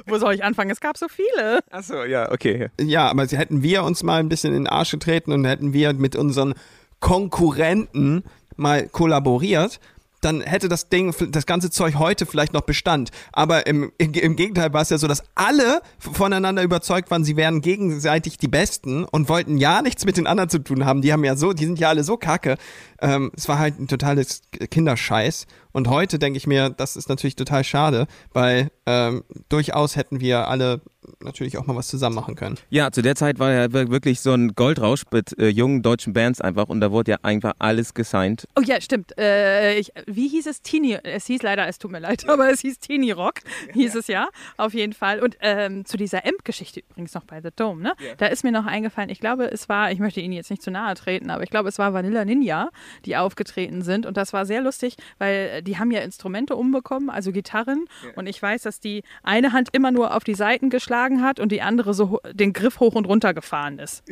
Wo 0.09 0.19
soll 0.19 0.35
ich 0.35 0.45
anfangen? 0.45 0.71
Es 0.71 0.81
gab 0.81 0.97
so 0.97 1.07
viele. 1.09 1.61
Achso, 1.71 2.05
ja, 2.05 2.31
okay. 2.33 2.69
Ja, 2.81 3.09
aber 3.09 3.27
sie 3.27 3.39
hätten 3.39 3.63
wir 3.63 3.83
uns 3.85 4.03
mal 4.03 4.21
ein 4.21 4.29
bisschen 4.29 4.55
in 4.55 4.65
den 4.65 4.67
Arsch 4.67 4.91
getreten 4.91 5.33
und 5.33 5.45
hätten 5.45 5.73
wir 5.73 5.93
mit 5.93 6.17
unseren 6.17 6.55
Konkurrenten 7.01 8.25
mal 8.57 8.89
kollaboriert, 8.89 9.81
dann 10.21 10.41
hätte 10.41 10.69
das 10.69 10.89
Ding, 10.89 11.15
das 11.31 11.47
ganze 11.47 11.71
Zeug 11.71 11.97
heute 11.97 12.27
vielleicht 12.27 12.53
noch 12.53 12.63
Bestand. 12.63 13.11
Aber 13.33 13.67
im, 13.67 13.93
im, 13.99 14.13
im 14.13 14.37
Gegenteil 14.37 14.73
war 14.73 14.83
es 14.83 14.91
ja 14.91 14.99
so, 14.99 15.07
dass 15.07 15.23
alle 15.35 15.81
voneinander 15.99 16.63
überzeugt 16.63 17.11
waren, 17.11 17.25
sie 17.25 17.37
wären 17.37 17.61
gegenseitig 17.61 18.39
die 18.39 18.49
Besten 18.49 19.05
und 19.05 19.29
wollten 19.29 19.59
ja 19.59 19.83
nichts 19.83 20.05
mit 20.05 20.17
den 20.17 20.27
anderen 20.27 20.51
zu 20.51 20.59
tun 20.59 20.85
haben. 20.85 21.03
Die 21.03 21.13
haben 21.13 21.25
ja 21.25 21.37
so, 21.37 21.53
die 21.53 21.65
sind 21.65 21.79
ja 21.79 21.89
alle 21.89 22.05
so 22.05 22.17
kacke. 22.17 22.57
Ähm, 23.01 23.31
es 23.37 23.49
war 23.49 23.59
halt 23.59 23.79
ein 23.79 23.89
totales 23.89 24.43
Kinderscheiß. 24.71 25.47
Und 25.73 25.89
heute 25.89 26.19
denke 26.19 26.39
ich 26.39 26.47
mir, 26.47 26.71
das 26.71 26.97
ist 26.97 27.09
natürlich 27.09 27.37
total 27.37 27.63
schade, 27.63 28.07
weil 28.33 28.71
ähm, 28.87 29.23
durchaus 29.49 29.97
hätten 29.97 30.21
wir 30.21 30.49
alle 30.49 30.81
natürlich 31.21 31.59
auch 31.59 31.67
mal 31.67 31.77
was 31.77 31.89
zusammen 31.89 32.15
machen 32.17 32.35
können. 32.35 32.57
Ja, 32.71 32.91
zu 32.91 33.03
der 33.03 33.15
Zeit 33.15 33.39
war 33.39 33.53
ja 33.53 33.73
wir- 33.73 33.91
wirklich 33.91 34.21
so 34.21 34.33
ein 34.33 34.55
Goldrausch 34.55 35.03
mit 35.13 35.39
äh, 35.39 35.49
jungen 35.49 35.83
deutschen 35.83 36.13
Bands 36.13 36.41
einfach 36.41 36.69
und 36.69 36.81
da 36.81 36.91
wurde 36.93 37.13
ja 37.13 37.19
einfach 37.23 37.55
alles 37.59 37.95
gesigned. 37.95 38.47
Oh 38.59 38.63
ja, 38.63 38.81
stimmt. 38.81 39.17
Äh, 39.19 39.79
ich, 39.79 39.93
wie 40.07 40.29
hieß 40.29 40.47
es? 40.47 40.63
Teenie. 40.63 40.99
Es 41.03 41.27
hieß 41.27 41.43
leider, 41.43 41.67
es 41.69 41.79
tut 41.79 41.91
mir 41.91 42.01
leid, 42.01 42.29
aber 42.29 42.51
es 42.51 42.61
hieß 42.61 42.79
Teenie 42.79 43.13
Rock, 43.13 43.35
hieß 43.73 43.95
es 43.95 44.07
ja, 44.09 44.29
auf 44.57 44.75
jeden 44.75 44.93
Fall. 44.93 45.21
Und 45.21 45.37
ähm, 45.41 45.85
zu 45.85 45.97
dieser 45.97 46.25
Amp-Geschichte 46.27 46.81
übrigens 46.81 47.15
noch 47.15 47.25
bei 47.25 47.41
The 47.41 47.51
Dome, 47.55 47.83
ne? 47.83 47.95
Da 48.19 48.27
ist 48.27 48.45
mir 48.45 48.53
noch 48.53 48.67
eingefallen, 48.67 49.11
ich 49.11 49.21
glaube, 49.21 49.45
es 49.51 49.69
war, 49.69 49.91
ich 49.93 49.99
möchte 49.99 50.21
Ihnen 50.21 50.33
jetzt 50.33 50.51
nicht 50.51 50.63
zu 50.63 50.71
nahe 50.71 50.95
treten, 50.95 51.31
aber 51.31 51.43
ich 51.43 51.51
glaube, 51.51 51.69
es 51.69 51.79
war 51.79 51.93
Vanilla 51.93 52.25
Ninja, 52.25 52.71
die 53.05 53.17
aufgetreten 53.17 53.83
sind. 53.83 54.07
Und 54.07 54.17
das 54.17 54.33
war 54.33 54.47
sehr 54.47 54.61
lustig, 54.61 54.97
weil 55.19 55.63
die 55.63 55.79
haben 55.79 55.91
ja 55.91 56.01
Instrumente 56.01 56.57
umbekommen, 56.57 57.11
also 57.11 57.33
Gitarren. 57.33 57.85
Und 58.17 58.27
ich 58.29 58.41
weiß, 58.41 58.63
dass 58.63 58.81
die 58.81 59.03
eine 59.23 59.53
Hand 59.53 59.69
immer 59.73 59.91
nur 59.91 60.15
auf 60.15 60.25
die 60.25 60.35
Seiten 60.35 60.71
geschlagen 60.71 60.98
hat 61.23 61.41
und 61.41 61.51
die 61.53 61.63
andere 61.63 61.95
so 61.95 62.11
ho- 62.11 62.21
den 62.33 62.53
Griff 62.53 62.81
hoch 62.81 62.95
und 62.95 63.07
runter 63.07 63.35
gefahren 63.35 63.79
ist. 63.79 64.03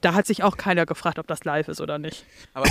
Da 0.00 0.14
hat 0.14 0.26
sich 0.26 0.42
auch 0.42 0.56
keiner 0.56 0.86
gefragt, 0.86 1.18
ob 1.18 1.26
das 1.26 1.44
live 1.44 1.68
ist 1.68 1.80
oder 1.80 1.98
nicht. 1.98 2.24
Aber 2.54 2.66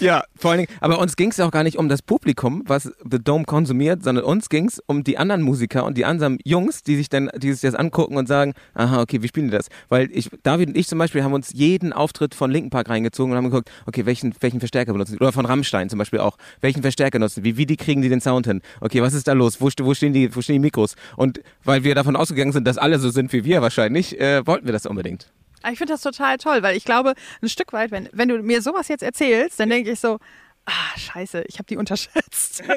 Ja, 0.00 0.24
vor 0.36 0.50
allen 0.52 0.66
Dingen, 0.66 0.78
aber 0.80 0.98
uns 0.98 1.16
ging 1.16 1.30
es 1.30 1.40
auch 1.40 1.50
gar 1.50 1.62
nicht 1.62 1.78
um 1.78 1.88
das 1.88 2.02
Publikum, 2.02 2.62
was 2.66 2.84
The 3.08 3.18
Dome 3.18 3.44
konsumiert, 3.44 4.02
sondern 4.02 4.24
uns 4.24 4.48
ging 4.48 4.66
es 4.66 4.80
um 4.86 5.04
die 5.04 5.18
anderen 5.18 5.42
Musiker 5.42 5.84
und 5.84 5.96
die 5.96 6.04
anderen 6.04 6.38
Jungs, 6.44 6.82
die 6.82 6.96
sich 6.96 7.08
dann 7.08 7.30
die 7.36 7.52
sich 7.52 7.62
das 7.62 7.74
angucken 7.74 8.16
und 8.16 8.26
sagen, 8.26 8.54
aha, 8.74 9.00
okay, 9.02 9.22
wie 9.22 9.28
spielen 9.28 9.46
die 9.46 9.52
das? 9.52 9.68
Weil 9.88 10.08
ich, 10.12 10.30
David 10.42 10.68
und 10.68 10.76
ich 10.76 10.88
zum 10.88 10.98
Beispiel 10.98 11.22
haben 11.22 11.32
uns 11.32 11.52
jeden 11.52 11.92
Auftritt 11.92 12.34
von 12.34 12.50
Linken 12.50 12.70
Park 12.70 12.88
reingezogen 12.88 13.32
und 13.32 13.36
haben 13.36 13.50
geguckt, 13.50 13.70
okay, 13.86 14.06
welchen, 14.06 14.34
welchen 14.40 14.60
Verstärker 14.60 14.92
benutzen 14.92 15.12
die? 15.12 15.18
Oder 15.18 15.32
von 15.32 15.46
Rammstein 15.46 15.88
zum 15.88 15.98
Beispiel 15.98 16.20
auch. 16.20 16.36
Welchen 16.60 16.82
Verstärker 16.82 17.18
nutzen 17.18 17.42
die? 17.42 17.50
Wie, 17.50 17.56
wie 17.56 17.66
die 17.66 17.76
kriegen 17.76 18.02
die 18.02 18.08
den 18.08 18.20
Sound 18.20 18.46
hin? 18.46 18.62
Okay, 18.80 19.02
was 19.02 19.14
ist 19.14 19.28
da 19.28 19.32
los? 19.32 19.60
Wo, 19.60 19.68
wo, 19.80 19.94
stehen, 19.94 20.12
die, 20.12 20.34
wo 20.34 20.40
stehen 20.40 20.54
die 20.54 20.60
Mikros? 20.60 20.94
Und 21.16 21.40
weil 21.64 21.84
wir 21.84 21.94
davon 21.94 22.16
ausgegangen 22.16 22.52
sind, 22.52 22.66
dass 22.66 22.78
alle 22.78 22.98
so 22.98 23.10
sind 23.10 23.32
wie 23.32 23.44
wir 23.44 23.62
wahrscheinlich, 23.62 24.20
äh, 24.20 24.46
wollten 24.46 24.66
wir 24.66 24.72
das 24.72 24.86
unbedingt. 24.86 25.32
Ah, 25.62 25.70
Ich 25.70 25.78
finde 25.78 25.94
das 25.94 26.00
total 26.02 26.38
toll, 26.38 26.62
weil 26.62 26.76
ich 26.76 26.84
glaube, 26.84 27.14
ein 27.40 27.48
Stück 27.48 27.72
weit, 27.72 27.90
wenn, 27.90 28.08
wenn 28.12 28.28
du 28.28 28.42
mir 28.42 28.62
sowas 28.62 28.88
jetzt 28.88 29.02
erzählst, 29.02 29.58
dann 29.60 29.70
denke 29.70 29.90
ich 29.92 30.00
so, 30.00 30.18
ah, 30.66 30.98
scheiße, 30.98 31.44
ich 31.48 31.58
habe 31.58 31.66
die 31.66 31.76
unterschätzt. 31.76 32.62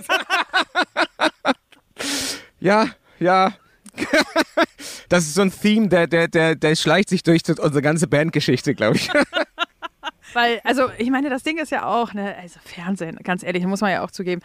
Ja, 2.59 2.89
ja. 3.19 3.53
das 5.09 5.23
ist 5.25 5.35
so 5.35 5.41
ein 5.41 5.51
Theme, 5.51 5.87
der, 5.87 6.07
der, 6.07 6.27
der, 6.27 6.55
der 6.55 6.75
schleicht 6.75 7.09
sich 7.09 7.23
durch 7.23 7.41
unsere 7.47 7.81
ganze 7.81 8.07
Bandgeschichte, 8.07 8.75
glaube 8.75 8.97
ich. 8.97 9.09
Weil, 10.33 10.59
also 10.63 10.89
ich 10.97 11.09
meine, 11.11 11.29
das 11.29 11.43
Ding 11.43 11.57
ist 11.59 11.71
ja 11.71 11.85
auch, 11.85 12.13
ne, 12.13 12.35
also 12.41 12.59
Fernsehen, 12.65 13.17
ganz 13.23 13.43
ehrlich, 13.43 13.65
muss 13.65 13.81
man 13.81 13.91
ja 13.91 14.03
auch 14.03 14.11
zugeben, 14.11 14.41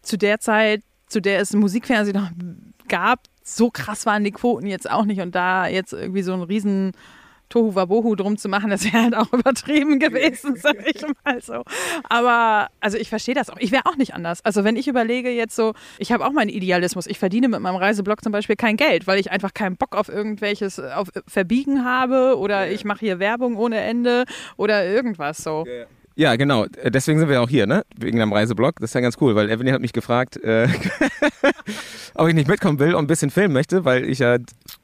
zu 0.00 0.16
der 0.16 0.40
Zeit, 0.40 0.82
zu 1.08 1.20
der 1.20 1.40
es 1.40 1.52
Musikfernsehen 1.52 2.16
noch 2.16 2.30
gab, 2.88 3.20
so 3.44 3.70
krass 3.70 4.06
waren 4.06 4.24
die 4.24 4.32
Quoten 4.32 4.66
jetzt 4.66 4.90
auch 4.90 5.04
nicht 5.04 5.20
und 5.20 5.34
da 5.34 5.68
jetzt 5.68 5.92
irgendwie 5.92 6.22
so 6.22 6.32
ein 6.32 6.42
riesen 6.42 6.92
Tohu 7.50 7.74
Wabohu 7.74 8.14
drum 8.16 8.38
zu 8.38 8.48
machen, 8.48 8.70
das 8.70 8.84
wäre 8.84 9.04
halt 9.04 9.14
auch 9.14 9.32
übertrieben 9.32 9.98
gewesen, 10.00 10.56
sag 10.60 10.76
ich 10.86 11.04
mal 11.24 11.40
so. 11.40 11.62
Aber 12.08 12.68
also 12.80 12.96
ich 12.96 13.08
verstehe 13.08 13.34
das 13.34 13.50
auch. 13.50 13.58
Ich 13.58 13.70
wäre 13.70 13.86
auch 13.86 13.96
nicht 13.96 14.14
anders. 14.14 14.44
Also 14.44 14.64
wenn 14.64 14.76
ich 14.76 14.88
überlege 14.88 15.30
jetzt 15.30 15.54
so, 15.54 15.74
ich 15.98 16.10
habe 16.10 16.26
auch 16.26 16.32
meinen 16.32 16.48
Idealismus. 16.48 17.06
Ich 17.06 17.18
verdiene 17.18 17.48
mit 17.48 17.60
meinem 17.60 17.76
Reiseblog 17.76 18.22
zum 18.24 18.32
Beispiel 18.32 18.56
kein 18.56 18.76
Geld, 18.76 19.06
weil 19.06 19.20
ich 19.20 19.30
einfach 19.30 19.52
keinen 19.52 19.76
Bock 19.76 19.94
auf 19.94 20.08
irgendwelches 20.08 20.80
auf 20.80 21.10
Verbiegen 21.28 21.84
habe 21.84 22.38
oder 22.38 22.70
ich 22.70 22.84
mache 22.84 23.00
hier 23.00 23.18
Werbung 23.18 23.56
ohne 23.56 23.80
Ende 23.80 24.24
oder 24.56 24.86
irgendwas 24.86 25.38
so. 25.38 25.64
Ja, 25.66 25.84
genau. 26.16 26.66
Deswegen 26.84 27.18
sind 27.18 27.28
wir 27.28 27.42
auch 27.42 27.48
hier, 27.48 27.66
ne? 27.66 27.84
Wegen 27.96 28.20
einem 28.20 28.32
Reiseblog. 28.32 28.76
Das 28.80 28.90
ist 28.90 28.94
ja 28.94 29.00
ganz 29.00 29.16
cool, 29.20 29.34
weil 29.34 29.50
Evelyn 29.50 29.74
hat 29.74 29.80
mich 29.80 29.92
gefragt, 29.92 30.36
äh, 30.36 30.68
ob 32.14 32.28
ich 32.28 32.34
nicht 32.34 32.48
mitkommen 32.48 32.78
will 32.78 32.94
und 32.94 33.04
ein 33.04 33.06
bisschen 33.08 33.30
filmen 33.30 33.52
möchte, 33.52 33.84
weil 33.84 34.08
ich 34.08 34.20
ja, 34.20 34.38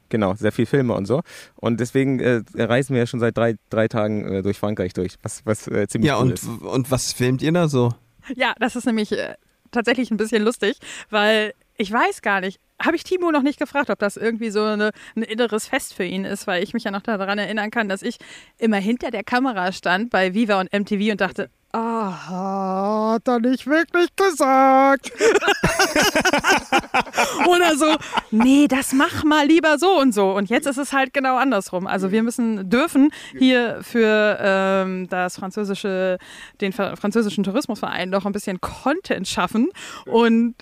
genau, 0.09 0.35
sehr 0.35 0.51
viel 0.51 0.65
filme 0.65 0.93
und 0.93 1.05
so. 1.05 1.21
Und 1.55 1.79
deswegen 1.79 2.19
äh, 2.19 2.41
reisen 2.55 2.93
wir 2.93 3.01
ja 3.01 3.07
schon 3.07 3.19
seit 3.19 3.37
drei, 3.37 3.55
drei 3.69 3.87
Tagen 3.87 4.25
äh, 4.25 4.41
durch 4.41 4.57
Frankreich 4.59 4.93
durch, 4.93 5.15
was, 5.23 5.45
was 5.45 5.67
äh, 5.67 5.87
ziemlich 5.87 6.09
Ja, 6.09 6.17
cool 6.17 6.23
und, 6.27 6.33
ist. 6.33 6.47
und 6.47 6.91
was 6.91 7.13
filmt 7.13 7.41
ihr 7.41 7.51
da 7.51 7.67
so? 7.67 7.93
Ja, 8.35 8.53
das 8.59 8.75
ist 8.75 8.85
nämlich 8.85 9.11
äh, 9.13 9.35
tatsächlich 9.71 10.11
ein 10.11 10.17
bisschen 10.17 10.43
lustig, 10.43 10.77
weil 11.09 11.53
ich 11.77 11.91
weiß 11.91 12.21
gar 12.21 12.41
nicht, 12.41 12.59
habe 12.83 12.95
ich 12.95 13.03
Timo 13.03 13.31
noch 13.31 13.43
nicht 13.43 13.59
gefragt, 13.59 13.89
ob 13.89 13.99
das 13.99 14.17
irgendwie 14.17 14.49
so 14.49 14.63
eine, 14.63 14.91
ein 15.15 15.23
inneres 15.23 15.67
Fest 15.67 15.93
für 15.93 16.03
ihn 16.03 16.25
ist, 16.25 16.47
weil 16.47 16.63
ich 16.63 16.73
mich 16.73 16.83
ja 16.83 16.91
noch 16.91 17.01
daran 17.01 17.37
erinnern 17.37 17.71
kann, 17.71 17.89
dass 17.89 18.01
ich 18.01 18.17
immer 18.57 18.77
hinter 18.77 19.11
der 19.11 19.23
Kamera 19.23 19.71
stand 19.71 20.09
bei 20.09 20.33
Viva 20.33 20.59
und 20.59 20.73
MTV 20.73 21.11
und 21.11 21.21
dachte, 21.21 21.49
aha, 21.73 23.13
hat 23.13 23.27
er 23.27 23.39
nicht 23.39 23.67
wirklich 23.67 24.09
gesagt. 24.15 25.11
Oder 27.47 27.77
so, 27.77 27.95
nee, 28.31 28.67
das 28.67 28.93
mach 28.93 29.23
mal 29.23 29.45
lieber 29.45 29.77
so 29.77 29.99
und 29.99 30.13
so. 30.13 30.31
Und 30.31 30.49
jetzt 30.49 30.67
ist 30.67 30.77
es 30.77 30.93
halt 30.93 31.13
genau 31.13 31.37
andersrum. 31.37 31.87
Also 31.87 32.11
wir 32.11 32.23
müssen, 32.23 32.69
dürfen 32.69 33.11
hier 33.37 33.79
für 33.81 34.37
ähm, 34.41 35.07
das 35.09 35.37
französische, 35.37 36.17
den 36.59 36.73
französischen 36.73 37.43
Tourismusverein 37.43 38.09
noch 38.09 38.25
ein 38.25 38.31
bisschen 38.31 38.59
Content 38.61 39.27
schaffen 39.27 39.69
und 40.05 40.55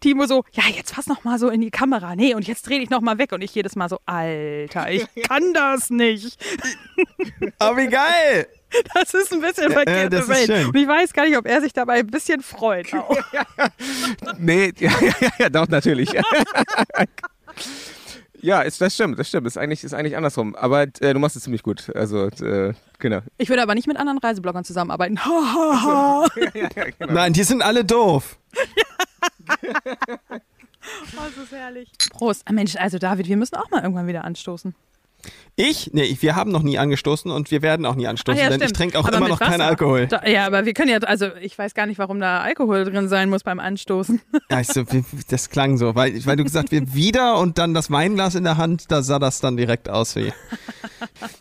Timo 0.00 0.26
so, 0.26 0.44
ja, 0.52 0.64
jetzt 0.74 0.94
fass 0.94 1.06
noch 1.08 1.24
mal 1.24 1.38
so 1.38 1.48
in 1.48 1.60
die 1.60 1.70
Kamera. 1.70 2.14
Nee, 2.14 2.34
und 2.34 2.46
jetzt 2.46 2.68
dreh 2.68 2.78
dich 2.78 2.90
noch 2.90 3.00
mal 3.00 3.18
weg. 3.18 3.32
Und 3.32 3.42
ich 3.42 3.54
jedes 3.54 3.74
Mal 3.74 3.88
so, 3.88 3.98
Alter, 4.06 4.90
ich 4.90 5.06
kann 5.26 5.52
das 5.54 5.90
nicht. 5.90 6.38
Oh, 7.60 7.76
wie 7.76 7.88
geil! 7.88 8.46
Das 8.94 9.14
ist 9.14 9.32
ein 9.32 9.40
bisschen 9.40 9.72
verkehrte 9.72 10.10
das 10.10 10.22
ist 10.22 10.28
Welt. 10.28 10.46
schön. 10.46 10.66
Und 10.66 10.76
ich 10.76 10.86
weiß 10.86 11.12
gar 11.12 11.24
nicht, 11.24 11.36
ob 11.36 11.46
er 11.46 11.60
sich 11.60 11.72
dabei 11.72 12.00
ein 12.00 12.06
bisschen 12.06 12.42
freut. 12.42 12.92
Auch. 12.94 13.16
Nee, 14.38 14.72
ja, 14.78 14.90
ja, 15.00 15.12
ja, 15.20 15.30
ja 15.38 15.48
doch, 15.48 15.68
natürlich. 15.68 16.10
ja, 18.40 18.62
ist, 18.62 18.80
das 18.80 18.94
stimmt, 18.94 19.18
das 19.18 19.28
stimmt. 19.28 19.46
Ist 19.46 19.56
eigentlich, 19.58 19.82
ist 19.84 19.94
eigentlich 19.94 20.16
andersrum. 20.16 20.54
Aber 20.54 20.82
äh, 20.82 21.12
du 21.12 21.18
machst 21.18 21.36
es 21.36 21.42
ziemlich 21.44 21.62
gut. 21.62 21.90
Also, 21.94 22.26
äh, 22.26 22.74
genau. 22.98 23.20
Ich 23.38 23.48
würde 23.48 23.62
aber 23.62 23.74
nicht 23.74 23.86
mit 23.88 23.96
anderen 23.96 24.18
Reisebloggern 24.18 24.64
zusammenarbeiten. 24.64 25.24
Ha, 25.24 25.30
ha, 25.30 25.82
ha. 25.82 26.26
Nein, 27.08 27.32
die 27.32 27.42
sind 27.44 27.62
alle 27.62 27.84
doof. 27.84 28.38
Oh, 29.50 31.20
das 31.34 31.44
ist 31.44 31.52
herrlich. 31.52 31.90
Prost. 32.10 32.42
Ah, 32.46 32.52
Mensch, 32.52 32.76
also 32.76 32.98
David, 32.98 33.28
wir 33.28 33.36
müssen 33.36 33.56
auch 33.56 33.70
mal 33.70 33.82
irgendwann 33.82 34.06
wieder 34.06 34.24
anstoßen. 34.24 34.74
Ich? 35.56 35.90
Nee, 35.92 36.04
ich, 36.04 36.22
wir 36.22 36.36
haben 36.36 36.52
noch 36.52 36.62
nie 36.62 36.78
angestoßen 36.78 37.28
und 37.32 37.50
wir 37.50 37.60
werden 37.60 37.84
auch 37.84 37.96
nie 37.96 38.06
anstoßen, 38.06 38.38
Ach 38.38 38.42
ja, 38.44 38.48
denn 38.50 38.60
ich 38.60 38.66
stimmt. 38.68 38.76
trinke 38.76 38.98
auch 39.00 39.08
Aber 39.08 39.16
immer 39.16 39.28
noch 39.28 39.40
keinen. 39.40 39.60
Alkohol. 39.62 40.06
Da, 40.06 40.24
ja, 40.24 40.46
aber 40.46 40.64
wir 40.64 40.72
können 40.74 40.90
ja, 40.90 40.98
also 40.98 41.34
ich 41.40 41.58
weiß 41.58 41.74
gar 41.74 41.86
nicht, 41.86 41.98
warum 41.98 42.20
da 42.20 42.40
Alkohol 42.42 42.84
drin 42.84 43.08
sein 43.08 43.28
muss 43.28 43.42
beim 43.42 43.58
Anstoßen. 43.58 44.20
Ja, 44.48 44.60
ich 44.60 44.68
so, 44.68 44.90
wie- 44.92 45.04
das 45.28 45.50
klang 45.50 45.76
so, 45.76 45.96
weil, 45.96 46.24
weil 46.24 46.36
du 46.36 46.44
gesagt 46.44 46.70
hast, 46.72 46.94
wieder 46.94 47.38
und 47.40 47.58
dann 47.58 47.74
das 47.74 47.90
Weinglas 47.90 48.36
in 48.36 48.44
der 48.44 48.56
Hand, 48.56 48.92
da 48.92 49.02
sah 49.02 49.18
das 49.18 49.40
dann 49.40 49.56
direkt 49.56 49.88
aus 49.90 50.14
wie. 50.14 50.32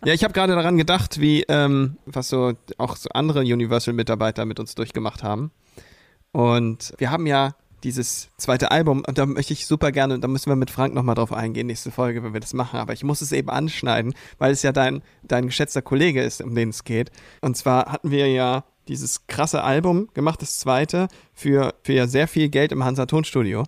Ja, 0.04 0.13
ich 0.13 0.24
habe 0.24 0.34
gerade 0.34 0.56
daran 0.56 0.78
gedacht, 0.78 1.22
wie 1.22 1.43
ähm, 1.48 1.98
was 2.08 2.30
so 2.30 2.54
auch 2.80 2.96
so 2.96 3.10
andere 3.13 3.41
Universal-Mitarbeiter 3.41 4.46
mit 4.46 4.60
uns 4.60 4.74
durchgemacht 4.74 5.22
haben. 5.22 5.52
Und 6.32 6.93
wir 6.98 7.12
haben 7.12 7.28
ja 7.28 7.54
dieses 7.84 8.30
zweite 8.38 8.72
Album 8.72 9.04
und 9.08 9.18
da 9.18 9.26
möchte 9.26 9.54
ich 9.54 9.68
super 9.68 9.92
gerne, 9.92 10.20
da 10.20 10.28
müssen 10.28 10.50
wir 10.50 10.56
mit 10.56 10.72
Frank 10.72 10.94
nochmal 10.94 11.16
drauf 11.16 11.32
eingehen, 11.32 11.68
nächste 11.68 11.92
Folge, 11.92 12.24
wenn 12.24 12.34
wir 12.34 12.40
das 12.40 12.54
machen, 12.54 12.80
aber 12.80 12.94
ich 12.94 13.04
muss 13.04 13.22
es 13.22 13.32
eben 13.32 13.50
anschneiden, 13.50 14.13
weil 14.38 14.52
es 14.52 14.63
ja 14.63 14.72
dein, 14.72 15.04
dein 15.24 15.48
geschätzter 15.48 15.82
Kollege 15.82 16.22
ist, 16.24 16.42
um 16.42 16.56
den 16.56 16.70
es 16.70 16.84
geht. 16.84 17.12
Und 17.42 17.56
zwar 17.56 17.92
hatten 17.92 18.12
wir 18.12 18.28
ja 18.32 18.63
dieses 18.88 19.28
krasse 19.28 19.63
Album 19.63 20.08
gemacht, 20.13 20.42
das 20.42 20.58
zweite, 20.58 21.08
für, 21.34 21.76
für 21.84 22.08
sehr 22.08 22.28
viel 22.28 22.50
Geld 22.50 22.72
im 22.72 22.84
Hansa 22.84 23.06
Tonstudio. 23.06 23.63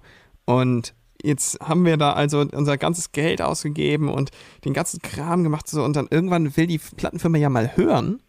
Und 0.45 0.93
jetzt 1.22 1.60
haben 1.60 1.86
wir 1.86 1.98
da 1.98 2.13
also 2.13 2.39
unser 2.39 2.78
ganzes 2.78 3.12
Geld 3.12 3.41
ausgegeben 3.41 4.10
und 4.10 4.32
den 4.65 4.74
ganzen 4.74 5.02
Kram 5.02 5.43
gemacht 5.43 5.67
so 5.67 5.84
und 5.84 5.95
dann 5.95 6.08
irgendwann 6.10 6.56
will 6.56 6.67
die 6.67 6.80
Plattenfirma 6.80 7.38
ja 7.38 7.50
mal 7.50 7.76
hören, 7.76 8.22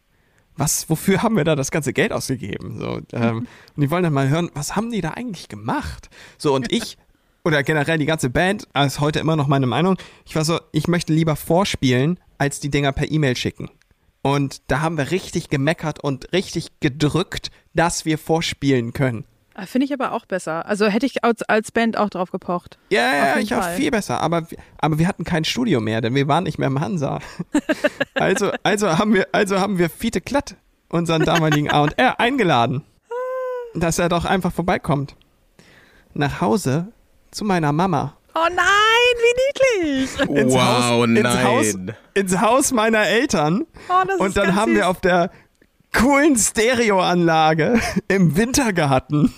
was, 0.61 0.91
wofür 0.91 1.23
haben 1.23 1.37
wir 1.37 1.45
da 1.45 1.57
das 1.57 1.71
ganze 1.71 1.95
Geld 1.95 2.13
ausgegeben? 2.13 2.79
So, 2.79 3.01
ähm, 3.13 3.47
und 3.75 3.81
die 3.83 3.91
wollen 3.91 4.03
dann 4.03 4.13
mal 4.13 4.29
hören, 4.29 4.51
was 4.55 4.77
haben 4.77 4.91
die 4.91 5.01
da 5.01 5.13
eigentlich 5.13 5.49
gemacht? 5.49 6.11
So, 6.37 6.55
und 6.55 6.71
ich, 6.71 6.99
oder 7.45 7.63
generell 7.63 7.97
die 7.97 8.07
ganze 8.07 8.29
Band, 8.29 8.69
ist 8.75 9.01
heute 9.01 9.21
immer 9.21 9.37
noch 9.37 9.49
meine 9.49 9.67
Meinung, 9.67 9.97
ich 10.27 10.37
war 10.37 10.45
so, 10.45 10.61
ich 10.73 10.87
möchte 10.87 11.15
lieber 11.15 11.35
vorspielen, 11.35 12.21
als 12.37 12.61
die 12.61 12.71
Dinger 12.71 12.93
per 12.93 13.11
E-Mail 13.11 13.37
schicken. 13.37 13.71
Und 14.23 14.61
da 14.67 14.83
haben 14.83 14.99
wir 14.99 15.11
richtig 15.11 15.49
gemeckert 15.49 15.99
und 16.05 16.31
richtig 16.35 16.69
gedrückt, 16.81 17.51
dass 17.75 18.05
wir 18.05 18.19
vorspielen 18.19 18.93
können. 18.93 19.25
Ah, 19.55 19.67
Finde 19.67 19.85
ich 19.85 19.93
aber 19.93 20.13
auch 20.13 20.27
besser. 20.27 20.65
Also 20.67 20.87
hätte 20.87 21.07
ich 21.07 21.25
als, 21.25 21.43
als 21.43 21.73
Band 21.73 21.97
auch 21.97 22.09
drauf 22.09 22.31
gepocht. 22.31 22.79
Ja, 22.91 23.01
ja, 23.01 23.27
ja, 23.27 23.39
ich 23.39 23.55
auch 23.55 23.63
Fall. 23.63 23.77
viel 23.77 23.91
besser. 23.91 24.21
Aber, 24.21 24.47
aber 24.79 24.99
wir 24.99 25.09
hatten 25.09 25.25
kein 25.25 25.45
Studio 25.45 25.81
mehr, 25.81 26.01
denn 26.01 26.15
wir 26.15 26.29
waren 26.29 26.45
nicht 26.45 26.59
mehr 26.59 26.69
im 26.69 26.81
Hansa. 26.81 27.19
also, 28.15 28.53
also 28.63 28.99
haben 28.99 29.13
wir, 29.15 29.27
also 29.33 29.59
haben 29.61 29.79
wir 29.79 29.91
Fiete 29.91 30.21
Klatt, 30.21 30.57
unseren 30.89 31.25
damaligen 31.25 31.71
A&R, 31.71 32.21
eingeladen, 32.21 32.85
dass 33.75 33.99
er 33.99 34.09
doch 34.09 34.25
einfach 34.25 34.53
vorbeikommt. 34.53 35.17
Nach 36.15 36.41
Hause 36.41 36.93
zu 37.31 37.45
meiner 37.45 37.73
Mama. 37.73 38.17
Oh 38.35 38.47
nein, 38.55 38.65
wie 39.19 39.85
niedlich. 39.89 40.21
Ins 40.45 40.55
wow, 40.55 40.63
Haus, 40.63 41.07
nein. 41.09 41.17
Ins 41.17 41.43
Haus, 41.43 41.75
ins 42.15 42.41
Haus 42.41 42.73
meiner 42.73 43.07
Eltern. 43.07 43.67
Oh, 43.89 43.95
das 44.07 44.15
ist 44.15 44.21
Und 44.21 44.37
dann 44.37 44.47
ganz 44.47 44.57
haben 44.57 44.71
süß. 44.73 44.79
wir 44.79 44.89
auf 44.89 45.01
der 45.01 45.31
coolen 45.93 46.37
Stereoanlage 46.37 47.81
im 48.09 48.37
Wintergarten 48.37 49.33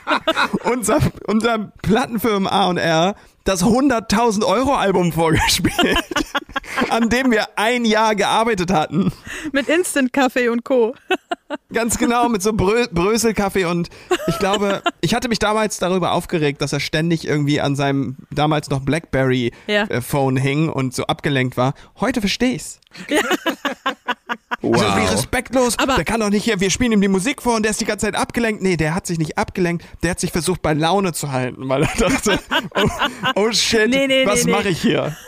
unser, 0.64 0.98
unser 1.26 1.72
Plattenfirmen 1.82 2.46
A&R 2.48 3.14
das 3.44 3.64
100.000 3.64 4.44
Euro 4.44 4.74
Album 4.74 5.12
vorgespielt, 5.12 5.98
an 6.90 7.08
dem 7.08 7.32
wir 7.32 7.46
ein 7.56 7.84
Jahr 7.84 8.14
gearbeitet 8.14 8.72
hatten. 8.72 9.12
Mit 9.50 9.68
Instant-Kaffee 9.68 10.48
und 10.48 10.64
Co. 10.64 10.94
Ganz 11.72 11.98
genau, 11.98 12.28
mit 12.28 12.42
so 12.42 12.52
Brö 12.52 12.86
Bröselkaffee 12.90 13.64
und 13.66 13.90
ich 14.26 14.38
glaube, 14.38 14.82
ich 15.00 15.14
hatte 15.14 15.28
mich 15.28 15.38
damals 15.38 15.78
darüber 15.78 16.12
aufgeregt, 16.12 16.62
dass 16.62 16.72
er 16.72 16.80
ständig 16.80 17.26
irgendwie 17.26 17.60
an 17.60 17.76
seinem 17.76 18.16
damals 18.30 18.70
noch 18.70 18.78
Ja. 18.78 18.84
Blackberry-Phone 18.84 20.36
hing 20.36 20.68
und 20.68 20.94
so 20.94 21.04
abgelenkt 21.04 21.56
war. 21.56 21.74
Heute 22.00 22.20
verstehe 22.20 22.54
ich's. 22.54 22.80
Also, 24.62 24.74
wie 24.74 25.00
Wow. 25.02 25.12
respektlos. 25.12 25.78
Aber- 25.78 25.96
der 25.96 26.04
kann 26.04 26.20
doch 26.20 26.30
nicht 26.30 26.44
hier, 26.44 26.60
wir 26.60 26.70
spielen 26.70 26.92
ihm 26.92 27.00
die 27.00 27.08
Musik 27.08 27.42
vor 27.42 27.56
und 27.56 27.62
der 27.64 27.70
ist 27.70 27.80
die 27.80 27.84
ganze 27.84 28.06
Zeit 28.06 28.14
abgelenkt. 28.16 28.62
Nee, 28.62 28.76
der 28.76 28.94
hat 28.94 29.06
sich 29.06 29.18
nicht 29.18 29.36
abgelenkt, 29.38 29.84
der 30.02 30.10
hat 30.12 30.20
sich 30.20 30.30
versucht 30.32 30.62
bei 30.62 30.72
Laune 30.72 31.12
zu 31.12 31.32
halten, 31.32 31.68
weil 31.68 31.82
er 31.82 31.90
dachte, 31.98 32.38
oh, 32.76 32.88
oh 33.34 33.52
shit, 33.52 33.88
Nee, 33.90 34.06
nee, 34.06 34.26
was 34.26 34.44
nee, 34.44 34.50
nee. 34.52 34.56
mache 34.58 34.68
ich 34.68 34.80
hier? 34.80 35.16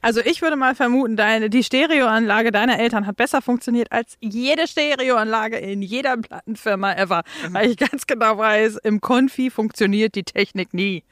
Also 0.00 0.20
ich 0.20 0.42
würde 0.42 0.56
mal 0.56 0.74
vermuten, 0.74 1.16
deine, 1.16 1.48
die 1.48 1.62
Stereoanlage 1.62 2.50
deiner 2.50 2.80
Eltern 2.80 3.06
hat 3.06 3.16
besser 3.16 3.40
funktioniert 3.42 3.92
als 3.92 4.16
jede 4.20 4.66
Stereoanlage 4.66 5.56
in 5.56 5.82
jeder 5.82 6.16
Plattenfirma 6.16 6.92
ever. 6.94 7.22
Weil 7.50 7.70
ich 7.70 7.76
ganz 7.76 8.06
genau 8.08 8.38
weiß, 8.38 8.78
im 8.82 9.00
Konfi 9.00 9.50
funktioniert 9.50 10.16
die 10.16 10.24
Technik 10.24 10.74
nie. 10.74 11.04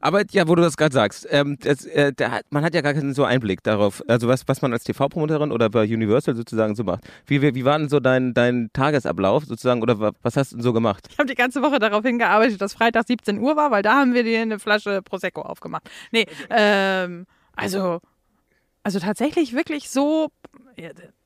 Aber 0.00 0.22
ja, 0.30 0.48
wo 0.48 0.54
du 0.54 0.62
das 0.62 0.76
gerade 0.76 0.92
sagst, 0.92 1.26
ähm, 1.30 1.56
das, 1.60 1.84
äh, 1.86 2.12
hat, 2.20 2.44
man 2.50 2.64
hat 2.64 2.74
ja 2.74 2.80
gar 2.80 2.94
keinen 2.94 3.14
so 3.14 3.24
Einblick 3.24 3.62
darauf, 3.62 4.02
also 4.08 4.28
was, 4.28 4.46
was 4.48 4.62
man 4.62 4.72
als 4.72 4.84
TV-Promoterin 4.84 5.52
oder 5.52 5.70
bei 5.70 5.82
Universal 5.84 6.34
sozusagen 6.36 6.74
so 6.74 6.84
macht. 6.84 7.04
Wie, 7.26 7.42
wie, 7.42 7.54
wie 7.54 7.64
war 7.64 7.78
denn 7.78 7.88
so 7.88 8.00
dein, 8.00 8.34
dein 8.34 8.70
Tagesablauf 8.72 9.44
sozusagen 9.44 9.82
oder 9.82 9.98
wa- 10.00 10.12
was 10.22 10.36
hast 10.36 10.52
du 10.52 10.56
denn 10.56 10.62
so 10.62 10.72
gemacht? 10.72 11.06
Ich 11.10 11.18
habe 11.18 11.28
die 11.28 11.34
ganze 11.34 11.62
Woche 11.62 11.78
darauf 11.78 12.04
hingearbeitet, 12.04 12.60
dass 12.60 12.74
Freitag 12.74 13.06
17 13.06 13.38
Uhr 13.38 13.56
war, 13.56 13.70
weil 13.70 13.82
da 13.82 13.94
haben 13.94 14.14
wir 14.14 14.24
dir 14.24 14.40
eine 14.42 14.58
Flasche 14.58 15.02
Prosecco 15.02 15.42
aufgemacht. 15.42 15.88
Nee, 16.10 16.26
ähm, 16.50 17.26
also, 17.56 18.00
also 18.82 18.98
tatsächlich 18.98 19.52
wirklich 19.54 19.90
so, 19.90 20.28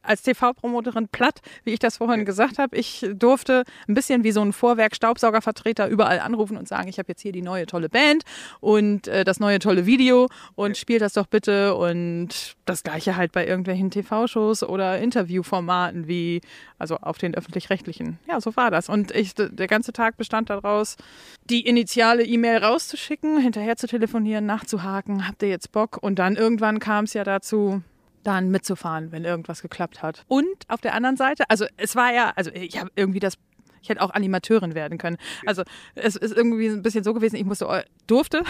als 0.07 0.23
TV-Promoterin 0.23 1.09
platt, 1.09 1.41
wie 1.65 1.73
ich 1.73 1.79
das 1.79 1.99
vorhin 1.99 2.25
gesagt 2.25 2.59
habe. 2.59 2.77
Ich 2.77 3.07
durfte 3.15 3.65
ein 3.89 3.95
bisschen 3.95 4.25
wie 4.25 4.33
so 4.33 4.41
ein 4.41 4.53
Vorwerk-Staubsaugervertreter 4.53 5.89
überall 5.89 6.21
anrufen 6.21 6.57
und 6.57 6.69
sagen, 6.69 6.89
ich 6.89 6.99
habe 6.99 7.09
jetzt 7.09 7.23
hier 7.23 7.33
die 7.33 7.43
neue 7.43 7.67
tolle 7.67 7.89
Band 7.89 8.23
und 8.61 9.09
äh, 9.09 9.25
das 9.25 9.41
neue 9.41 9.59
tolle 9.59 9.87
Video 9.87 10.29
und 10.55 10.77
spielt 10.77 11.03
das 11.03 11.15
doch 11.15 11.27
bitte. 11.27 11.75
Und 11.75 12.57
das 12.65 12.83
gleiche 12.83 13.17
halt 13.17 13.33
bei 13.33 13.47
irgendwelchen 13.47 13.91
TV-Shows 13.91 14.63
oder 14.63 14.99
Interviewformaten 14.99 16.09
wie, 16.09 16.41
also 16.79 16.97
auf 16.97 17.19
den 17.19 17.35
öffentlich-rechtlichen. 17.35 18.19
Ja, 18.29 18.41
so 18.41 18.57
war 18.57 18.71
das. 18.71 18.89
Und 18.89 19.11
ich, 19.15 19.35
der 19.35 19.67
ganze 19.67 19.93
Tag 19.93 20.17
bestand 20.17 20.51
daraus, 20.51 20.97
die 21.45 21.67
initiale 21.67 22.25
E-Mail 22.25 22.59
rauszuschicken, 22.59 23.39
hinterher 23.39 23.77
zu 23.77 23.87
telefonieren, 23.87 24.47
nachzuhaken, 24.47 25.27
habt 25.27 25.43
ihr 25.43 25.49
jetzt 25.49 25.73
Bock? 25.73 25.99
Und 26.01 26.19
dann 26.19 26.37
irgendwann 26.37 26.79
kam 26.79 27.05
es 27.05 27.15
ja 27.15 27.25
dazu, 27.25 27.83
dann 28.27 28.51
mitzufahren, 28.51 29.13
wenn 29.13 29.25
irgendwas 29.25 29.63
geklappt 29.63 30.03
hat. 30.03 30.25
Und 30.29 30.47
auf 30.69 30.81
der 30.81 30.95
anderen 30.95 31.17
Seite, 31.17 31.45
also 31.49 31.67
es 31.77 31.95
war 31.97 32.13
ja, 32.13 32.33
also 32.37 32.51
ich 32.53 32.79
habe 32.79 32.91
irgendwie 32.97 33.21
das 33.21 33.39
ich 33.87 33.91
hätte 33.91 34.03
auch 34.03 34.11
Animateurin 34.11 34.75
werden 34.75 34.99
können. 34.99 35.17
Also 35.47 35.63
es 35.95 36.17
ist 36.17 36.37
irgendwie 36.37 36.67
ein 36.67 36.83
bisschen 36.83 37.05
so 37.05 37.15
gewesen, 37.15 37.37
ich 37.37 37.45
musste 37.45 37.85
durfte 38.09 38.43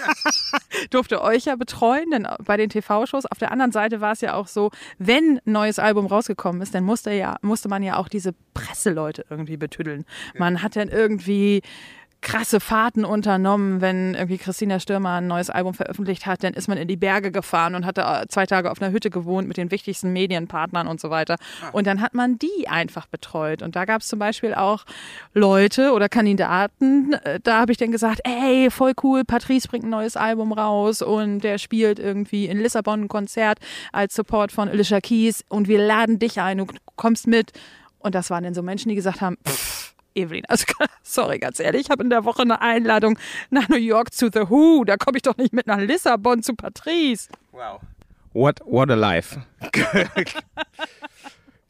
durfte 0.90 1.20
euch 1.20 1.44
ja 1.44 1.56
betreuen, 1.56 2.10
denn 2.10 2.26
bei 2.46 2.56
den 2.56 2.70
TV-Shows. 2.70 3.26
Auf 3.26 3.36
der 3.36 3.52
anderen 3.52 3.72
Seite 3.72 4.00
war 4.00 4.12
es 4.12 4.22
ja 4.22 4.32
auch 4.32 4.46
so, 4.46 4.70
wenn 4.98 5.38
ein 5.44 5.52
neues 5.52 5.78
Album 5.78 6.06
rausgekommen 6.06 6.62
ist, 6.62 6.74
dann 6.74 6.82
musste 6.82 7.12
ja 7.12 7.36
musste 7.42 7.68
man 7.68 7.82
ja 7.82 7.98
auch 7.98 8.08
diese 8.08 8.34
Presseleute 8.54 9.26
irgendwie 9.28 9.58
betüddeln. 9.58 10.06
Man 10.38 10.62
hat 10.62 10.76
dann 10.76 10.88
irgendwie 10.88 11.60
krasse 12.24 12.58
Fahrten 12.58 13.04
unternommen, 13.04 13.80
wenn 13.80 14.14
irgendwie 14.14 14.38
Christina 14.38 14.80
Stürmer 14.80 15.18
ein 15.18 15.28
neues 15.28 15.50
Album 15.50 15.74
veröffentlicht 15.74 16.26
hat, 16.26 16.42
dann 16.42 16.54
ist 16.54 16.66
man 16.66 16.78
in 16.78 16.88
die 16.88 16.96
Berge 16.96 17.30
gefahren 17.30 17.74
und 17.74 17.86
hatte 17.86 18.00
äh, 18.00 18.26
zwei 18.28 18.46
Tage 18.46 18.70
auf 18.70 18.82
einer 18.82 18.92
Hütte 18.92 19.10
gewohnt 19.10 19.46
mit 19.46 19.58
den 19.58 19.70
wichtigsten 19.70 20.12
Medienpartnern 20.12 20.88
und 20.88 21.00
so 21.00 21.10
weiter. 21.10 21.36
Ah. 21.62 21.68
Und 21.72 21.86
dann 21.86 22.00
hat 22.00 22.14
man 22.14 22.38
die 22.38 22.66
einfach 22.66 23.06
betreut. 23.06 23.62
Und 23.62 23.76
da 23.76 23.84
gab 23.84 24.00
es 24.00 24.08
zum 24.08 24.18
Beispiel 24.18 24.54
auch 24.54 24.84
Leute 25.34 25.92
oder 25.92 26.08
Kandidaten, 26.08 27.12
äh, 27.12 27.40
da 27.42 27.60
habe 27.60 27.72
ich 27.72 27.78
dann 27.78 27.92
gesagt, 27.92 28.22
ey, 28.24 28.70
voll 28.70 28.94
cool, 29.02 29.24
Patrice 29.24 29.68
bringt 29.68 29.84
ein 29.84 29.90
neues 29.90 30.16
Album 30.16 30.52
raus 30.52 31.02
und 31.02 31.40
der 31.40 31.58
spielt 31.58 31.98
irgendwie 31.98 32.46
in 32.46 32.58
Lissabon 32.58 33.02
ein 33.02 33.08
Konzert 33.08 33.58
als 33.92 34.14
Support 34.14 34.50
von 34.50 34.70
Alicia 34.70 35.00
Keys 35.00 35.44
und 35.48 35.68
wir 35.68 35.78
laden 35.78 36.18
dich 36.18 36.40
ein, 36.40 36.58
du 36.58 36.66
kommst 36.96 37.26
mit. 37.26 37.52
Und 37.98 38.14
das 38.14 38.30
waren 38.30 38.44
dann 38.44 38.54
so 38.54 38.62
Menschen, 38.62 38.88
die 38.88 38.94
gesagt 38.94 39.20
haben, 39.20 39.36
pff, 39.46 39.83
Evelyn, 40.14 40.44
also 40.48 40.64
sorry, 41.02 41.38
ganz 41.38 41.60
ehrlich, 41.60 41.82
ich 41.82 41.90
habe 41.90 42.02
in 42.02 42.10
der 42.10 42.24
Woche 42.24 42.42
eine 42.42 42.60
Einladung 42.60 43.18
nach 43.50 43.68
New 43.68 43.76
York 43.76 44.12
zu 44.12 44.30
The 44.32 44.48
Who. 44.48 44.84
Da 44.84 44.96
komme 44.96 45.16
ich 45.16 45.22
doch 45.22 45.36
nicht 45.36 45.52
mit 45.52 45.66
nach 45.66 45.78
Lissabon 45.78 46.42
zu 46.42 46.54
Patrice. 46.54 47.28
Wow. 47.52 47.80
What, 48.32 48.60
what 48.64 48.90
a 48.90 48.94
life. 48.94 49.40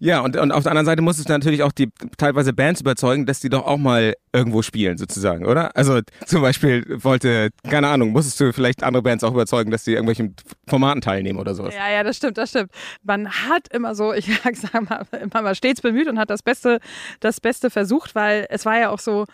Ja, 0.05 0.21
und, 0.21 0.37
und 0.37 0.53
auf 0.53 0.65
der 0.65 0.73
anderen 0.73 0.85
Seite 0.85 1.01
muss 1.01 1.19
es 1.19 1.29
natürlich 1.29 1.63
auch 1.63 1.73
die 1.73 1.89
teilweise 2.19 2.53
Bands 2.53 2.83
überzeugen, 2.83 3.25
dass 3.25 3.41
die 3.41 3.49
doch 3.49 3.65
auch 3.65 3.79
mal 3.79 4.13
irgendwo 4.35 4.61
spielen, 4.61 4.99
sozusagen, 4.99 5.47
oder? 5.47 5.75
Also 5.75 6.01
zum 6.27 6.43
Beispiel 6.43 6.85
wollte, 7.03 7.49
keine 7.71 7.89
Ahnung, 7.89 8.11
musstest 8.11 8.39
du 8.39 8.53
vielleicht 8.53 8.83
andere 8.83 9.03
Bands 9.03 9.25
auch 9.25 9.33
überzeugen, 9.33 9.71
dass 9.71 9.85
die 9.85 9.93
irgendwelchen 9.93 10.37
Formaten 10.69 11.01
teilnehmen 11.01 11.39
oder 11.39 11.55
sowas? 11.55 11.75
Ja, 11.75 11.91
ja, 11.91 12.03
das 12.03 12.19
stimmt, 12.19 12.37
das 12.37 12.53
sag 12.53 12.69
Man 13.03 13.31
hat 13.31 13.69
immer 13.73 13.95
so, 13.95 14.13
ich 14.13 14.27
sag 14.43 14.91
mal, 14.91 15.07
immer 15.23 15.41
mal 15.41 15.55
stets 15.55 15.81
bemüht 15.81 16.07
und 16.07 16.19
hat 16.19 16.29
das 16.29 16.43
Beste, 16.43 16.81
das 17.21 17.41
Beste 17.41 17.71
versucht, 17.71 18.15
weil 18.15 18.47
es 18.51 18.67
war 18.67 18.79
ja 18.79 18.91
auch 18.91 18.99
so, 18.99 19.25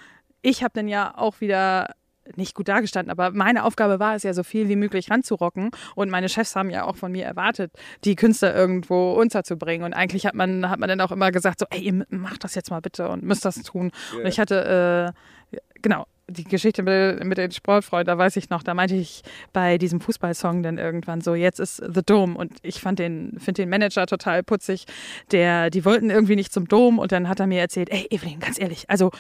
ich 0.41 0.63
habe 0.63 0.71
dann 0.75 0.87
ja 0.87 1.19
auch 1.19 1.41
wieder 1.41 1.97
nicht 2.37 2.55
gut 2.55 2.69
dargestanden, 2.69 3.11
aber 3.11 3.31
meine 3.31 3.65
Aufgabe 3.65 3.99
war 4.01 4.15
es 4.15 4.23
ja, 4.23 4.35
so 4.35 4.43
viel 4.43 4.69
wie 4.69 4.77
möglich 4.77 5.11
ranzurocken. 5.11 5.71
Und 5.95 6.11
meine 6.11 6.29
Chefs 6.29 6.57
haben 6.57 6.71
ja 6.71 6.85
auch 6.85 6.97
von 6.97 7.13
mir 7.13 7.25
erwartet, 7.25 7.73
die 8.05 8.17
Künstler 8.17 8.55
irgendwo 8.55 9.13
unterzubringen. 9.13 9.85
Und 9.85 9.93
eigentlich 9.93 10.27
hat 10.27 10.35
man, 10.35 10.69
hat 10.69 10.79
man 10.79 10.89
dann 10.89 11.01
auch 11.01 11.13
immer 11.13 11.31
gesagt, 11.31 11.61
so, 11.61 11.67
ey, 11.71 11.81
ihr 11.81 12.07
macht 12.11 12.45
das 12.45 12.55
jetzt 12.55 12.71
mal 12.71 12.81
bitte 12.81 13.09
und 13.09 13.23
müsst 13.23 13.45
das 13.45 13.63
tun. 13.63 13.91
Yeah. 14.13 14.21
Und 14.21 14.29
ich 14.29 14.41
hatte, 14.41 15.15
äh, 15.53 15.59
genau, 15.83 16.07
die 16.31 16.45
Geschichte 16.45 16.83
mit, 16.83 17.25
mit 17.25 17.39
den 17.39 17.51
Sportfreunden, 17.51 18.07
da 18.07 18.19
weiß 18.19 18.37
ich 18.37 18.51
noch, 18.51 18.63
da 18.63 18.75
meinte 18.75 18.95
ich 18.95 19.23
bei 19.53 19.79
diesem 19.79 20.01
Fußballsong 20.01 20.63
dann 20.63 20.79
irgendwann 20.79 21.21
so, 21.21 21.35
jetzt 21.35 21.61
ist 21.61 21.77
The 21.77 22.03
Dome 22.05 22.37
und 22.37 22.53
ich 22.63 22.81
fand 22.81 22.99
den, 22.99 23.39
finde 23.39 23.63
den 23.63 23.69
Manager 23.69 24.07
total 24.07 24.43
putzig, 24.43 24.87
der, 25.33 25.71
die 25.71 25.85
wollten 25.85 26.11
irgendwie 26.11 26.37
nicht 26.37 26.53
zum 26.53 26.69
Dom 26.69 26.99
und 26.99 27.13
dann 27.13 27.29
hat 27.29 27.41
er 27.41 27.47
mir 27.47 27.61
erzählt, 27.61 27.91
ey 27.91 28.07
Evelyn, 28.11 28.39
ganz 28.39 28.61
ehrlich, 28.61 28.89
also 28.89 29.11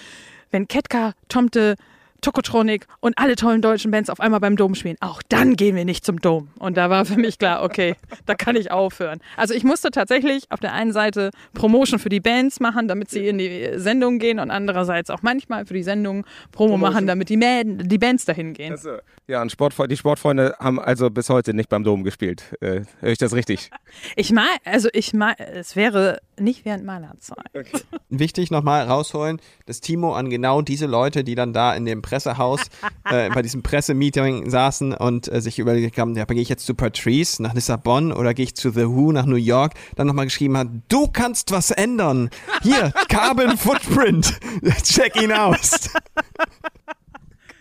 wenn 0.51 0.69
Ketka, 0.69 1.15
Tomte, 1.29 1.77
Tokotronic 2.21 2.87
und 3.01 3.19
alle 3.19 3.37
tollen 3.37 3.63
deutschen 3.63 3.91
Bands 3.91 4.11
auf 4.11 4.21
einmal 4.21 4.41
beim 4.41 4.57
Dom 4.57 4.75
spielen. 4.75 4.97
Auch 5.01 5.23
dann 5.29 5.57
gehen 5.57 5.77
wir 5.77 5.85
nicht 5.85 6.05
zum 6.05 6.21
Dom. 6.21 6.49
Und 6.59 6.77
da 6.77 6.91
war 6.91 7.05
für 7.05 7.17
mich 7.19 7.39
klar, 7.39 7.63
okay, 7.63 7.95
da 8.27 8.35
kann 8.35 8.57
ich 8.57 8.71
aufhören. 8.71 9.21
Also 9.37 9.55
ich 9.55 9.65
musste 9.65 9.91
tatsächlich 9.91 10.45
auf 10.51 10.61
der 10.61 10.73
einen 10.73 10.93
Seite 10.93 11.31
Promotion 11.55 11.99
für 11.99 12.09
die 12.09 12.21
Bands 12.21 12.61
machen, 12.61 12.89
damit 12.89 13.11
sie 13.11 13.27
in 13.29 13.39
die 13.39 13.71
Sendung 13.77 14.19
gehen 14.19 14.39
und 14.39 14.51
andererseits 14.51 15.11
auch 15.11 15.23
manchmal 15.23 15.67
für 15.67 15.75
die 15.75 15.83
Sendung 15.83 16.25
Promo 16.53 16.73
Promotion. 16.75 16.81
machen, 16.81 17.07
damit 17.07 17.29
die, 17.29 17.37
Man 17.37 17.79
die 17.79 17.99
Bands 17.99 18.25
dahin 18.25 18.53
gehen. 18.53 18.73
Also, 18.73 18.99
ja, 19.27 19.41
und 19.43 19.51
Sportfre 19.53 19.89
die 19.89 19.97
Sportfreunde 19.97 20.57
haben 20.59 20.81
also 20.81 21.11
bis 21.11 21.29
heute 21.29 21.55
nicht 21.55 21.69
beim 21.69 21.85
Dom 21.85 22.05
gespielt. 22.05 22.55
Äh, 22.61 22.83
Höre 23.01 23.11
ich 23.13 23.19
das 23.19 23.35
richtig? 23.35 23.71
Ich 24.17 24.33
meine, 24.33 24.49
also 24.65 24.89
ich 24.93 25.13
meine, 25.13 25.39
es 25.39 25.77
wäre 25.77 26.21
nicht 26.39 26.65
während 26.65 26.85
meiner 26.85 27.17
Zeit. 27.19 27.37
Okay. 27.55 27.81
Wichtig 28.09 28.51
nochmal 28.51 28.87
rausholen, 28.87 29.41
dass 29.67 29.81
Timo 29.81 30.15
an 30.15 30.31
genau 30.31 30.63
diese 30.63 30.87
Leute, 30.87 31.25
die 31.25 31.35
dann 31.35 31.53
da 31.53 31.75
in 31.75 31.85
dem 31.85 32.03
Pressehaus 32.11 32.63
äh, 33.09 33.31
bei 33.31 33.41
diesem 33.41 33.63
Pressemeeting 33.63 34.51
saßen 34.51 34.95
und 34.95 35.33
äh, 35.33 35.41
sich 35.41 35.61
überlegt 35.61 35.97
haben, 35.97 36.17
ja, 36.17 36.25
gehe 36.25 36.43
ich 36.43 36.49
jetzt 36.49 36.67
zu 36.67 36.75
Patrice 36.75 37.41
nach 37.41 37.55
Lissabon 37.55 38.13
oder 38.13 38.35
gehe 38.35 38.47
ich 38.47 38.57
zu 38.57 38.71
The 38.71 38.89
Who 38.89 39.13
nach 39.13 39.27
New 39.27 39.37
York, 39.37 39.75
dann 39.95 40.09
nochmal 40.09 40.25
geschrieben 40.25 40.57
hat, 40.57 40.67
du 40.89 41.07
kannst 41.07 41.53
was 41.53 41.71
ändern. 41.71 42.31
Hier, 42.63 42.93
Carbon 43.09 43.57
Footprint. 43.57 44.41
Check 44.83 45.23
ihn 45.23 45.33
aus. 45.33 45.91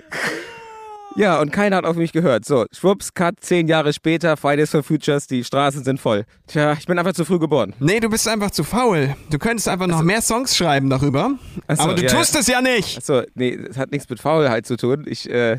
Ja, 1.15 1.41
und 1.41 1.51
keiner 1.51 1.77
hat 1.77 1.85
auf 1.85 1.95
mich 1.95 2.11
gehört. 2.11 2.45
So, 2.45 2.65
schwupps, 2.71 3.13
Cut, 3.13 3.35
zehn 3.41 3.67
Jahre 3.67 3.93
später, 3.93 4.37
Fridays 4.37 4.69
for 4.69 4.83
Futures, 4.83 5.27
die 5.27 5.43
Straßen 5.43 5.83
sind 5.83 5.99
voll. 5.99 6.25
Tja, 6.47 6.73
ich 6.73 6.85
bin 6.85 6.97
einfach 6.97 7.13
zu 7.13 7.25
früh 7.25 7.39
geboren. 7.39 7.73
Nee, 7.79 7.99
du 7.99 8.09
bist 8.09 8.27
einfach 8.27 8.51
zu 8.51 8.63
faul. 8.63 9.15
Du 9.29 9.39
könntest 9.39 9.67
einfach 9.67 9.87
noch 9.87 9.95
also, 9.95 10.05
mehr 10.05 10.21
Songs 10.21 10.55
schreiben 10.55 10.89
darüber. 10.89 11.31
Achso, 11.67 11.83
aber 11.83 11.95
du 11.95 12.03
ja, 12.03 12.09
tust 12.09 12.35
ja. 12.35 12.39
es 12.39 12.47
ja 12.47 12.61
nicht. 12.61 12.97
Achso, 12.97 13.23
nee, 13.33 13.57
das 13.57 13.77
hat 13.77 13.91
nichts 13.91 14.09
mit 14.09 14.19
Faulheit 14.19 14.65
zu 14.65 14.77
tun. 14.77 15.05
Ich 15.07 15.29
äh, 15.29 15.57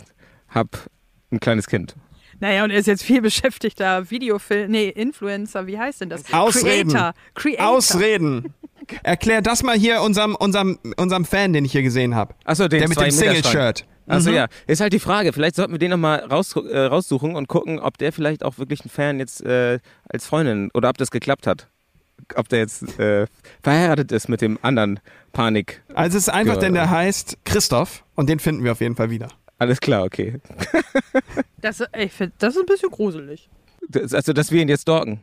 hab 0.48 0.68
ein 1.30 1.40
kleines 1.40 1.66
Kind. 1.66 1.94
Naja, 2.38 2.64
und 2.64 2.70
er 2.70 2.78
ist 2.78 2.86
jetzt 2.86 3.02
viel 3.02 3.20
beschäftigter 3.20 4.10
Videofilm, 4.10 4.70
nee, 4.70 4.88
Influencer, 4.88 5.66
wie 5.66 5.78
heißt 5.78 6.00
denn 6.00 6.08
das? 6.08 6.32
Ausreden. 6.32 6.90
Creator. 6.90 7.14
Creator. 7.34 7.68
Ausreden. 7.68 8.54
Erklär 9.02 9.42
das 9.42 9.62
mal 9.62 9.76
hier 9.76 10.00
unserem, 10.00 10.34
unserem, 10.36 10.78
unserem 10.96 11.26
Fan, 11.26 11.52
den 11.52 11.66
ich 11.66 11.72
hier 11.72 11.82
gesehen 11.82 12.14
habe. 12.14 12.34
Achso, 12.44 12.66
den 12.66 12.80
Der 12.80 12.88
mit 12.88 12.98
dem 12.98 13.10
Single-Shirt. 13.10 13.84
Also 14.10 14.30
mhm. 14.30 14.36
ja, 14.36 14.46
ist 14.66 14.80
halt 14.80 14.92
die 14.92 14.98
Frage. 14.98 15.32
Vielleicht 15.32 15.54
sollten 15.54 15.72
wir 15.72 15.78
den 15.78 15.90
nochmal 15.90 16.20
raus, 16.20 16.56
äh, 16.56 16.78
raussuchen 16.78 17.36
und 17.36 17.46
gucken, 17.46 17.78
ob 17.78 17.96
der 17.98 18.12
vielleicht 18.12 18.44
auch 18.44 18.58
wirklich 18.58 18.84
ein 18.84 18.88
Fan 18.88 19.20
jetzt 19.20 19.44
äh, 19.44 19.78
als 20.08 20.26
Freundin 20.26 20.70
oder 20.74 20.90
ob 20.90 20.98
das 20.98 21.10
geklappt 21.10 21.46
hat. 21.46 21.68
Ob 22.34 22.48
der 22.48 22.58
jetzt 22.58 22.98
äh, 22.98 23.26
verheiratet 23.62 24.12
ist 24.12 24.28
mit 24.28 24.40
dem 24.40 24.58
anderen 24.62 25.00
Panik. 25.32 25.82
Also 25.94 26.18
es 26.18 26.24
ist 26.24 26.28
einfach, 26.28 26.56
denn 26.56 26.74
der 26.74 26.90
heißt 26.90 27.38
Christoph 27.44 28.04
und 28.14 28.28
den 28.28 28.40
finden 28.40 28.64
wir 28.64 28.72
auf 28.72 28.80
jeden 28.80 28.96
Fall 28.96 29.10
wieder. 29.10 29.28
Alles 29.58 29.80
klar, 29.80 30.04
okay. 30.04 30.40
das, 31.60 31.82
ich 31.96 32.12
find, 32.12 32.32
das 32.38 32.54
ist 32.54 32.60
ein 32.60 32.66
bisschen 32.66 32.90
gruselig. 32.90 33.48
Das, 33.88 34.12
also, 34.12 34.32
dass 34.32 34.50
wir 34.50 34.60
ihn 34.62 34.68
jetzt 34.68 34.82
stalken. 34.82 35.20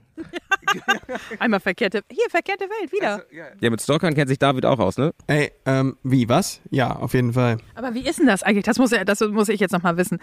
Einmal 1.39 1.59
verkehrte, 1.59 2.01
hier, 2.11 2.29
verkehrte 2.29 2.65
Welt, 2.65 2.91
wieder. 2.91 3.13
Also, 3.13 3.23
ja. 3.31 3.45
ja, 3.59 3.69
mit 3.69 3.81
Stalkern 3.81 4.13
kennt 4.13 4.29
sich 4.29 4.39
David 4.39 4.65
auch 4.65 4.79
aus, 4.79 4.97
ne? 4.97 5.13
Ey, 5.27 5.51
ähm, 5.65 5.97
wie, 6.03 6.27
was? 6.29 6.61
Ja, 6.69 6.95
auf 6.95 7.13
jeden 7.13 7.33
Fall. 7.33 7.57
Aber 7.75 7.93
wie 7.93 8.07
ist 8.07 8.19
denn 8.19 8.27
das 8.27 8.43
eigentlich? 8.43 8.65
Das 8.65 8.77
muss, 8.77 8.91
das 8.91 9.19
muss 9.21 9.49
ich 9.49 9.59
jetzt 9.59 9.71
nochmal 9.71 9.97
wissen. 9.97 10.19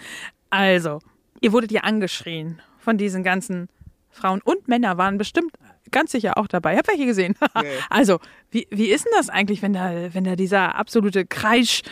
Also, 0.51 1.01
ihr 1.41 1.53
wurdet 1.53 1.73
ja 1.73 1.83
angeschrien 1.83 2.61
von 2.79 2.99
diesen 2.99 3.23
ganzen 3.23 3.69
Frauen 4.11 4.41
und 4.43 4.69
Männer 4.69 4.97
waren 4.97 5.19
bestimmt 5.19 5.53
ganz 5.91 6.13
sicher 6.13 6.39
auch 6.39 6.47
dabei. 6.47 6.73
Ich 6.73 6.79
habe 6.79 6.89
welche 6.89 7.07
gesehen. 7.07 7.35
Nee. 7.63 7.69
Also, 7.89 8.19
wie, 8.51 8.67
wie 8.71 8.91
ist 8.91 9.05
denn 9.05 9.13
das 9.17 9.29
eigentlich, 9.29 9.63
wenn 9.63 9.73
da, 9.73 10.13
wenn 10.13 10.25
da 10.25 10.35
dieser 10.35 10.75
absolute 10.75 11.25
Kreisch, 11.25 11.83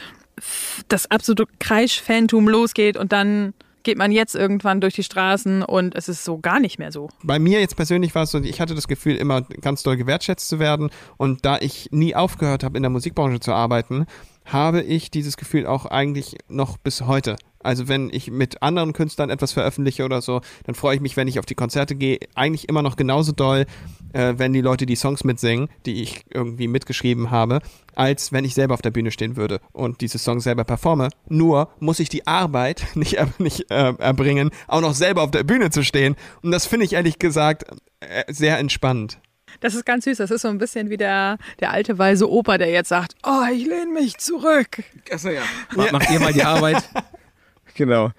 das 0.89 1.11
absolute 1.11 1.47
Kreisch-Phantom 1.61 2.49
losgeht 2.49 2.97
und 2.97 3.13
dann 3.13 3.55
geht 3.83 3.99
man 3.99 4.13
jetzt 4.13 4.35
irgendwann 4.35 4.81
durch 4.81 4.95
die 4.95 5.03
Straßen 5.03 5.63
und 5.63 5.95
es 5.95 6.09
ist 6.09 6.25
so 6.25 6.39
gar 6.39 6.61
nicht 6.61 6.79
mehr 6.79 6.93
so. 6.93 7.09
Bei 7.23 7.39
mir 7.39 7.61
jetzt 7.61 7.77
persönlich 7.77 8.15
war 8.15 8.25
es 8.25 8.31
so, 8.31 8.41
ich 8.41 8.61
hatte 8.61 8.75
das 8.75 8.89
Gefühl, 8.89 9.17
immer 9.17 9.43
ganz 9.43 9.83
doll 9.83 9.97
gewertschätzt 9.97 10.49
zu 10.49 10.59
werden 10.59 10.91
und 11.17 11.45
da 11.45 11.59
ich 11.59 11.89
nie 11.91 12.15
aufgehört 12.15 12.65
habe, 12.65 12.77
in 12.77 12.83
der 12.83 12.91
Musikbranche 12.91 13.41
zu 13.41 13.53
arbeiten, 13.53 14.07
habe 14.45 14.83
ich 14.83 15.11
dieses 15.11 15.37
Gefühl 15.37 15.67
auch 15.67 15.87
eigentlich 15.87 16.37
noch 16.49 16.77
bis 16.77 17.03
heute. 17.03 17.37
Also 17.63 17.89
wenn 17.89 18.11
ich 18.13 18.31
mit 18.31 18.63
anderen 18.63 18.93
Künstlern 18.93 19.31
etwas 19.31 19.53
veröffentliche 19.53 20.05
oder 20.05 20.21
so, 20.21 20.41
dann 20.65 20.75
freue 20.75 20.97
ich 20.97 21.01
mich, 21.01 21.17
wenn 21.17 21.29
ich 21.29 21.39
auf 21.39 21.47
die 21.47 21.55
Konzerte 21.55 21.95
gehe, 21.95 22.19
eigentlich 22.35 22.69
immer 22.69 22.83
noch 22.83 22.97
genauso 22.97 23.33
doll, 23.33 23.67
äh, 24.13 24.35
wenn 24.37 24.53
die 24.53 24.61
Leute 24.61 24.87
die 24.87 24.97
Songs 24.97 25.25
mitsingen, 25.25 25.69
die 25.87 26.03
ich 26.03 26.25
irgendwie 26.31 26.69
mitgeschrieben 26.69 27.31
habe, 27.31 27.61
als 27.95 28.33
wenn 28.33 28.45
ich 28.45 28.55
selber 28.55 28.75
auf 28.75 28.83
der 28.83 28.91
Bühne 28.91 29.11
stehen 29.11 29.37
würde 29.37 29.61
und 29.73 30.01
diese 30.01 30.19
Songs 30.19 30.45
selber 30.45 30.65
performe. 30.65 31.09
Nur 31.29 31.69
muss 31.79 32.01
ich 32.01 32.09
die 32.09 32.27
Arbeit 32.27 32.87
nicht, 32.95 33.19
nicht 33.39 33.71
äh, 33.71 33.95
erbringen, 33.99 34.51
auch 34.67 34.81
noch 34.81 34.95
selber 34.95 35.23
auf 35.23 35.31
der 35.31 35.45
Bühne 35.45 35.71
zu 35.71 35.85
stehen. 35.85 36.17
Und 36.43 36.51
das 36.51 36.67
finde 36.67 36.87
ich 36.87 36.95
ehrlich 36.95 37.19
gesagt 37.19 37.65
äh, 38.01 38.25
sehr 38.33 38.59
entspannend. 38.59 39.19
Das 39.63 39.75
ist 39.75 39.87
ganz 39.87 40.05
süß. 40.05 40.19
Das 40.19 40.31
ist 40.31 40.43
so 40.43 40.49
ein 40.49 40.59
bisschen 40.59 40.91
wie 40.91 40.97
der, 40.97 41.39
der 41.61 41.71
alte 41.71 41.97
weise 41.99 42.31
Opa, 42.31 42.59
der 42.59 42.69
jetzt 42.71 42.89
sagt, 42.89 43.15
oh, 43.25 43.45
ich 43.51 43.65
lehne 43.65 43.93
mich 43.93 44.19
zurück. 44.19 44.83
Achso, 45.11 45.31
ja. 45.31 45.43
Macht 45.75 46.11
ihr 46.11 46.21
mal 46.21 46.33
die 46.33 46.43
Arbeit. 46.43 46.83
genau. 47.75 48.11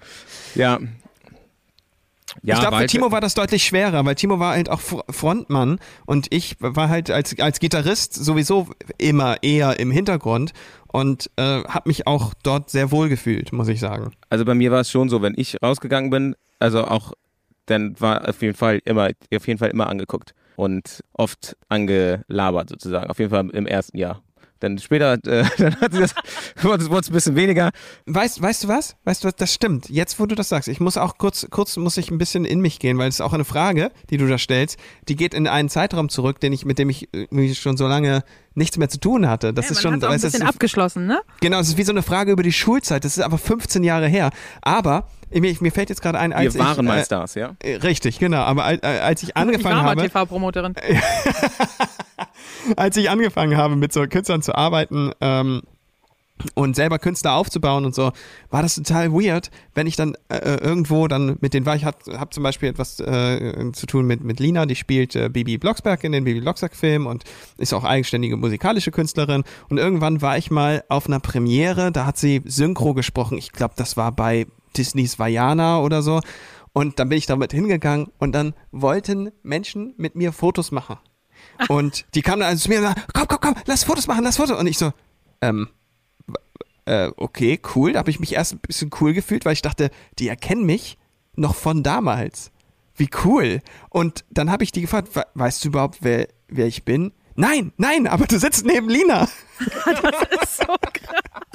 Ja. 0.54 0.80
Ja, 2.42 2.54
ich 2.54 2.60
glaube, 2.60 2.78
für 2.78 2.86
Timo 2.86 3.12
war 3.12 3.20
das 3.20 3.34
deutlich 3.34 3.62
schwerer, 3.62 4.04
weil 4.04 4.16
Timo 4.16 4.38
war 4.40 4.54
halt 4.54 4.68
auch 4.68 4.80
Fr- 4.80 5.04
Frontmann 5.12 5.78
und 6.04 6.26
ich 6.30 6.56
war 6.58 6.88
halt 6.88 7.10
als, 7.10 7.38
als 7.38 7.60
Gitarrist 7.60 8.12
sowieso 8.14 8.68
immer 8.98 9.36
eher 9.42 9.78
im 9.78 9.90
Hintergrund 9.92 10.52
und 10.88 11.30
äh, 11.36 11.42
habe 11.64 11.88
mich 11.88 12.06
auch 12.08 12.34
dort 12.42 12.70
sehr 12.70 12.90
wohl 12.90 13.08
gefühlt, 13.08 13.52
muss 13.52 13.68
ich 13.68 13.78
sagen. 13.78 14.12
Also 14.30 14.44
bei 14.44 14.54
mir 14.54 14.72
war 14.72 14.80
es 14.80 14.90
schon 14.90 15.08
so, 15.10 15.22
wenn 15.22 15.34
ich 15.36 15.58
rausgegangen 15.62 16.10
bin, 16.10 16.34
also 16.58 16.84
auch, 16.84 17.12
dann 17.66 17.98
war 18.00 18.28
auf 18.28 18.42
jeden 18.42 18.56
Fall 18.56 18.80
immer, 18.84 19.10
auf 19.34 19.46
jeden 19.46 19.58
Fall 19.58 19.70
immer 19.70 19.88
angeguckt 19.88 20.34
und 20.56 21.02
oft 21.12 21.56
angelabert 21.68 22.68
sozusagen. 22.68 23.10
Auf 23.10 23.18
jeden 23.18 23.30
Fall 23.30 23.48
im 23.50 23.66
ersten 23.66 23.96
Jahr. 23.98 24.22
Dann 24.60 24.78
später, 24.78 25.14
äh, 25.26 25.44
dann 25.58 25.78
hat 25.80 25.92
sie 25.92 26.00
das, 26.00 26.14
wurde 26.62 26.84
es 26.84 27.08
ein 27.08 27.12
bisschen 27.12 27.36
weniger. 27.36 27.70
Weißt, 28.06 28.40
weißt 28.40 28.64
du 28.64 28.68
was? 28.68 28.96
Weißt 29.04 29.22
du 29.22 29.28
was? 29.28 29.34
Das 29.36 29.52
stimmt. 29.52 29.90
Jetzt, 29.90 30.18
wo 30.20 30.26
du 30.26 30.34
das 30.34 30.48
sagst, 30.48 30.68
ich 30.68 30.80
muss 30.80 30.96
auch 30.96 31.18
kurz, 31.18 31.46
kurz 31.50 31.76
muss 31.76 31.96
ich 31.98 32.10
ein 32.10 32.16
bisschen 32.18 32.44
in 32.46 32.60
mich 32.60 32.78
gehen, 32.78 32.96
weil 32.96 33.08
es 33.08 33.16
ist 33.16 33.20
auch 33.20 33.32
eine 33.34 33.44
Frage, 33.44 33.90
die 34.10 34.16
du 34.16 34.26
da 34.26 34.38
stellst, 34.38 34.78
die 35.08 35.16
geht 35.16 35.34
in 35.34 35.48
einen 35.48 35.68
Zeitraum 35.68 36.08
zurück, 36.08 36.40
den 36.40 36.52
ich, 36.52 36.64
mit 36.64 36.78
dem 36.78 36.88
ich 36.88 37.08
irgendwie 37.12 37.54
schon 37.54 37.76
so 37.76 37.86
lange 37.88 38.22
nichts 38.54 38.78
mehr 38.78 38.88
zu 38.88 39.00
tun 39.00 39.28
hatte. 39.28 39.52
Das 39.52 39.66
Ja, 39.66 39.70
ist 39.72 39.84
man 39.84 39.94
schon, 39.94 40.04
auch 40.04 40.08
ein 40.08 40.14
bisschen 40.14 40.30
das 40.30 40.40
ist- 40.40 40.46
abgeschlossen, 40.48 41.06
ne? 41.06 41.20
Genau, 41.40 41.58
es 41.58 41.68
ist 41.68 41.76
wie 41.76 41.82
so 41.82 41.92
eine 41.92 42.02
Frage 42.02 42.32
über 42.32 42.44
die 42.44 42.52
Schulzeit. 42.52 43.04
Das 43.04 43.18
ist 43.18 43.22
aber 43.22 43.36
15 43.36 43.82
Jahre 43.82 44.06
her. 44.08 44.30
Aber 44.62 45.08
mir, 45.40 45.56
mir 45.60 45.72
fällt 45.72 45.88
jetzt 45.88 46.02
gerade 46.02 46.18
ein, 46.18 46.32
als 46.32 46.54
Wir 46.54 46.64
waren 46.64 46.76
ich, 46.76 46.82
mal 46.82 46.98
äh, 46.98 47.04
Stars, 47.04 47.34
ja. 47.34 47.56
äh, 47.62 47.76
Richtig, 47.76 48.18
genau. 48.18 48.42
Aber 48.42 48.64
als, 48.64 48.82
als 48.82 49.22
ich 49.22 49.30
ich 49.30 49.36
angefangen 49.36 49.76
war 49.76 49.82
mal 49.82 49.90
habe, 49.90 50.02
TV-Promoterin. 50.02 50.74
als 52.76 52.96
ich 52.96 53.10
angefangen 53.10 53.56
habe, 53.56 53.76
mit 53.76 53.92
so 53.92 54.06
Künstlern 54.06 54.42
zu 54.42 54.54
arbeiten 54.54 55.12
ähm, 55.20 55.62
und 56.54 56.74
selber 56.76 56.98
Künstler 56.98 57.34
aufzubauen 57.34 57.84
und 57.84 57.94
so, 57.94 58.12
war 58.50 58.62
das 58.62 58.74
total 58.74 59.12
weird, 59.12 59.50
wenn 59.74 59.86
ich 59.86 59.96
dann 59.96 60.14
äh, 60.28 60.36
äh, 60.36 60.58
irgendwo 60.60 61.06
dann 61.08 61.36
mit 61.40 61.54
denen 61.54 61.64
war. 61.64 61.76
Ich 61.76 61.84
habe 61.84 61.98
hab 62.18 62.34
zum 62.34 62.42
Beispiel 62.42 62.68
etwas 62.68 63.00
äh, 63.00 63.72
zu 63.72 63.86
tun 63.86 64.06
mit, 64.06 64.22
mit 64.22 64.40
Lina, 64.40 64.66
die 64.66 64.74
spielt 64.74 65.14
äh, 65.14 65.28
Bibi 65.28 65.58
Blocksberg 65.58 66.02
in 66.04 66.12
den 66.12 66.24
Bibi 66.24 66.40
Blocksberg-Filmen 66.40 67.06
und 67.06 67.24
ist 67.56 67.72
auch 67.72 67.84
eigenständige 67.84 68.36
musikalische 68.36 68.90
Künstlerin. 68.90 69.44
Und 69.68 69.78
irgendwann 69.78 70.22
war 70.22 70.36
ich 70.36 70.50
mal 70.50 70.84
auf 70.88 71.06
einer 71.06 71.20
Premiere, 71.20 71.92
da 71.92 72.06
hat 72.06 72.18
sie 72.18 72.42
Synchro 72.44 72.94
gesprochen. 72.94 73.38
Ich 73.38 73.52
glaube, 73.52 73.74
das 73.76 73.96
war 73.96 74.12
bei 74.12 74.46
Disneys 74.76 75.18
Vajana 75.18 75.80
oder 75.80 76.02
so. 76.02 76.20
Und 76.72 76.98
dann 76.98 77.08
bin 77.08 77.18
ich 77.18 77.26
damit 77.26 77.52
hingegangen 77.52 78.08
und 78.18 78.32
dann 78.32 78.54
wollten 78.72 79.30
Menschen 79.42 79.94
mit 79.96 80.16
mir 80.16 80.32
Fotos 80.32 80.72
machen. 80.72 80.98
Und 81.68 82.04
die 82.14 82.22
kamen 82.22 82.40
dann 82.40 82.48
also 82.50 82.64
zu 82.64 82.68
mir 82.68 82.78
und 82.78 82.84
sagten, 82.84 83.02
komm, 83.12 83.28
komm, 83.28 83.38
komm, 83.40 83.54
lass 83.66 83.84
Fotos 83.84 84.06
machen, 84.08 84.24
lass 84.24 84.36
Fotos. 84.38 84.58
Und 84.58 84.66
ich 84.66 84.78
so, 84.78 84.92
ähm, 85.40 85.68
äh, 86.86 87.10
okay, 87.16 87.60
cool. 87.74 87.92
Da 87.92 88.00
habe 88.00 88.10
ich 88.10 88.18
mich 88.20 88.32
erst 88.34 88.54
ein 88.54 88.58
bisschen 88.58 88.90
cool 89.00 89.12
gefühlt, 89.12 89.44
weil 89.44 89.52
ich 89.52 89.62
dachte, 89.62 89.90
die 90.18 90.28
erkennen 90.28 90.64
mich 90.66 90.98
noch 91.36 91.54
von 91.54 91.82
damals. 91.82 92.50
Wie 92.96 93.08
cool. 93.24 93.60
Und 93.90 94.24
dann 94.30 94.50
habe 94.50 94.64
ich 94.64 94.72
die 94.72 94.80
gefragt, 94.80 95.14
"We- 95.16 95.26
weißt 95.34 95.64
du 95.64 95.68
überhaupt, 95.68 95.98
wer, 96.00 96.28
wer 96.48 96.66
ich 96.66 96.84
bin? 96.84 97.12
Nein, 97.36 97.72
nein, 97.76 98.06
aber 98.06 98.26
du 98.26 98.38
sitzt 98.38 98.64
neben 98.64 98.88
Lina. 98.88 99.28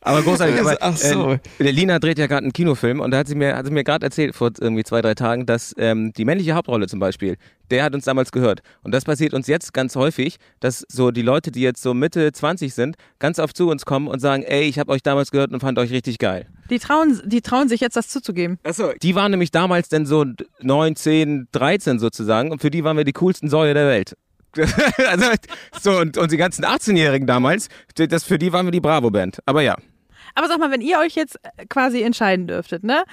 Aber 0.00 0.22
großartig. 0.22 0.60
Aber, 0.60 0.76
Ach 0.80 0.96
so. 0.96 1.38
äh, 1.58 1.70
Lina 1.70 1.98
dreht 1.98 2.18
ja 2.18 2.26
gerade 2.26 2.42
einen 2.44 2.52
Kinofilm 2.52 3.00
und 3.00 3.10
da 3.10 3.18
hat 3.18 3.28
sie 3.28 3.34
mir, 3.34 3.56
hat 3.56 3.66
sie 3.66 3.72
mir 3.72 3.84
gerade 3.84 4.04
erzählt 4.04 4.34
vor 4.34 4.50
irgendwie 4.60 4.84
zwei, 4.84 5.00
drei 5.02 5.14
Tagen, 5.14 5.46
dass 5.46 5.74
ähm, 5.78 6.12
die 6.12 6.24
männliche 6.24 6.54
Hauptrolle 6.54 6.86
zum 6.86 7.00
Beispiel, 7.00 7.36
der 7.70 7.84
hat 7.84 7.94
uns 7.94 8.04
damals 8.04 8.32
gehört. 8.32 8.60
Und 8.82 8.92
das 8.92 9.04
passiert 9.04 9.34
uns 9.34 9.46
jetzt 9.46 9.72
ganz 9.72 9.96
häufig, 9.96 10.36
dass 10.60 10.84
so 10.88 11.10
die 11.10 11.22
Leute, 11.22 11.50
die 11.50 11.60
jetzt 11.60 11.82
so 11.82 11.94
Mitte 11.94 12.32
20 12.32 12.74
sind, 12.74 12.96
ganz 13.18 13.38
oft 13.38 13.56
zu 13.56 13.68
uns 13.68 13.86
kommen 13.86 14.08
und 14.08 14.20
sagen, 14.20 14.42
ey, 14.42 14.62
ich 14.62 14.78
habe 14.78 14.92
euch 14.92 15.02
damals 15.02 15.30
gehört 15.30 15.52
und 15.52 15.60
fand 15.60 15.78
euch 15.78 15.90
richtig 15.90 16.18
geil. 16.18 16.46
Die 16.70 16.78
trauen, 16.78 17.20
die 17.24 17.40
trauen 17.40 17.68
sich 17.68 17.80
jetzt 17.80 17.96
das 17.96 18.08
zuzugeben. 18.08 18.58
Achso. 18.64 18.92
Die 19.02 19.14
waren 19.14 19.30
nämlich 19.30 19.50
damals 19.50 19.88
dann 19.88 20.06
so 20.06 20.24
9, 20.60 20.96
10, 20.96 21.48
13 21.52 21.98
sozusagen 21.98 22.50
und 22.50 22.60
für 22.60 22.70
die 22.70 22.84
waren 22.84 22.96
wir 22.96 23.04
die 23.04 23.12
coolsten 23.12 23.48
Säue 23.48 23.74
der 23.74 23.86
Welt. 23.86 24.16
also, 25.08 25.26
so, 25.80 25.98
und, 25.98 26.16
und 26.18 26.32
die 26.32 26.36
ganzen 26.36 26.64
18-Jährigen 26.64 27.26
damals, 27.26 27.68
das, 27.94 28.24
für 28.24 28.38
die 28.38 28.52
waren 28.52 28.66
wir 28.66 28.72
die 28.72 28.80
Bravo-Band. 28.80 29.40
Aber 29.46 29.62
ja. 29.62 29.76
Aber 30.34 30.48
sag 30.48 30.58
mal, 30.58 30.70
wenn 30.70 30.80
ihr 30.80 30.98
euch 30.98 31.14
jetzt 31.14 31.38
äh, 31.42 31.66
quasi 31.66 32.02
entscheiden 32.02 32.46
dürftet, 32.46 32.84
ne? 32.84 33.04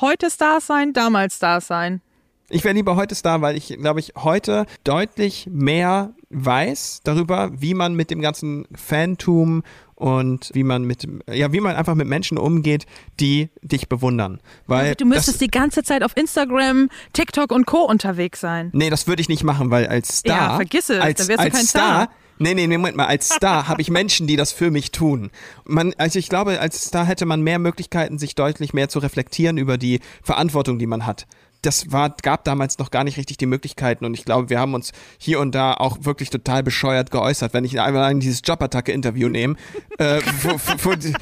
Heute 0.00 0.30
Stars 0.30 0.66
sein, 0.66 0.92
damals 0.92 1.36
Stars 1.36 1.66
sein. 1.66 2.02
Ich 2.50 2.64
wäre 2.64 2.74
lieber 2.74 2.96
heute 2.96 3.14
Star, 3.14 3.42
weil 3.42 3.58
ich, 3.58 3.76
glaube 3.78 4.00
ich, 4.00 4.14
heute 4.16 4.64
deutlich 4.82 5.46
mehr 5.50 6.14
weiß 6.30 7.00
darüber, 7.04 7.50
wie 7.52 7.74
man 7.74 7.94
mit 7.94 8.10
dem 8.10 8.22
ganzen 8.22 8.66
Fantum 8.74 9.62
und 9.98 10.50
wie 10.54 10.62
man 10.62 10.84
mit, 10.84 11.06
ja, 11.30 11.52
wie 11.52 11.60
man 11.60 11.74
einfach 11.74 11.96
mit 11.96 12.06
Menschen 12.06 12.38
umgeht, 12.38 12.86
die 13.18 13.50
dich 13.62 13.88
bewundern. 13.88 14.40
Weil 14.66 14.94
Du 14.94 15.04
müsstest 15.04 15.28
das, 15.28 15.38
die 15.38 15.48
ganze 15.48 15.82
Zeit 15.82 16.04
auf 16.04 16.16
Instagram, 16.16 16.88
TikTok 17.12 17.50
und 17.50 17.66
Co. 17.66 17.82
unterwegs 17.82 18.40
sein. 18.40 18.70
nee, 18.72 18.90
das 18.90 19.08
würde 19.08 19.20
ich 19.20 19.28
nicht 19.28 19.42
machen, 19.42 19.70
weil 19.70 19.88
als 19.88 20.18
Star, 20.18 20.50
Ja, 20.50 20.56
vergiss 20.56 20.88
es, 20.88 21.00
als, 21.00 21.18
dann 21.18 21.28
wärst 21.28 21.40
du 21.40 21.44
als 21.44 21.54
kein 21.54 21.66
Star, 21.66 22.02
Star. 22.04 22.08
Nee, 22.40 22.54
nee, 22.54 22.68
nee, 22.68 22.78
Moment 22.78 22.96
mal, 22.96 23.06
als 23.06 23.28
Star 23.28 23.66
habe 23.66 23.82
ich 23.82 23.90
Menschen, 23.90 24.28
die 24.28 24.36
das 24.36 24.52
für 24.52 24.70
mich 24.70 24.92
tun. 24.92 25.30
Man, 25.64 25.92
also 25.98 26.20
ich 26.20 26.28
glaube, 26.28 26.60
als 26.60 26.84
Star 26.84 27.04
hätte 27.04 27.26
man 27.26 27.42
mehr 27.42 27.58
Möglichkeiten, 27.58 28.18
sich 28.18 28.36
deutlich 28.36 28.72
mehr 28.72 28.88
zu 28.88 29.00
reflektieren 29.00 29.58
über 29.58 29.76
die 29.76 29.98
Verantwortung, 30.22 30.78
die 30.78 30.86
man 30.86 31.04
hat. 31.04 31.26
Das 31.62 31.90
war, 31.90 32.14
gab 32.22 32.44
damals 32.44 32.78
noch 32.78 32.90
gar 32.90 33.04
nicht 33.04 33.16
richtig 33.16 33.36
die 33.36 33.46
Möglichkeiten 33.46 34.04
und 34.04 34.14
ich 34.14 34.24
glaube, 34.24 34.48
wir 34.50 34.60
haben 34.60 34.74
uns 34.74 34.92
hier 35.18 35.40
und 35.40 35.54
da 35.54 35.74
auch 35.74 35.98
wirklich 36.02 36.30
total 36.30 36.62
bescheuert 36.62 37.10
geäußert. 37.10 37.52
Wenn 37.52 37.64
ich 37.64 37.80
einmal 37.80 38.14
dieses 38.14 38.42
Jobattacke-Interview 38.44 39.28
nehme, 39.28 39.56
äh, 39.98 40.20
wo, 40.42 40.50
wo, 40.50 40.90
wo, 40.90 40.94
die, 40.94 41.12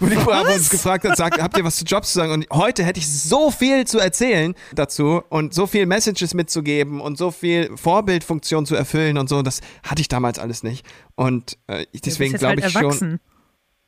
wo 0.00 0.06
die 0.06 0.16
Bravo 0.16 0.52
uns 0.52 0.70
gefragt 0.70 1.04
hat, 1.04 1.16
sagt, 1.16 1.40
habt 1.40 1.56
ihr 1.56 1.64
was 1.64 1.76
zu 1.76 1.84
Jobs 1.84 2.12
zu 2.12 2.18
sagen? 2.18 2.32
Und 2.32 2.46
heute 2.52 2.84
hätte 2.84 2.98
ich 2.98 3.08
so 3.08 3.50
viel 3.50 3.86
zu 3.86 3.98
erzählen 3.98 4.54
dazu 4.74 5.22
und 5.28 5.54
so 5.54 5.66
viel 5.66 5.86
Messages 5.86 6.34
mitzugeben 6.34 7.00
und 7.00 7.16
so 7.18 7.30
viel 7.30 7.76
Vorbildfunktion 7.76 8.66
zu 8.66 8.74
erfüllen 8.74 9.18
und 9.18 9.28
so. 9.28 9.42
Das 9.42 9.60
hatte 9.82 10.00
ich 10.00 10.08
damals 10.08 10.38
alles 10.38 10.62
nicht. 10.62 10.86
Und 11.14 11.56
äh, 11.66 11.86
deswegen 12.04 12.34
glaube 12.34 12.62
halt 12.62 12.66
ich 12.66 12.72
schon. 12.72 13.20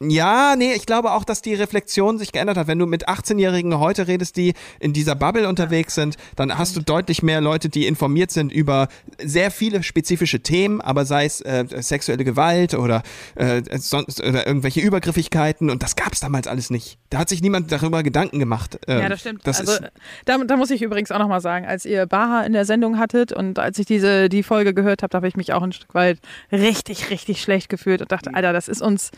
Ja, 0.03 0.55
nee, 0.57 0.72
ich 0.72 0.86
glaube 0.86 1.12
auch, 1.12 1.24
dass 1.24 1.42
die 1.42 1.53
Reflexion 1.53 2.16
sich 2.18 2.32
geändert 2.32 2.57
hat. 2.57 2.66
Wenn 2.68 2.78
du 2.78 2.86
mit 2.86 3.07
18-Jährigen 3.07 3.78
heute 3.78 4.09
redest, 4.09 4.38
die 4.38 4.55
in 4.78 4.94
dieser 4.94 5.14
Bubble 5.14 5.46
unterwegs 5.46 5.94
sind, 5.94 6.16
dann 6.36 6.57
hast 6.57 6.74
du 6.74 6.80
deutlich 6.80 7.22
mehr 7.22 7.42
Leute, 7.42 7.68
die 7.68 7.86
informiert 7.86 8.30
sind 8.30 8.51
über 8.51 8.88
sehr 9.22 9.51
viele 9.51 9.82
spezifische 9.82 10.40
Themen, 10.40 10.80
aber 10.80 11.05
sei 11.05 11.26
es 11.26 11.42
äh, 11.42 11.66
sexuelle 11.80 12.24
Gewalt 12.24 12.72
oder, 12.72 13.03
äh, 13.34 13.61
sonst, 13.76 14.22
oder 14.22 14.46
irgendwelche 14.46 14.80
Übergriffigkeiten 14.80 15.68
und 15.68 15.82
das 15.82 15.96
gab 15.96 16.14
es 16.14 16.20
damals 16.20 16.46
alles 16.46 16.70
nicht. 16.70 16.98
Da 17.11 17.18
hat 17.18 17.28
sich 17.28 17.42
niemand 17.42 17.70
darüber 17.70 18.03
Gedanken 18.03 18.38
gemacht. 18.38 18.78
Ähm, 18.88 19.01
Ja, 19.01 19.09
das 19.11 19.20
stimmt. 19.20 19.46
Das 19.46 19.61
also 19.61 19.84
da, 20.24 20.38
da 20.38 20.57
muss 20.57 20.70
ich 20.70 20.80
übrigens 20.80 21.11
auch 21.11 21.18
nochmal 21.18 21.42
sagen, 21.42 21.66
als 21.66 21.84
ihr 21.84 22.07
Baha 22.07 22.40
in 22.44 22.55
der 22.55 22.64
Sendung 22.64 22.98
hattet 22.98 23.34
und 23.34 23.59
als 23.59 23.78
ich 23.78 23.84
diese 23.84 24.30
die 24.30 24.44
Folge 24.44 24.72
gehört 24.72 25.03
habe, 25.03 25.11
da 25.11 25.16
habe 25.16 25.28
ich 25.28 25.36
mich 25.36 25.53
auch 25.53 25.62
ein 25.62 25.72
Stück 25.72 25.92
weit 25.92 26.20
richtig, 26.51 27.11
richtig 27.11 27.42
schlecht 27.42 27.68
gefühlt 27.68 28.01
und 28.01 28.11
dachte, 28.11 28.32
Alter, 28.32 28.55
das 28.55 28.66
ist 28.66 28.80
uns 28.80 29.11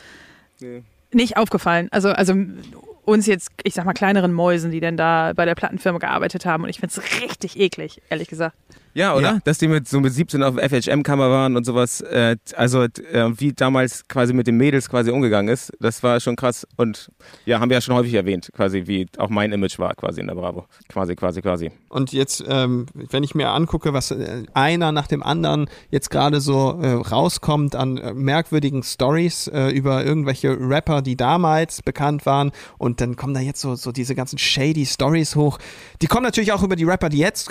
nicht 1.12 1.36
aufgefallen. 1.36 1.88
Also, 1.90 2.10
also 2.10 2.34
uns 3.04 3.26
jetzt, 3.26 3.50
ich 3.64 3.74
sag 3.74 3.84
mal, 3.84 3.92
kleineren 3.92 4.32
Mäusen, 4.32 4.70
die 4.70 4.80
denn 4.80 4.96
da 4.96 5.32
bei 5.34 5.44
der 5.44 5.54
Plattenfirma 5.54 5.98
gearbeitet 5.98 6.46
haben. 6.46 6.64
Und 6.64 6.70
ich 6.70 6.80
finde 6.80 6.94
es 6.96 7.22
richtig 7.22 7.58
eklig, 7.58 8.00
ehrlich 8.10 8.28
gesagt. 8.28 8.56
Ja, 8.94 9.14
oder? 9.14 9.34
Ja. 9.34 9.38
Dass 9.44 9.58
die 9.58 9.68
mit 9.68 9.88
so 9.88 10.00
mit 10.00 10.12
17 10.12 10.42
auf 10.42 10.56
FHM-Kammer 10.56 11.30
waren 11.30 11.56
und 11.56 11.64
sowas. 11.64 12.00
Äh, 12.02 12.36
also 12.56 12.82
äh, 12.82 12.90
wie 13.36 13.52
damals 13.52 14.06
quasi 14.08 14.32
mit 14.32 14.46
den 14.46 14.56
Mädels 14.56 14.88
quasi 14.88 15.10
umgegangen 15.10 15.52
ist, 15.52 15.72
das 15.80 16.02
war 16.02 16.20
schon 16.20 16.36
krass. 16.36 16.66
Und 16.76 17.10
ja, 17.46 17.60
haben 17.60 17.70
wir 17.70 17.76
ja 17.76 17.80
schon 17.80 17.94
häufig 17.94 18.14
erwähnt, 18.14 18.50
quasi 18.54 18.84
wie 18.86 19.06
auch 19.16 19.30
mein 19.30 19.52
Image 19.52 19.78
war 19.78 19.94
quasi 19.94 20.20
in 20.20 20.26
der 20.26 20.34
Bravo. 20.34 20.66
Quasi, 20.88 21.16
quasi, 21.16 21.40
quasi. 21.40 21.70
Und 21.88 22.12
jetzt, 22.12 22.44
ähm, 22.46 22.86
wenn 22.92 23.22
ich 23.22 23.34
mir 23.34 23.50
angucke, 23.50 23.92
was 23.92 24.10
äh, 24.10 24.44
einer 24.54 24.92
nach 24.92 25.06
dem 25.06 25.22
anderen 25.22 25.68
jetzt 25.90 26.10
gerade 26.10 26.40
so 26.40 26.78
äh, 26.82 26.92
rauskommt 26.92 27.74
an 27.74 27.96
äh, 27.96 28.12
merkwürdigen 28.12 28.82
Stories 28.82 29.50
über 29.52 30.04
irgendwelche 30.04 30.56
Rapper, 30.58 31.02
die 31.02 31.16
damals 31.16 31.82
bekannt 31.82 32.26
waren, 32.26 32.52
und 32.78 33.00
dann 33.00 33.16
kommen 33.16 33.34
da 33.34 33.40
jetzt 33.40 33.60
so, 33.60 33.74
so 33.74 33.92
diese 33.92 34.14
ganzen 34.14 34.38
shady 34.38 34.86
Stories 34.86 35.36
hoch. 35.36 35.58
Die 36.00 36.06
kommen 36.06 36.24
natürlich 36.24 36.52
auch 36.52 36.62
über 36.62 36.76
die 36.76 36.84
Rapper, 36.84 37.08
die 37.08 37.18
jetzt 37.18 37.50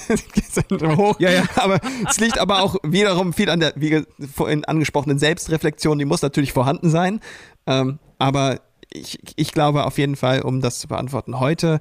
hoch. 0.80 1.18
Ja, 1.18 1.30
ja. 1.30 1.44
Aber 1.56 1.78
es 2.08 2.18
liegt 2.20 2.38
aber 2.38 2.62
auch 2.62 2.76
wiederum 2.82 3.32
viel 3.32 3.50
an 3.50 3.60
der, 3.60 3.72
wie 3.76 4.04
vorhin 4.34 4.64
angesprochenen 4.64 5.18
Selbstreflexion, 5.18 5.98
die 5.98 6.04
muss 6.04 6.22
natürlich 6.22 6.52
vorhanden 6.52 6.90
sein. 6.90 7.20
Ähm, 7.66 7.98
aber 8.18 8.60
ich, 8.92 9.18
ich 9.36 9.52
glaube 9.52 9.84
auf 9.84 9.98
jeden 9.98 10.16
Fall, 10.16 10.42
um 10.42 10.60
das 10.60 10.78
zu 10.78 10.88
beantworten, 10.88 11.40
heute 11.40 11.78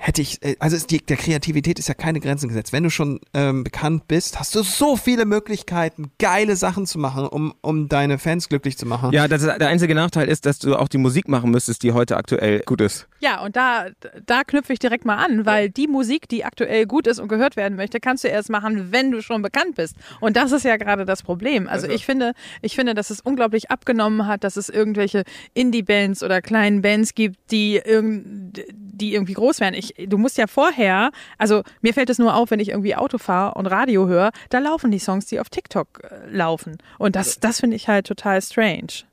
hätte 0.00 0.22
ich, 0.22 0.42
äh, 0.42 0.56
also 0.58 0.76
ist 0.76 0.90
die, 0.90 0.98
der 0.98 1.18
Kreativität 1.18 1.78
ist 1.78 1.88
ja 1.88 1.94
keine 1.94 2.20
Grenzen 2.20 2.48
gesetzt. 2.48 2.72
Wenn 2.72 2.82
du 2.82 2.90
schon 2.90 3.20
ähm, 3.34 3.64
bekannt 3.64 4.08
bist, 4.08 4.40
hast 4.40 4.54
du 4.54 4.62
so 4.62 4.96
viele 4.96 5.26
Möglichkeiten, 5.26 6.10
geile 6.18 6.56
Sachen 6.56 6.86
zu 6.86 6.98
machen, 6.98 7.26
um, 7.26 7.54
um 7.60 7.88
deine 7.88 8.18
Fans 8.18 8.48
glücklich 8.48 8.78
zu 8.78 8.86
machen. 8.86 9.12
Ja, 9.12 9.28
das 9.28 9.42
ist, 9.42 9.58
der 9.60 9.68
einzige 9.68 9.94
Nachteil 9.94 10.28
ist, 10.28 10.46
dass 10.46 10.58
du 10.58 10.74
auch 10.74 10.88
die 10.88 10.98
Musik 10.98 11.28
machen 11.28 11.50
müsstest, 11.50 11.82
die 11.82 11.92
heute 11.92 12.16
aktuell 12.16 12.60
gut 12.60 12.80
ist. 12.80 13.08
Ja, 13.20 13.42
und 13.42 13.56
da, 13.56 13.88
da 14.24 14.42
knüpfe 14.42 14.72
ich 14.72 14.78
direkt 14.78 15.04
mal 15.04 15.16
an, 15.16 15.44
weil 15.44 15.68
die 15.68 15.86
Musik, 15.86 16.28
die 16.28 16.46
aktuell 16.46 16.86
gut 16.86 17.06
ist 17.06 17.20
und 17.20 17.28
gehört 17.28 17.56
werden 17.56 17.76
möchte, 17.76 18.00
kannst 18.00 18.24
du 18.24 18.28
erst 18.28 18.48
machen, 18.48 18.92
wenn 18.92 19.10
du 19.10 19.20
schon 19.20 19.42
bekannt 19.42 19.74
bist. 19.74 19.96
Und 20.20 20.36
das 20.36 20.52
ist 20.52 20.64
ja 20.64 20.78
gerade 20.78 21.04
das 21.04 21.22
Problem. 21.22 21.68
Also 21.68 21.86
ich 21.86 22.06
finde, 22.06 22.32
ich 22.62 22.74
finde, 22.74 22.94
dass 22.94 23.10
es 23.10 23.20
unglaublich 23.20 23.70
abgenommen 23.70 24.26
hat, 24.26 24.44
dass 24.44 24.56
es 24.56 24.70
irgendwelche 24.70 25.24
Indie-Bands 25.52 26.22
oder 26.22 26.40
kleinen 26.40 26.80
Bands 26.80 27.14
gibt, 27.14 27.38
die, 27.50 27.76
irgend, 27.76 28.64
die 29.00 29.14
irgendwie 29.14 29.34
groß 29.34 29.60
werden. 29.60 29.74
Ich, 29.74 29.94
du 29.98 30.18
musst 30.18 30.38
ja 30.38 30.46
vorher, 30.46 31.10
also 31.38 31.62
mir 31.80 31.94
fällt 31.94 32.10
es 32.10 32.18
nur 32.18 32.34
auf, 32.34 32.50
wenn 32.50 32.60
ich 32.60 32.70
irgendwie 32.70 32.94
Auto 32.94 33.18
fahre 33.18 33.54
und 33.54 33.66
Radio 33.66 34.06
höre, 34.06 34.30
da 34.50 34.58
laufen 34.58 34.90
die 34.90 34.98
Songs, 34.98 35.26
die 35.26 35.40
auf 35.40 35.48
TikTok 35.48 36.02
äh, 36.02 36.30
laufen. 36.30 36.78
Und 36.98 37.16
das, 37.16 37.40
das 37.40 37.60
finde 37.60 37.76
ich 37.76 37.88
halt 37.88 38.06
total 38.06 38.40
strange. 38.42 39.04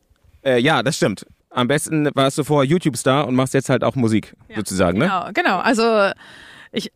Äh, 0.43 0.59
ja, 0.59 0.83
das 0.83 0.97
stimmt. 0.97 1.25
Am 1.49 1.67
besten 1.67 2.09
warst 2.13 2.37
du 2.37 2.43
vorher 2.43 2.69
YouTube-Star 2.69 3.27
und 3.27 3.35
machst 3.35 3.53
jetzt 3.53 3.69
halt 3.69 3.83
auch 3.83 3.95
Musik, 3.95 4.35
sozusagen, 4.55 4.99
ne? 4.99 5.05
Genau, 5.05 5.29
genau. 5.33 5.57
Also 5.59 6.11
ich, 6.71 6.91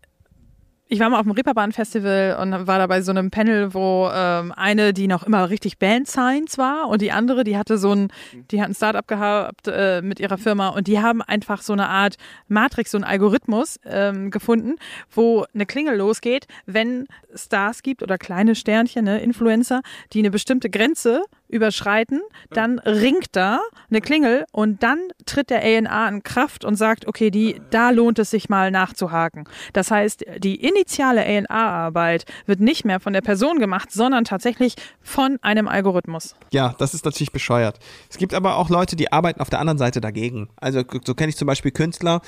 ich 0.91 0.99
war 0.99 1.09
mal 1.09 1.19
auf 1.19 1.25
dem 1.25 1.31
Reeperbahn-Festival 1.31 2.37
und 2.41 2.67
war 2.67 2.77
da 2.77 2.85
bei 2.85 3.01
so 3.01 3.11
einem 3.11 3.31
Panel, 3.31 3.73
wo 3.73 4.09
ähm, 4.13 4.51
eine, 4.51 4.91
die 4.91 5.07
noch 5.07 5.23
immer 5.23 5.49
richtig 5.49 5.77
Band-Science 5.79 6.57
war 6.57 6.89
und 6.89 7.01
die 7.01 7.13
andere, 7.13 7.45
die 7.45 7.57
hatte 7.57 7.77
so 7.77 7.93
ein, 7.93 8.11
die 8.51 8.61
hat 8.61 8.67
ein 8.67 8.75
Startup 8.75 9.07
gehabt 9.07 9.69
äh, 9.69 10.01
mit 10.01 10.19
ihrer 10.19 10.37
Firma 10.37 10.67
und 10.67 10.87
die 10.87 10.99
haben 10.99 11.21
einfach 11.21 11.61
so 11.61 11.71
eine 11.71 11.87
Art 11.87 12.17
Matrix, 12.49 12.91
so 12.91 12.97
einen 12.97 13.05
Algorithmus 13.05 13.79
ähm, 13.85 14.31
gefunden, 14.31 14.75
wo 15.09 15.45
eine 15.53 15.65
Klingel 15.65 15.95
losgeht, 15.95 16.45
wenn 16.65 17.07
Stars 17.33 17.83
gibt 17.83 18.03
oder 18.03 18.17
kleine 18.17 18.53
Sternchen, 18.53 19.05
ne, 19.05 19.21
Influencer, 19.21 19.83
die 20.11 20.19
eine 20.19 20.29
bestimmte 20.29 20.69
Grenze 20.69 21.23
überschreiten, 21.51 22.21
dann 22.49 22.79
ringt 22.79 23.27
da 23.33 23.59
eine 23.89 24.01
Klingel 24.01 24.45
und 24.51 24.83
dann 24.83 24.99
tritt 25.25 25.49
der 25.49 25.63
ANA 25.63 26.09
in 26.09 26.23
Kraft 26.23 26.65
und 26.65 26.75
sagt, 26.75 27.07
okay, 27.07 27.29
die, 27.29 27.61
da 27.69 27.89
lohnt 27.91 28.19
es 28.19 28.31
sich 28.31 28.49
mal 28.49 28.71
nachzuhaken. 28.71 29.45
Das 29.73 29.91
heißt, 29.91 30.25
die 30.39 30.55
initiale 30.55 31.25
ANA-Arbeit 31.25 32.25
wird 32.45 32.59
nicht 32.59 32.85
mehr 32.85 32.99
von 32.99 33.13
der 33.13 33.21
Person 33.21 33.59
gemacht, 33.59 33.91
sondern 33.91 34.23
tatsächlich 34.23 34.75
von 35.01 35.37
einem 35.41 35.67
Algorithmus. 35.67 36.35
Ja, 36.51 36.75
das 36.77 36.93
ist 36.93 37.05
natürlich 37.05 37.31
bescheuert. 37.31 37.79
Es 38.09 38.17
gibt 38.17 38.33
aber 38.33 38.57
auch 38.57 38.69
Leute, 38.69 38.95
die 38.95 39.11
arbeiten 39.11 39.41
auf 39.41 39.49
der 39.49 39.59
anderen 39.59 39.77
Seite 39.77 40.01
dagegen. 40.01 40.49
Also 40.55 40.83
so 41.03 41.13
kenne 41.13 41.29
ich 41.29 41.37
zum 41.37 41.45
Beispiel 41.45 41.71
Künstler, 41.71 42.21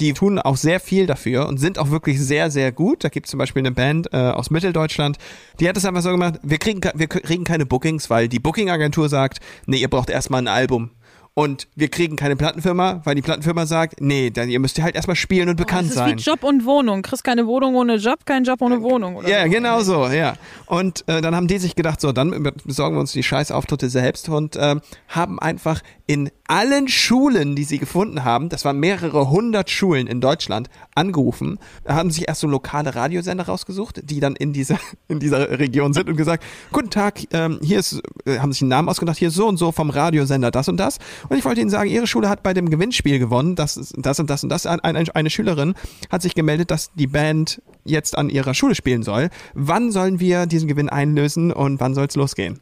die 0.00 0.12
tun 0.14 0.38
auch 0.38 0.56
sehr 0.56 0.80
viel 0.80 1.06
dafür 1.06 1.46
und 1.46 1.58
sind 1.58 1.78
auch 1.78 1.90
wirklich 1.90 2.20
sehr, 2.20 2.50
sehr 2.50 2.72
gut. 2.72 3.04
Da 3.04 3.08
gibt 3.08 3.26
es 3.26 3.30
zum 3.30 3.38
Beispiel 3.38 3.60
eine 3.60 3.72
Band 3.72 4.12
äh, 4.12 4.16
aus 4.16 4.50
Mitteldeutschland, 4.50 5.18
die 5.60 5.68
hat 5.68 5.76
es 5.76 5.84
einfach 5.84 6.02
so 6.02 6.10
gemacht, 6.10 6.40
wir 6.42 6.58
kriegen, 6.58 6.80
wir 6.94 7.06
kriegen 7.06 7.44
keine 7.44 7.66
Bookings, 7.66 8.10
weil 8.10 8.28
die 8.28 8.38
Booking-Agentur 8.38 9.08
sagt, 9.08 9.38
nee, 9.66 9.76
ihr 9.78 9.88
braucht 9.90 10.10
erstmal 10.10 10.42
ein 10.42 10.48
Album. 10.48 10.90
Und 11.32 11.68
wir 11.76 11.88
kriegen 11.88 12.16
keine 12.16 12.34
Plattenfirma, 12.34 13.02
weil 13.04 13.14
die 13.14 13.22
Plattenfirma 13.22 13.64
sagt, 13.64 14.00
nee, 14.00 14.30
dann 14.30 14.50
ihr 14.50 14.58
müsst 14.58 14.76
ja 14.78 14.84
halt 14.84 14.96
erstmal 14.96 15.14
spielen 15.14 15.48
und 15.48 15.56
bekannt 15.56 15.82
das 15.84 15.90
ist 15.90 15.94
sein. 15.94 16.18
wie 16.18 16.22
Job 16.22 16.42
und 16.42 16.64
Wohnung. 16.64 17.02
Kriegst 17.02 17.22
keine 17.22 17.46
Wohnung 17.46 17.76
ohne 17.76 17.96
Job, 17.96 18.26
kein 18.26 18.42
Job 18.42 18.60
ohne 18.60 18.82
Wohnung. 18.82 19.14
Oder 19.16 19.28
Ja, 19.28 19.44
so. 19.44 19.50
genau 19.50 19.80
so, 19.82 20.06
ja. 20.08 20.34
Und 20.66 21.04
äh, 21.08 21.20
dann 21.20 21.36
haben 21.36 21.46
die 21.46 21.58
sich 21.58 21.76
gedacht, 21.76 22.00
so, 22.00 22.10
dann 22.10 22.52
besorgen 22.64 22.96
wir 22.96 23.00
uns 23.00 23.12
die 23.12 23.22
Scheißauftritte 23.22 23.88
selbst 23.88 24.28
und 24.28 24.56
ähm, 24.60 24.80
haben 25.08 25.38
einfach 25.38 25.80
in 26.10 26.28
allen 26.48 26.88
Schulen, 26.88 27.54
die 27.54 27.62
sie 27.62 27.78
gefunden 27.78 28.24
haben, 28.24 28.48
das 28.48 28.64
waren 28.64 28.80
mehrere 28.80 29.30
hundert 29.30 29.70
Schulen 29.70 30.08
in 30.08 30.20
Deutschland, 30.20 30.68
angerufen, 30.96 31.60
haben 31.86 32.10
sich 32.10 32.26
erst 32.26 32.40
so 32.40 32.48
lokale 32.48 32.96
Radiosender 32.96 33.44
rausgesucht, 33.44 34.00
die 34.02 34.18
dann 34.18 34.34
in 34.34 34.52
dieser, 34.52 34.80
in 35.06 35.20
dieser 35.20 35.60
Region 35.60 35.92
sind 35.92 36.08
und 36.08 36.16
gesagt, 36.16 36.42
guten 36.72 36.90
Tag, 36.90 37.20
ähm, 37.32 37.60
hier 37.62 37.78
ist, 37.78 38.02
äh, 38.24 38.40
haben 38.40 38.52
sich 38.52 38.60
einen 38.62 38.70
Namen 38.70 38.88
ausgedacht, 38.88 39.18
hier 39.18 39.28
ist 39.28 39.34
so 39.34 39.46
und 39.46 39.56
so 39.56 39.70
vom 39.70 39.88
Radiosender 39.88 40.50
das 40.50 40.68
und 40.68 40.78
das. 40.78 40.98
Und 41.28 41.38
ich 41.38 41.44
wollte 41.44 41.60
Ihnen 41.60 41.70
sagen, 41.70 41.88
Ihre 41.88 42.08
Schule 42.08 42.28
hat 42.28 42.42
bei 42.42 42.54
dem 42.54 42.70
Gewinnspiel 42.70 43.20
gewonnen, 43.20 43.54
das, 43.54 43.92
das 43.96 44.18
und 44.18 44.28
das 44.28 44.42
und 44.42 44.48
das. 44.48 44.66
Eine, 44.66 45.04
eine 45.14 45.30
Schülerin 45.30 45.74
hat 46.10 46.22
sich 46.22 46.34
gemeldet, 46.34 46.72
dass 46.72 46.92
die 46.92 47.06
Band 47.06 47.62
jetzt 47.84 48.18
an 48.18 48.30
ihrer 48.30 48.54
Schule 48.54 48.74
spielen 48.74 49.04
soll. 49.04 49.30
Wann 49.54 49.92
sollen 49.92 50.18
wir 50.18 50.46
diesen 50.46 50.66
Gewinn 50.66 50.88
einlösen 50.88 51.52
und 51.52 51.78
wann 51.78 51.94
soll 51.94 52.06
es 52.06 52.16
losgehen? 52.16 52.58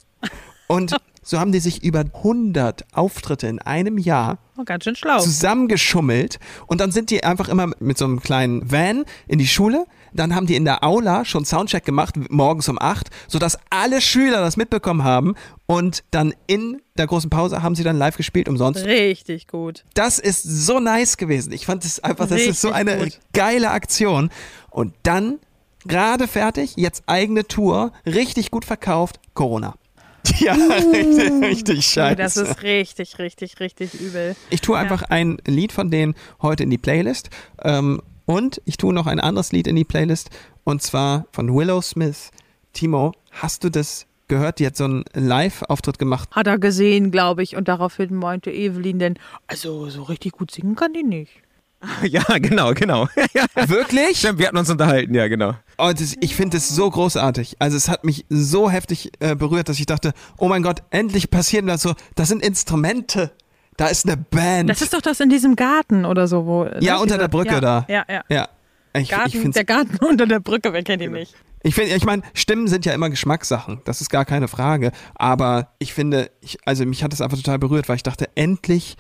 Und 0.66 0.94
so 1.28 1.38
haben 1.38 1.52
die 1.52 1.60
sich 1.60 1.84
über 1.84 2.00
100 2.00 2.86
Auftritte 2.94 3.46
in 3.48 3.58
einem 3.58 3.98
Jahr 3.98 4.38
Oh, 4.56 4.64
ganz 4.64 4.84
schön 4.84 4.96
schlau. 4.96 5.18
zusammengeschummelt 5.20 6.38
und 6.66 6.80
dann 6.80 6.90
sind 6.90 7.10
die 7.10 7.22
einfach 7.22 7.48
immer 7.48 7.70
mit 7.80 7.98
so 7.98 8.06
einem 8.06 8.20
kleinen 8.20 8.70
Van 8.72 9.04
in 9.26 9.38
die 9.38 9.46
Schule. 9.46 9.84
Dann 10.14 10.34
haben 10.34 10.46
die 10.46 10.56
in 10.56 10.64
der 10.64 10.82
Aula 10.82 11.26
schon 11.26 11.44
Soundcheck 11.44 11.84
gemacht, 11.84 12.14
morgens 12.30 12.68
um 12.70 12.78
8, 12.80 13.08
sodass 13.28 13.58
alle 13.68 14.00
Schüler 14.00 14.40
das 14.40 14.56
mitbekommen 14.56 15.04
haben 15.04 15.34
und 15.66 16.02
dann 16.10 16.32
in 16.46 16.80
der 16.96 17.06
großen 17.06 17.28
Pause 17.28 17.62
haben 17.62 17.74
sie 17.74 17.84
dann 17.84 17.98
live 17.98 18.16
gespielt 18.16 18.48
umsonst. 18.48 18.84
Richtig 18.86 19.46
gut. 19.48 19.84
Das 19.94 20.18
ist 20.18 20.42
so 20.42 20.80
nice 20.80 21.18
gewesen. 21.18 21.52
Ich 21.52 21.66
fand 21.66 21.84
es 21.84 22.02
einfach, 22.02 22.26
das 22.26 22.40
ist 22.40 22.62
so 22.62 22.68
Richtig 22.68 22.88
eine 22.94 23.04
gut. 23.04 23.20
geile 23.34 23.70
Aktion. 23.70 24.30
Und 24.70 24.94
dann 25.02 25.38
gerade 25.86 26.26
fertig, 26.26 26.72
jetzt 26.76 27.02
eigene 27.06 27.46
Tour, 27.46 27.92
richtig 28.06 28.50
gut 28.50 28.64
verkauft, 28.64 29.20
Corona. 29.34 29.74
Ja, 30.38 30.54
richtig, 30.54 31.32
richtig 31.42 31.86
scheiße. 31.86 32.16
Das 32.16 32.36
ist 32.36 32.62
richtig, 32.62 33.18
richtig, 33.18 33.60
richtig 33.60 33.94
übel. 33.94 34.36
Ich 34.50 34.60
tue 34.60 34.78
einfach 34.78 35.02
ein 35.02 35.38
Lied 35.46 35.72
von 35.72 35.90
denen 35.90 36.14
heute 36.40 36.62
in 36.62 36.70
die 36.70 36.78
Playlist. 36.78 37.30
Ähm, 37.62 38.00
und 38.26 38.60
ich 38.64 38.76
tue 38.76 38.92
noch 38.92 39.06
ein 39.06 39.20
anderes 39.20 39.52
Lied 39.52 39.66
in 39.66 39.76
die 39.76 39.84
Playlist. 39.84 40.30
Und 40.64 40.82
zwar 40.82 41.26
von 41.32 41.54
Willow 41.54 41.80
Smith. 41.80 42.30
Timo, 42.72 43.12
hast 43.30 43.64
du 43.64 43.70
das 43.70 44.06
gehört? 44.28 44.58
Die 44.58 44.66
hat 44.66 44.76
so 44.76 44.84
einen 44.84 45.04
Live-Auftritt 45.14 45.98
gemacht. 45.98 46.28
Hat 46.32 46.46
er 46.46 46.58
gesehen, 46.58 47.10
glaube 47.10 47.42
ich. 47.42 47.56
Und 47.56 47.68
daraufhin 47.68 48.14
meinte 48.14 48.50
Evelyn 48.50 48.98
denn, 48.98 49.18
also 49.46 49.88
so 49.88 50.02
richtig 50.02 50.32
gut 50.32 50.50
singen 50.50 50.76
kann 50.76 50.92
die 50.92 51.02
nicht. 51.02 51.32
Ja, 52.02 52.22
genau, 52.38 52.72
genau. 52.74 53.08
ja, 53.34 53.46
Wirklich? 53.68 54.18
stimmt, 54.18 54.38
wir 54.38 54.46
hatten 54.48 54.56
uns 54.56 54.70
unterhalten, 54.70 55.14
ja, 55.14 55.28
genau. 55.28 55.54
Oh, 55.78 55.90
das, 55.96 56.14
ich 56.20 56.34
finde 56.34 56.56
es 56.56 56.68
so 56.68 56.90
großartig. 56.90 57.56
Also 57.60 57.76
es 57.76 57.88
hat 57.88 58.04
mich 58.04 58.26
so 58.28 58.68
heftig 58.70 59.12
äh, 59.20 59.36
berührt, 59.36 59.68
dass 59.68 59.78
ich 59.78 59.86
dachte, 59.86 60.12
oh 60.38 60.48
mein 60.48 60.62
Gott, 60.62 60.82
endlich 60.90 61.30
passiert 61.30 61.68
das 61.68 61.82
so. 61.82 61.94
Das 62.16 62.28
sind 62.28 62.42
Instrumente. 62.44 63.30
Da 63.76 63.86
ist 63.86 64.06
eine 64.06 64.16
Band. 64.16 64.68
Das 64.68 64.82
ist 64.82 64.92
doch 64.92 65.00
das 65.00 65.20
in 65.20 65.30
diesem 65.30 65.54
Garten 65.54 66.04
oder 66.04 66.26
so, 66.26 66.46
wo. 66.46 66.64
ja, 66.80 66.94
ne, 66.94 67.00
unter 67.00 67.04
diese- 67.14 67.18
der 67.18 67.28
Brücke 67.28 67.52
ja, 67.54 67.60
da. 67.60 67.86
Ja, 67.88 68.04
ja. 68.08 68.24
Ja. 68.28 68.48
Ich, 68.94 69.02
ich 69.02 69.08
Garten, 69.10 69.30
finde 69.30 69.50
der 69.50 69.64
Garten 69.64 69.96
unter 70.04 70.26
der 70.26 70.40
Brücke, 70.40 70.72
wer 70.72 70.82
kennt 70.82 71.00
ihn 71.00 71.12
nicht? 71.12 71.34
Ich 71.62 71.74
finde, 71.76 71.94
ich 71.94 72.04
meine, 72.04 72.22
Stimmen 72.34 72.66
sind 72.66 72.86
ja 72.86 72.92
immer 72.92 73.10
Geschmackssachen, 73.10 73.80
das 73.84 74.00
ist 74.00 74.10
gar 74.10 74.24
keine 74.24 74.48
Frage. 74.48 74.90
Aber 75.14 75.72
ich 75.78 75.92
finde, 75.92 76.30
ich, 76.40 76.58
also 76.64 76.84
mich 76.86 77.04
hat 77.04 77.12
es 77.12 77.20
einfach 77.20 77.36
total 77.36 77.58
berührt, 77.58 77.88
weil 77.88 77.96
ich 77.96 78.02
dachte, 78.02 78.28
endlich 78.34 78.96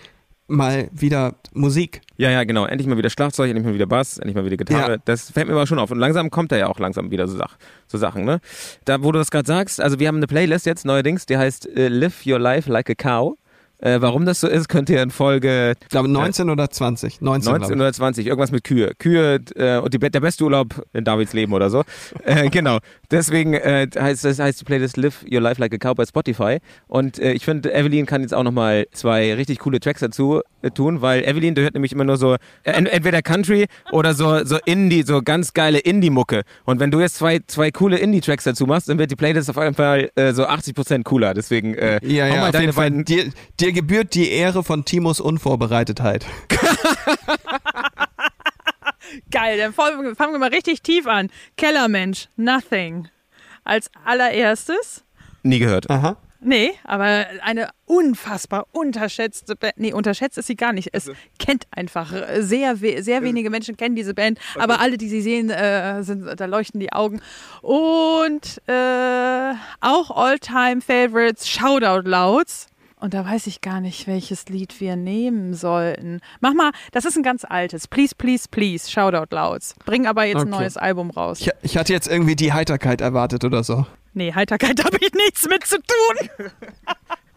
mal 0.48 0.88
wieder 0.92 1.34
Musik. 1.52 2.00
Ja, 2.16 2.30
ja, 2.30 2.42
genau. 2.44 2.66
Endlich 2.66 2.88
mal 2.88 2.96
wieder 2.96 3.10
Schlagzeug, 3.10 3.50
endlich 3.50 3.66
mal 3.66 3.74
wieder 3.74 3.86
Bass, 3.86 4.18
endlich 4.18 4.34
mal 4.34 4.44
wieder 4.44 4.56
Gitarre. 4.56 4.92
Ja. 4.92 4.98
Das 5.04 5.30
fällt 5.30 5.46
mir 5.46 5.54
aber 5.54 5.66
schon 5.66 5.78
auf. 5.78 5.90
Und 5.90 5.98
langsam 5.98 6.30
kommt 6.30 6.50
da 6.50 6.56
ja 6.56 6.66
auch 6.66 6.78
langsam 6.78 7.10
wieder 7.10 7.28
so, 7.28 7.36
Sach 7.36 7.56
so 7.86 7.98
Sachen, 7.98 8.24
ne? 8.24 8.40
Da, 8.84 9.02
wo 9.02 9.12
du 9.12 9.18
das 9.18 9.30
gerade 9.30 9.46
sagst, 9.46 9.80
also 9.80 9.98
wir 10.00 10.08
haben 10.08 10.16
eine 10.16 10.26
Playlist 10.26 10.66
jetzt 10.66 10.84
neuerdings, 10.84 11.26
die 11.26 11.36
heißt 11.36 11.68
äh, 11.76 11.88
Live 11.88 12.26
Your 12.26 12.38
Life 12.38 12.70
Like 12.70 12.90
a 12.90 12.94
Cow. 12.94 13.36
Äh, 13.80 14.00
warum 14.00 14.26
das 14.26 14.40
so 14.40 14.48
ist, 14.48 14.68
könnt 14.68 14.90
ihr 14.90 15.02
in 15.02 15.10
Folge 15.10 15.74
Ich 15.80 15.88
glaube 15.88 16.08
19 16.08 16.50
oder 16.50 16.68
20. 16.68 17.20
19, 17.20 17.52
19 17.52 17.68
glaube 17.68 17.82
oder 17.82 17.92
20, 17.92 18.26
irgendwas 18.26 18.50
mit 18.50 18.64
Kühe. 18.64 18.92
Kühe 18.98 19.40
äh, 19.54 19.78
und 19.78 19.94
die, 19.94 19.98
der 19.98 20.20
beste 20.20 20.44
Urlaub 20.44 20.84
in 20.92 21.04
Davids 21.04 21.32
Leben 21.32 21.52
oder 21.52 21.70
so. 21.70 21.84
äh, 22.24 22.48
genau. 22.50 22.78
Deswegen 23.10 23.54
äh, 23.54 23.86
heißt 23.98 24.24
das 24.24 24.38
heißt 24.38 24.60
die 24.60 24.64
Playlist 24.64 24.96
Live 24.96 25.24
Your 25.30 25.40
Life 25.40 25.60
Like 25.60 25.74
a 25.74 25.78
Cow 25.78 25.94
bei 25.94 26.04
Spotify. 26.04 26.58
Und 26.88 27.18
äh, 27.18 27.32
ich 27.32 27.44
finde, 27.44 27.72
Evelyn 27.72 28.06
kann 28.06 28.22
jetzt 28.22 28.34
auch 28.34 28.42
nochmal 28.42 28.86
zwei 28.92 29.34
richtig 29.34 29.60
coole 29.60 29.80
Tracks 29.80 30.00
dazu 30.00 30.40
äh, 30.62 30.70
tun, 30.70 31.00
weil 31.00 31.22
Evelyn, 31.24 31.54
hört 31.56 31.74
nämlich 31.74 31.92
immer 31.92 32.04
nur 32.04 32.16
so 32.16 32.34
äh, 32.34 32.72
ent 32.72 32.88
entweder 32.88 33.22
Country 33.22 33.66
oder 33.92 34.14
so, 34.14 34.44
so 34.44 34.58
Indie, 34.64 35.02
so 35.02 35.22
ganz 35.22 35.52
geile 35.54 35.78
Indie-Mucke. 35.78 36.42
Und 36.64 36.80
wenn 36.80 36.90
du 36.90 37.00
jetzt 37.00 37.16
zwei, 37.16 37.40
zwei 37.46 37.70
coole 37.70 37.98
Indie-Tracks 37.98 38.44
dazu 38.44 38.66
machst, 38.66 38.88
dann 38.88 38.98
wird 38.98 39.10
die 39.10 39.16
Playlist 39.16 39.48
auf 39.50 39.56
jeden 39.56 39.74
Fall 39.74 40.10
äh, 40.16 40.32
so 40.32 40.46
80% 40.46 41.04
cooler. 41.04 41.32
Deswegen 41.34 41.74
äh. 41.74 42.00
Ja, 42.02 42.26
ja, 42.26 42.36
mal 42.36 42.46
auf 42.46 42.50
deine 42.50 42.64
jeden 42.64 42.72
Fall. 42.72 42.90
beiden 42.90 43.04
Dir, 43.04 43.30
dir 43.60 43.67
gebührt 43.72 44.14
die 44.14 44.30
Ehre 44.30 44.64
von 44.64 44.84
Timos 44.84 45.20
Unvorbereitetheit. 45.20 46.26
Geil, 49.30 49.58
dann 49.58 49.72
fangen 49.72 50.14
wir 50.32 50.38
mal 50.38 50.50
richtig 50.50 50.82
tief 50.82 51.06
an. 51.06 51.30
Kellermensch, 51.56 52.28
Nothing. 52.36 53.08
Als 53.64 53.90
allererstes. 54.04 55.04
nie 55.42 55.58
gehört. 55.58 55.88
Aha. 55.90 56.16
Nee, 56.40 56.70
aber 56.84 57.26
eine 57.42 57.70
unfassbar 57.84 58.68
unterschätzte 58.70 59.56
Band. 59.56 59.74
Nee, 59.76 59.92
unterschätzt 59.92 60.38
ist 60.38 60.46
sie 60.46 60.54
gar 60.54 60.72
nicht. 60.72 60.90
Es 60.92 61.10
kennt 61.40 61.66
einfach 61.72 62.12
sehr, 62.38 62.80
we 62.80 63.02
sehr 63.02 63.24
wenige 63.24 63.50
Menschen 63.50 63.76
kennen 63.76 63.96
diese 63.96 64.14
Band, 64.14 64.38
aber 64.56 64.78
alle, 64.78 64.98
die 64.98 65.08
sie 65.08 65.20
sehen, 65.20 65.50
äh, 65.50 66.04
sind, 66.04 66.38
da 66.38 66.44
leuchten 66.44 66.78
die 66.78 66.92
Augen. 66.92 67.20
Und 67.60 68.62
äh, 68.68 69.52
auch 69.80 70.10
All-Time 70.12 70.80
Favorites, 70.80 71.48
Shoutout 71.48 72.08
Louds. 72.08 72.68
Und 73.00 73.14
da 73.14 73.24
weiß 73.24 73.46
ich 73.46 73.60
gar 73.60 73.80
nicht, 73.80 74.06
welches 74.08 74.48
Lied 74.48 74.80
wir 74.80 74.96
nehmen 74.96 75.54
sollten. 75.54 76.20
Mach 76.40 76.52
mal, 76.54 76.72
das 76.92 77.04
ist 77.04 77.16
ein 77.16 77.22
ganz 77.22 77.44
altes. 77.44 77.86
Please, 77.86 78.14
please, 78.16 78.48
please, 78.50 78.90
Shoutout 78.90 79.34
Louds. 79.34 79.74
Bring 79.84 80.06
aber 80.06 80.24
jetzt 80.24 80.42
ein 80.42 80.52
Okay. 80.52 80.62
neues 80.62 80.76
Album 80.76 81.10
raus. 81.10 81.40
Ich, 81.40 81.50
ich 81.62 81.76
hatte 81.76 81.92
jetzt 81.92 82.08
irgendwie 82.08 82.34
die 82.34 82.52
Heiterkeit 82.52 83.00
erwartet 83.00 83.44
oder 83.44 83.62
so. 83.62 83.86
Nee, 84.14 84.32
Heiterkeit 84.34 84.80
habe 84.84 84.96
ich 85.00 85.12
nichts 85.12 85.48
mit 85.48 85.64
zu 85.66 85.76
tun. 85.76 86.48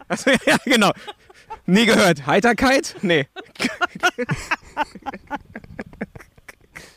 Also, 0.08 0.30
ja, 0.44 0.58
genau. 0.66 0.90
Nie 1.64 1.86
gehört. 1.86 2.26
Heiterkeit? 2.26 2.96
Nee. 3.00 3.28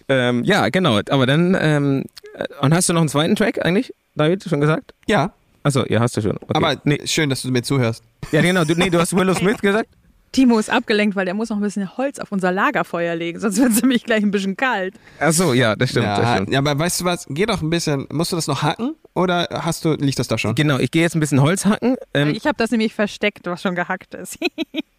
ähm, 0.09 0.43
ja, 0.43 0.67
genau. 0.67 0.99
Aber 1.09 1.25
dann, 1.25 1.55
ähm, 1.57 2.03
äh, 2.33 2.45
und 2.59 2.73
hast 2.73 2.89
du 2.89 2.93
noch 2.93 2.99
einen 2.99 3.07
zweiten 3.09 3.37
Track 3.37 3.63
eigentlich, 3.63 3.93
David, 4.15 4.43
schon 4.43 4.59
gesagt? 4.59 4.93
Ja, 5.07 5.31
Achso, 5.65 5.83
ja, 5.89 5.99
hast 5.99 6.15
du 6.15 6.21
schon. 6.21 6.37
Okay. 6.37 6.51
aber 6.53 6.75
nee, 6.83 6.99
schön, 7.05 7.27
dass 7.31 7.41
du 7.41 7.49
mir 7.49 7.63
zuhörst. 7.63 8.03
ja, 8.31 8.41
genau. 8.41 8.63
Du, 8.65 8.75
nee, 8.75 8.91
du 8.91 8.99
hast 8.99 9.15
Willow 9.15 9.33
Smith 9.33 9.57
gesagt? 9.61 9.89
Timo 10.31 10.59
ist 10.59 10.69
abgelenkt, 10.69 11.15
weil 11.15 11.25
der 11.25 11.33
muss 11.33 11.49
noch 11.49 11.57
ein 11.57 11.63
bisschen 11.63 11.97
Holz 11.97 12.19
auf 12.19 12.31
unser 12.31 12.51
Lagerfeuer 12.51 13.15
legen, 13.15 13.39
sonst 13.39 13.57
wird 13.57 13.71
es 13.71 13.81
nämlich 13.81 14.03
gleich 14.03 14.21
ein 14.21 14.29
bisschen 14.31 14.55
kalt. 14.55 14.93
Achso, 15.19 15.53
ja, 15.53 15.75
das 15.75 15.89
stimmt. 15.89 16.05
das 16.05 16.19
ja, 16.19 16.33
stimmt. 16.35 16.51
ja, 16.51 16.59
aber 16.59 16.77
weißt 16.77 17.01
du 17.01 17.05
was? 17.05 17.25
Geh 17.29 17.45
doch 17.47 17.61
ein 17.63 17.69
bisschen. 17.71 18.05
Musst 18.11 18.31
du 18.31 18.35
das 18.35 18.45
noch 18.45 18.61
hacken 18.61 18.95
oder 19.15 19.47
hast 19.51 19.85
du 19.85 19.93
liegt 19.93 20.19
das 20.19 20.27
da 20.27 20.37
schon? 20.37 20.53
Genau, 20.53 20.77
ich 20.77 20.91
gehe 20.91 21.01
jetzt 21.01 21.15
ein 21.15 21.19
bisschen 21.19 21.41
Holz 21.41 21.65
hacken. 21.65 21.95
Ähm, 22.13 22.29
Ich 22.35 22.45
habe 22.45 22.57
das 22.57 22.69
nämlich 22.69 22.93
versteckt, 22.93 23.47
was 23.47 23.61
schon 23.61 23.73
gehackt 23.73 24.13
ist. 24.13 24.37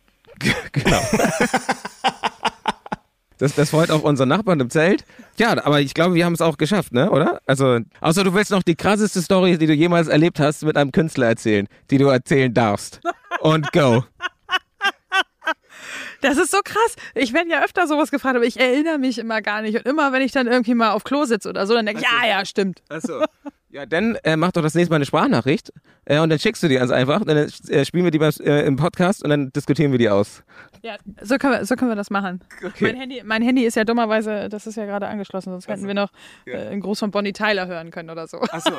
genau. 0.72 1.00
Das, 3.38 3.54
das 3.54 3.70
freut 3.70 3.90
auch 3.90 4.02
unseren 4.02 4.28
Nachbarn 4.28 4.60
im 4.60 4.70
Zelt. 4.70 5.04
Ja, 5.38 5.50
aber 5.64 5.80
ich 5.80 5.94
glaube, 5.94 6.14
wir 6.14 6.24
haben 6.24 6.32
es 6.32 6.40
auch 6.40 6.56
geschafft, 6.56 6.92
ne? 6.92 7.10
Oder? 7.10 7.40
Also, 7.46 7.80
außer 8.00 8.24
du 8.24 8.32
willst 8.34 8.50
noch 8.50 8.62
die 8.62 8.76
krasseste 8.76 9.20
Story, 9.20 9.58
die 9.58 9.66
du 9.66 9.74
jemals 9.74 10.08
erlebt 10.08 10.40
hast, 10.40 10.64
mit 10.64 10.76
einem 10.76 10.92
Künstler 10.92 11.26
erzählen, 11.26 11.68
die 11.90 11.98
du 11.98 12.06
erzählen 12.06 12.52
darfst. 12.52 13.00
Und 13.40 13.72
go. 13.72 14.04
Das 16.22 16.38
ist 16.38 16.50
so 16.50 16.58
krass. 16.64 16.96
Ich 17.14 17.32
werde 17.34 17.50
ja 17.50 17.62
öfter 17.62 17.86
sowas 17.86 18.10
gefragt, 18.10 18.36
aber 18.36 18.46
ich 18.46 18.58
erinnere 18.58 18.98
mich 18.98 19.18
immer 19.18 19.42
gar 19.42 19.62
nicht. 19.62 19.76
Und 19.76 19.86
immer, 19.86 20.12
wenn 20.12 20.22
ich 20.22 20.32
dann 20.32 20.46
irgendwie 20.46 20.74
mal 20.74 20.90
auf 20.90 21.04
Klo 21.04 21.24
sitze 21.24 21.48
oder 21.48 21.66
so, 21.66 21.74
dann 21.74 21.86
denke 21.86 22.02
ich, 22.02 22.10
ja, 22.10 22.26
ja, 22.26 22.44
stimmt. 22.44 22.82
Achso. 22.88 23.22
Ja, 23.76 23.84
dann 23.84 24.14
äh, 24.24 24.36
mach 24.36 24.52
doch 24.52 24.62
das 24.62 24.74
nächste 24.74 24.90
Mal 24.90 24.96
eine 24.96 25.04
Sprachnachricht 25.04 25.70
äh, 26.06 26.18
und 26.20 26.30
dann 26.30 26.38
schickst 26.38 26.62
du 26.62 26.68
die 26.68 26.76
ganz 26.76 26.90
einfach. 26.90 27.20
Und 27.20 27.26
dann 27.26 27.36
äh, 27.36 27.84
spielen 27.84 28.04
wir 28.04 28.10
die 28.10 28.18
beim, 28.18 28.32
äh, 28.40 28.62
im 28.62 28.76
Podcast 28.76 29.22
und 29.22 29.28
dann 29.28 29.52
diskutieren 29.52 29.92
wir 29.92 29.98
die 29.98 30.08
aus. 30.08 30.42
Ja, 30.80 30.96
so 31.20 31.36
können 31.36 31.52
wir, 31.52 31.66
so 31.66 31.76
können 31.76 31.90
wir 31.90 31.94
das 31.94 32.08
machen. 32.08 32.40
Mein, 32.80 32.96
Handy, 32.96 33.22
mein 33.22 33.42
Handy 33.42 33.66
ist 33.66 33.74
ja 33.74 33.84
dummerweise, 33.84 34.48
das 34.48 34.66
ist 34.66 34.76
ja 34.76 34.86
gerade 34.86 35.08
angeschlossen, 35.08 35.50
sonst 35.50 35.68
hätten 35.68 35.86
wir 35.86 35.92
noch 35.92 36.08
äh, 36.46 36.56
einen 36.56 36.80
Gruß 36.80 37.00
von 37.00 37.10
Bonnie 37.10 37.34
Tyler 37.34 37.66
hören 37.66 37.90
können 37.90 38.08
oder 38.08 38.26
so. 38.26 38.40
Achso. 38.40 38.72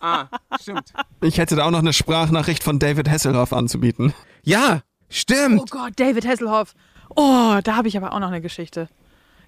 Ah, 0.00 0.26
stimmt. 0.60 0.92
Ich 1.22 1.38
hätte 1.38 1.56
da 1.56 1.64
auch 1.64 1.72
noch 1.72 1.80
eine 1.80 1.92
Sprachnachricht 1.92 2.62
von 2.62 2.78
David 2.78 3.10
Hasselhoff 3.10 3.52
anzubieten. 3.52 4.14
Ja, 4.44 4.82
stimmt. 5.08 5.60
Oh 5.60 5.64
Gott, 5.68 5.94
David 5.96 6.24
Hasselhoff. 6.24 6.74
Oh, 7.16 7.58
da 7.64 7.74
habe 7.74 7.88
ich 7.88 7.96
aber 7.96 8.12
auch 8.12 8.20
noch 8.20 8.28
eine 8.28 8.40
Geschichte. 8.40 8.88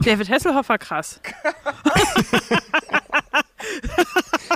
David 0.01 0.29
Hasselhoff 0.29 0.69
war 0.69 0.79
krass. 0.79 1.21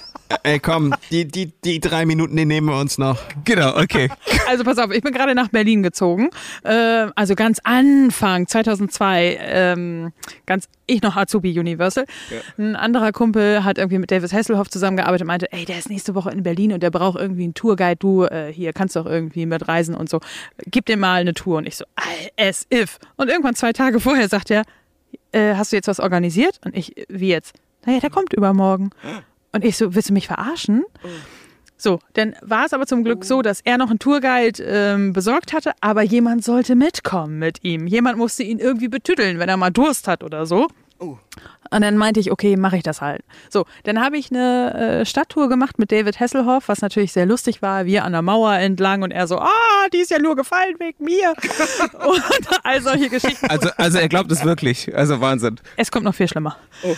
Ey, 0.43 0.59
komm, 0.59 0.95
die, 1.11 1.27
die, 1.27 1.53
die 1.65 1.81
drei 1.81 2.07
Minuten, 2.07 2.37
die 2.37 2.45
nehmen 2.45 2.69
wir 2.69 2.79
uns 2.79 2.99
noch. 2.99 3.19
Genau, 3.45 3.77
okay. 3.77 4.09
Also 4.49 4.65
pass 4.65 4.79
auf, 4.79 4.91
ich 4.91 5.03
bin 5.03 5.13
gerade 5.13 5.35
nach 5.35 5.49
Berlin 5.49 5.83
gezogen. 5.83 6.31
Äh, 6.65 7.07
also 7.15 7.35
ganz 7.35 7.61
Anfang 7.65 8.47
2002, 8.47 9.39
ähm, 9.41 10.13
ganz 10.47 10.69
ich 10.87 11.03
noch 11.03 11.17
Azubi 11.17 11.59
Universal. 11.59 12.05
Ein 12.59 12.77
anderer 12.77 13.13
Kumpel 13.13 13.65
hat 13.65 13.79
irgendwie 13.79 13.99
mit 13.99 14.11
David 14.11 14.33
Hasselhoff 14.33 14.69
zusammengearbeitet 14.69 15.23
und 15.23 15.29
meinte, 15.29 15.53
ey, 15.53 15.65
der 15.65 15.79
ist 15.79 15.89
nächste 15.89 16.15
Woche 16.15 16.31
in 16.31 16.43
Berlin 16.43 16.73
und 16.73 16.83
der 16.83 16.91
braucht 16.91 17.19
irgendwie 17.19 17.45
einen 17.45 17.55
Tourguide. 17.55 17.97
Du 17.97 18.25
äh, 18.25 18.53
hier 18.53 18.73
kannst 18.73 18.97
doch 18.97 19.07
irgendwie 19.07 19.47
mit 19.47 19.69
reisen 19.69 19.95
und 19.95 20.09
so. 20.11 20.21
Gib 20.67 20.87
dir 20.87 20.97
mal 20.97 21.21
eine 21.21 21.35
Tour 21.35 21.59
und 21.59 21.67
ich 21.67 21.77
so, 21.77 21.85
as 22.39 22.67
if. 22.73 22.99
Und 23.17 23.29
irgendwann 23.29 23.55
zwei 23.55 23.73
Tage 23.73 24.01
vorher 24.01 24.29
sagt 24.29 24.51
er, 24.51 24.65
äh, 25.33 25.55
hast 25.55 25.73
du 25.73 25.77
jetzt 25.77 25.89
was 25.89 26.01
organisiert? 26.01 26.61
Und 26.65 26.77
ich, 26.77 26.93
wie 27.09 27.29
jetzt? 27.29 27.55
Naja, 27.87 28.01
der 28.01 28.11
kommt 28.11 28.33
übermorgen. 28.33 28.91
Und 29.53 29.65
ich 29.65 29.77
so, 29.77 29.95
willst 29.95 30.09
du 30.09 30.15
mich 30.15 30.27
verarschen? 30.27 30.85
So, 31.77 31.99
dann 32.13 32.37
war 32.43 32.65
es 32.65 32.73
aber 32.73 32.87
zum 32.87 33.03
Glück 33.03 33.25
so, 33.25 33.43
dass 33.43 33.61
er 33.61 33.77
noch 33.77 33.91
einen 33.91 33.99
Tourguide 33.99 34.63
ähm, 34.63 35.13
besorgt 35.13 35.53
hatte, 35.53 35.73
aber 35.81 36.03
jemand 36.03 36.45
sollte 36.45 36.77
mitkommen 36.77 37.39
mit 37.39 37.65
ihm. 37.65 37.87
Jemand 37.87 38.19
musste 38.19 38.45
ihn 38.45 38.59
irgendwie 38.59 38.89
betüddeln, 38.89 39.39
wenn 39.39 39.49
er 39.49 39.57
mal 39.57 39.71
Durst 39.71 40.07
hat 40.07 40.23
oder 40.23 40.47
so. 40.47 40.69
Und 41.73 41.81
dann 41.81 41.97
meinte 41.97 42.21
ich, 42.21 42.31
okay, 42.31 42.57
mache 42.57 42.77
ich 42.77 42.83
das 42.83 43.01
halt. 43.01 43.23
So, 43.49 43.65
dann 43.85 44.01
habe 44.01 44.17
ich 44.17 44.31
eine 44.31 45.01
äh, 45.01 45.05
Stadttour 45.07 45.49
gemacht 45.49 45.79
mit 45.79 45.91
David 45.91 46.21
Hasselhoff, 46.21 46.69
was 46.69 46.83
natürlich 46.83 47.13
sehr 47.13 47.27
lustig 47.27 47.63
war. 47.63 47.87
Wir 47.87 48.05
an 48.05 48.13
der 48.13 48.23
Mauer 48.23 48.53
entlang 48.53 49.03
und 49.03 49.11
er 49.11 49.27
so, 49.27 49.39
ah, 49.39 49.89
die 49.93 49.99
ist 49.99 50.11
ja 50.11 50.21
nur 50.21 50.37
gefallen 50.37 50.77
wegen 50.79 51.03
mir. 51.03 51.31
und 52.07 52.23
all 52.63 52.81
solche 52.83 53.09
Geschichten. 53.09 53.47
Also, 53.47 53.71
also 53.77 53.99
er 53.99 54.09
glaubt 54.09 54.31
es 54.31 54.45
wirklich. 54.45 54.95
Also 54.95 55.21
Wahnsinn. 55.21 55.59
Es 55.77 55.91
kommt 55.91 56.05
noch 56.05 56.15
viel 56.15 56.29
schlimmer. 56.29 56.57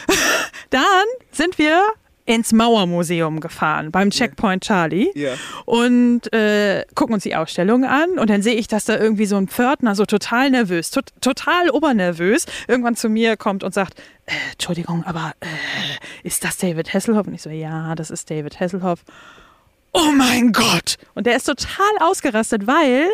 Dann 0.70 0.82
sind 1.30 1.56
wir 1.56 1.80
ins 2.26 2.52
Mauermuseum 2.52 3.40
gefahren 3.40 3.90
beim 3.90 4.08
Checkpoint 4.10 4.64
Charlie 4.64 5.10
Ja. 5.14 5.34
und 5.66 6.32
äh, 6.32 6.84
gucken 6.94 7.14
uns 7.14 7.22
die 7.22 7.36
Ausstellung 7.36 7.84
an 7.84 8.18
und 8.18 8.30
dann 8.30 8.40
sehe 8.40 8.54
ich, 8.54 8.66
dass 8.66 8.86
da 8.86 8.96
irgendwie 8.96 9.26
so 9.26 9.36
ein 9.36 9.46
Pförtner 9.46 9.94
so 9.94 10.06
total 10.06 10.50
nervös, 10.50 10.90
tot, 10.90 11.10
total 11.20 11.68
obernervös 11.68 12.46
irgendwann 12.66 12.96
zu 12.96 13.10
mir 13.10 13.36
kommt 13.36 13.62
und 13.62 13.74
sagt, 13.74 13.98
äh, 14.24 14.32
Entschuldigung, 14.52 15.04
aber 15.04 15.32
äh, 15.40 15.46
ist 16.26 16.44
das 16.44 16.56
David 16.56 16.94
Hasselhoff? 16.94 17.26
Und 17.26 17.34
ich 17.34 17.42
so, 17.42 17.50
ja, 17.50 17.94
das 17.94 18.10
ist 18.10 18.30
David 18.30 18.58
Hasselhoff. 18.58 19.00
Oh 19.92 20.10
mein 20.16 20.52
Gott! 20.52 20.96
Und 21.14 21.26
der 21.26 21.36
ist 21.36 21.44
total 21.44 21.86
ausgerastet, 22.00 22.66
weil 22.66 23.06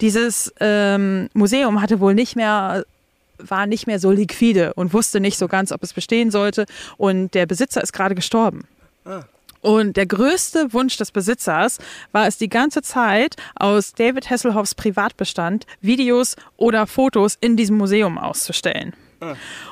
dieses 0.00 0.52
ähm, 0.58 1.28
Museum 1.34 1.80
hatte 1.82 2.00
wohl 2.00 2.14
nicht 2.14 2.34
mehr 2.34 2.84
war 3.38 3.66
nicht 3.66 3.86
mehr 3.86 3.98
so 3.98 4.10
liquide 4.10 4.74
und 4.74 4.92
wusste 4.92 5.20
nicht 5.20 5.38
so 5.38 5.48
ganz, 5.48 5.72
ob 5.72 5.82
es 5.82 5.92
bestehen 5.92 6.30
sollte. 6.30 6.66
Und 6.96 7.34
der 7.34 7.46
Besitzer 7.46 7.82
ist 7.82 7.92
gerade 7.92 8.14
gestorben. 8.14 8.66
Und 9.60 9.96
der 9.96 10.06
größte 10.06 10.72
Wunsch 10.72 10.96
des 10.96 11.10
Besitzers 11.10 11.78
war 12.12 12.26
es 12.26 12.38
die 12.38 12.48
ganze 12.48 12.82
Zeit, 12.82 13.36
aus 13.56 13.92
David 13.92 14.30
Hasselhoffs 14.30 14.74
Privatbestand 14.74 15.66
Videos 15.80 16.36
oder 16.56 16.86
Fotos 16.86 17.36
in 17.40 17.56
diesem 17.56 17.76
Museum 17.76 18.18
auszustellen. 18.18 18.94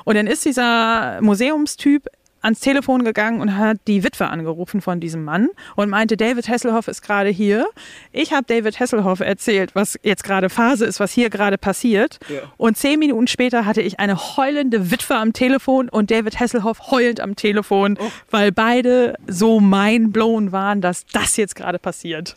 Und 0.03 0.15
dann 0.15 0.27
ist 0.27 0.43
dieser 0.43 1.21
Museumstyp 1.21 2.07
ans 2.47 2.61
Telefon 2.61 3.03
gegangen 3.03 3.41
und 3.41 3.57
hat 3.57 3.77
die 3.87 4.03
Witwe 4.03 4.27
angerufen 4.29 4.81
von 4.81 4.99
diesem 4.99 5.23
Mann 5.23 5.49
und 5.75 5.89
meinte, 5.89 6.17
David 6.17 6.47
Hasselhoff 6.47 6.87
ist 6.87 7.01
gerade 7.01 7.29
hier. 7.29 7.67
Ich 8.11 8.31
habe 8.31 8.45
David 8.47 8.79
Hasselhoff 8.79 9.19
erzählt, 9.19 9.75
was 9.75 9.99
jetzt 10.01 10.23
gerade 10.23 10.49
Phase 10.49 10.85
ist, 10.85 10.99
was 10.99 11.11
hier 11.11 11.29
gerade 11.29 11.57
passiert. 11.57 12.19
Und 12.55 12.77
zehn 12.77 12.99
Minuten 12.99 13.27
später 13.27 13.65
hatte 13.65 13.81
ich 13.81 13.99
eine 13.99 14.37
heulende 14.37 14.91
Witwe 14.91 15.15
am 15.15 15.33
Telefon 15.33 15.89
und 15.89 16.09
David 16.09 16.39
Hasselhoff 16.39 16.89
heulend 16.91 17.19
am 17.19 17.35
Telefon, 17.35 17.97
weil 18.31 18.51
beide 18.51 19.15
so 19.27 19.59
mindblown 19.59 20.51
waren, 20.51 20.81
dass 20.81 21.05
das 21.05 21.37
jetzt 21.37 21.55
gerade 21.55 21.79
passiert. 21.79 22.35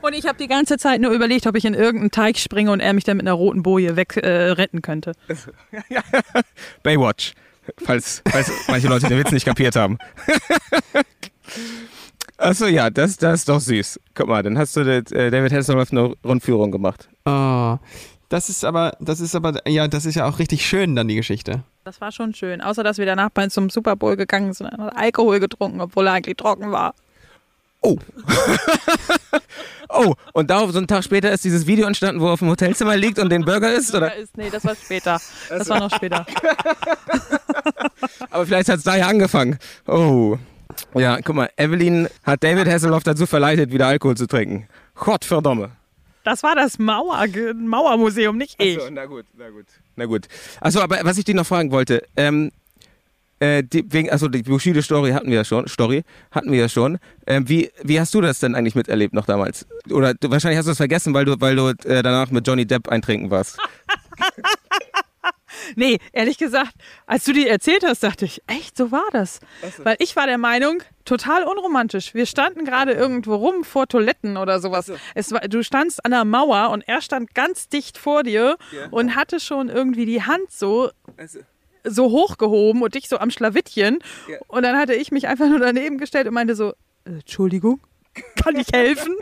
Und 0.00 0.14
ich 0.14 0.26
habe 0.26 0.38
die 0.38 0.46
ganze 0.46 0.78
Zeit 0.78 1.00
nur 1.00 1.10
überlegt, 1.10 1.46
ob 1.46 1.56
ich 1.56 1.64
in 1.64 1.74
irgendeinen 1.74 2.12
Teich 2.12 2.40
springe 2.40 2.70
und 2.70 2.80
er 2.80 2.92
mich 2.92 3.04
dann 3.04 3.16
mit 3.16 3.26
einer 3.26 3.34
roten 3.34 3.62
Boje 3.62 3.96
weg 3.96 4.16
äh, 4.16 4.52
retten 4.52 4.82
könnte. 4.82 5.12
Baywatch. 6.82 7.34
Falls, 7.84 8.22
falls 8.28 8.50
manche 8.68 8.88
Leute 8.88 9.08
den 9.08 9.18
Witz 9.18 9.32
nicht 9.32 9.44
kapiert 9.44 9.76
haben. 9.76 9.98
Achso, 12.38 12.66
ja, 12.66 12.88
das, 12.88 13.18
das 13.18 13.40
ist 13.40 13.48
doch 13.48 13.60
süß. 13.60 14.00
Guck 14.14 14.28
mal, 14.28 14.42
dann 14.42 14.56
hast 14.56 14.76
du 14.76 14.84
das, 14.84 15.12
äh, 15.12 15.30
David 15.30 15.52
Hasselhoff 15.52 15.92
eine 15.92 16.14
Rundführung 16.24 16.70
gemacht. 16.70 17.08
Oh, 17.26 17.76
das 18.30 18.48
ist 18.48 18.64
aber, 18.64 18.96
das 19.00 19.20
ist 19.20 19.34
aber, 19.34 19.68
ja, 19.68 19.88
das 19.88 20.06
ist 20.06 20.14
ja 20.14 20.26
auch 20.26 20.38
richtig 20.38 20.64
schön 20.64 20.96
dann 20.96 21.08
die 21.08 21.16
Geschichte. 21.16 21.64
Das 21.84 22.00
war 22.00 22.12
schon 22.12 22.32
schön. 22.32 22.62
Außer, 22.62 22.82
dass 22.82 22.96
wir 22.96 23.04
danach 23.04 23.30
bei 23.30 23.46
zum 23.48 23.68
Super 23.68 23.96
Bowl 23.96 24.16
gegangen 24.16 24.54
sind 24.54 24.68
und 24.68 24.90
Alkohol 24.90 25.40
getrunken, 25.40 25.80
obwohl 25.80 26.06
er 26.06 26.14
eigentlich 26.14 26.36
trocken 26.36 26.72
war. 26.72 26.94
Oh. 27.82 27.96
oh, 29.88 30.14
und 30.32 30.50
da 30.50 30.66
so 30.68 30.78
einen 30.78 30.86
Tag 30.86 31.02
später 31.02 31.32
ist 31.32 31.44
dieses 31.44 31.66
Video 31.66 31.86
entstanden, 31.86 32.20
wo 32.20 32.26
er 32.26 32.32
auf 32.32 32.40
dem 32.40 32.48
Hotelzimmer 32.48 32.96
liegt 32.96 33.18
und 33.18 33.30
den 33.30 33.44
Burger 33.44 33.72
isst, 33.72 33.94
oder? 33.94 34.14
Ist, 34.14 34.36
nee, 34.36 34.50
das 34.50 34.64
war 34.64 34.74
später. 34.74 35.20
Das 35.48 35.68
war 35.68 35.80
noch 35.80 35.94
später. 35.94 36.26
Aber 38.30 38.46
vielleicht 38.46 38.68
hat 38.68 38.78
es 38.78 38.84
da 38.84 38.96
ja 38.96 39.06
angefangen. 39.06 39.58
Oh. 39.86 40.36
Ja, 40.94 41.20
guck 41.22 41.34
mal, 41.34 41.50
Evelyn 41.56 42.08
hat 42.22 42.44
David 42.44 42.68
Hasselhoff 42.68 43.02
dazu 43.02 43.26
verleitet, 43.26 43.72
wieder 43.72 43.86
Alkohol 43.86 44.16
zu 44.16 44.26
trinken. 44.26 44.68
Gott 44.94 45.24
verdomme. 45.24 45.70
Das 46.22 46.42
war 46.42 46.54
das 46.54 46.78
Mauer, 46.78 47.26
Mauermuseum, 47.54 48.36
nicht 48.36 48.62
ich. 48.62 48.78
na 48.90 49.06
gut, 49.06 49.24
na 49.36 49.48
gut. 49.48 49.66
Na 49.96 50.04
gut. 50.04 50.28
Achso, 50.60 50.80
aber 50.80 50.98
was 51.02 51.16
ich 51.16 51.24
dich 51.24 51.34
noch 51.34 51.46
fragen 51.46 51.70
wollte, 51.70 52.06
ähm, 52.16 52.52
äh, 53.40 53.64
die, 53.64 53.84
wegen, 53.92 54.10
also 54.10 54.28
die 54.28 54.42
Bushido-Story 54.42 55.12
hatten 55.12 55.28
wir 55.28 55.36
ja 55.36 55.44
schon, 55.44 55.66
Story 55.66 56.04
hatten 56.30 56.52
wir 56.52 56.58
ja 56.58 56.68
schon. 56.68 56.98
Ähm, 57.26 57.48
wie, 57.48 57.70
wie 57.82 57.98
hast 57.98 58.14
du 58.14 58.20
das 58.20 58.38
denn 58.38 58.54
eigentlich 58.54 58.74
miterlebt 58.74 59.14
noch 59.14 59.26
damals? 59.26 59.66
Oder 59.90 60.14
du, 60.14 60.30
wahrscheinlich 60.30 60.58
hast 60.58 60.66
du 60.66 60.72
es 60.72 60.76
vergessen, 60.76 61.14
weil 61.14 61.24
du, 61.24 61.40
weil 61.40 61.56
du 61.56 61.68
äh, 61.68 62.02
danach 62.02 62.30
mit 62.30 62.46
Johnny 62.46 62.66
Depp 62.66 62.88
eintrinken 62.88 63.30
warst. 63.30 63.58
Nee, 65.76 65.98
ehrlich 66.12 66.38
gesagt, 66.38 66.72
als 67.06 67.24
du 67.24 67.32
die 67.32 67.46
erzählt 67.46 67.84
hast, 67.84 68.02
dachte 68.02 68.24
ich, 68.24 68.42
echt, 68.46 68.76
so 68.76 68.90
war 68.90 69.08
das. 69.12 69.40
Weil 69.78 69.96
ich 69.98 70.16
war 70.16 70.26
der 70.26 70.38
Meinung, 70.38 70.82
total 71.04 71.44
unromantisch. 71.44 72.14
Wir 72.14 72.26
standen 72.26 72.64
gerade 72.64 72.92
irgendwo 72.92 73.34
rum 73.34 73.64
vor 73.64 73.86
Toiletten 73.86 74.36
oder 74.36 74.60
sowas. 74.60 74.90
Es 75.14 75.32
war, 75.32 75.40
du 75.40 75.62
standst 75.62 76.04
an 76.04 76.12
der 76.12 76.24
Mauer 76.24 76.70
und 76.70 76.86
er 76.88 77.00
stand 77.00 77.34
ganz 77.34 77.68
dicht 77.68 77.98
vor 77.98 78.22
dir 78.22 78.56
und 78.90 79.14
hatte 79.14 79.40
schon 79.40 79.68
irgendwie 79.68 80.06
die 80.06 80.22
Hand 80.22 80.50
so 80.50 80.90
so 81.84 82.10
hochgehoben 82.10 82.82
und 82.82 82.94
dich 82.94 83.08
so 83.08 83.18
am 83.18 83.30
Schlawittchen. 83.30 83.98
Und 84.48 84.62
dann 84.62 84.76
hatte 84.76 84.94
ich 84.94 85.10
mich 85.12 85.28
einfach 85.28 85.48
nur 85.48 85.58
daneben 85.58 85.98
gestellt 85.98 86.26
und 86.26 86.34
meinte 86.34 86.54
so, 86.54 86.70
äh, 87.04 87.10
Entschuldigung, 87.20 87.80
kann 88.42 88.56
ich 88.56 88.66
helfen? 88.72 89.14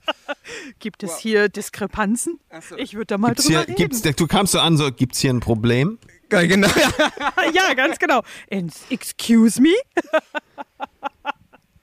Gibt 0.80 1.02
es 1.02 1.18
hier 1.18 1.48
Diskrepanzen? 1.48 2.40
Ich 2.76 2.94
würde 2.94 3.06
da 3.06 3.18
mal 3.18 3.28
Gibt's 3.28 3.44
drüber 3.44 3.58
hier, 3.60 3.68
reden. 3.68 3.76
gibt's, 3.76 4.02
du 4.02 4.26
kamst 4.26 4.52
so 4.52 4.58
an, 4.60 4.76
so, 4.76 4.90
gibt's 4.92 5.20
hier 5.20 5.32
ein 5.32 5.40
Problem? 5.40 5.98
Geil, 6.28 6.48
genau. 6.48 6.68
ja, 7.54 7.72
ganz 7.74 7.98
genau. 7.98 8.22
Excuse 8.90 9.62
me? 9.62 9.74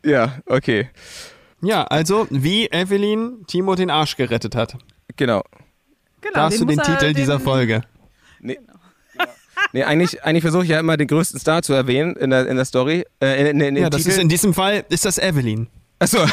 Ja, 0.04 0.40
okay. 0.48 0.90
Ja, 1.62 1.84
also, 1.86 2.28
wie 2.30 2.68
Evelyn 2.70 3.46
Timo 3.48 3.76
den 3.76 3.90
Arsch 3.90 4.18
gerettet 4.18 4.56
hat. 4.56 4.76
Genau. 5.16 5.44
Genau, 6.20 6.34
Da 6.34 6.44
hast 6.44 6.60
du 6.60 6.66
den 6.66 6.78
er- 6.80 6.84
Titel 6.86 7.06
den- 7.08 7.16
dieser 7.16 7.40
Folge. 7.40 7.84
Nee. 8.42 8.60
Nee, 9.72 9.84
eigentlich, 9.84 10.24
eigentlich 10.24 10.44
versuche 10.44 10.64
ich 10.64 10.70
ja 10.70 10.80
immer 10.80 10.98
den 10.98 11.08
größten 11.08 11.40
Star 11.40 11.62
zu 11.64 11.74
erwähnen 11.74 12.16
in 12.16 12.30
der, 12.30 12.48
in 12.48 12.56
der 12.58 12.66
Story. 12.66 13.06
Äh, 13.22 13.50
in, 13.50 13.60
in, 13.60 13.76
in 13.76 13.84
Ja, 13.84 13.90
das 13.90 14.02
Titel. 14.04 14.12
ist 14.16 14.22
in 14.22 14.30
diesem 14.30 14.54
Fall, 14.54 14.86
ist 14.90 15.06
das 15.06 15.18
Evelyn. 15.18 15.68
Achso. 16.00 16.20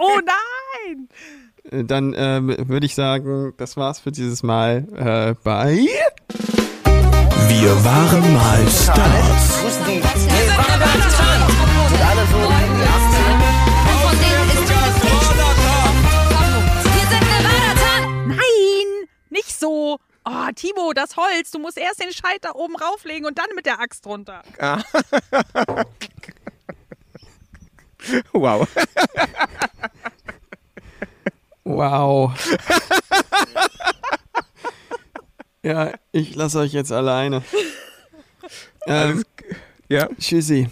Oh 0.00 0.18
nein! 0.24 1.08
Äh, 1.70 1.84
Dann 1.84 2.14
ähm, 2.16 2.54
würde 2.68 2.86
ich 2.86 2.94
sagen, 2.94 3.52
das 3.56 3.76
war's 3.76 4.00
für 4.00 4.12
dieses 4.12 4.42
Mal 4.42 4.84
äh, 4.96 5.34
bei... 5.44 5.78
Wir 7.48 7.84
waren 7.84 8.32
mal 8.34 8.66
Stars. 8.68 9.62
Nevada 10.26 10.86
Nein! 18.26 18.38
Nicht 19.30 19.58
so! 19.58 19.98
Oh, 20.26 20.48
Timo, 20.54 20.92
das 20.94 21.16
Holz, 21.16 21.50
du 21.50 21.58
musst 21.58 21.76
erst 21.76 22.02
den 22.02 22.12
Scheit 22.12 22.38
da 22.42 22.52
oben 22.54 22.76
rauflegen 22.76 23.26
und 23.26 23.38
dann 23.38 23.48
mit 23.54 23.66
der 23.66 23.80
Axt 23.80 24.06
runter. 24.06 24.42
Wow. 28.32 28.68
Wow. 31.64 32.32
ja, 35.62 35.92
ich 36.12 36.34
lasse 36.34 36.58
euch 36.58 36.72
jetzt 36.74 36.92
alleine. 36.92 37.42
Ähm, 38.86 39.24
Ja. 39.88 40.08
tschüssi. 40.20 40.68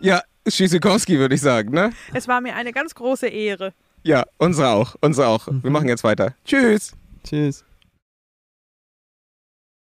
Ja, 0.00 0.22
Schiesikowski 0.46 1.18
würde 1.18 1.34
ich 1.34 1.40
sagen, 1.40 1.70
ne? 1.70 1.92
Es 2.12 2.28
war 2.28 2.42
mir 2.42 2.54
eine 2.54 2.72
ganz 2.72 2.94
große 2.94 3.28
Ehre. 3.28 3.72
Ja, 4.02 4.24
unsere 4.36 4.68
auch. 4.68 4.96
Unsere 5.00 5.28
auch. 5.28 5.46
Wir 5.50 5.70
machen 5.70 5.88
jetzt 5.88 6.04
weiter. 6.04 6.34
Tschüss. 6.44 6.92
Tschüss. 7.24 7.64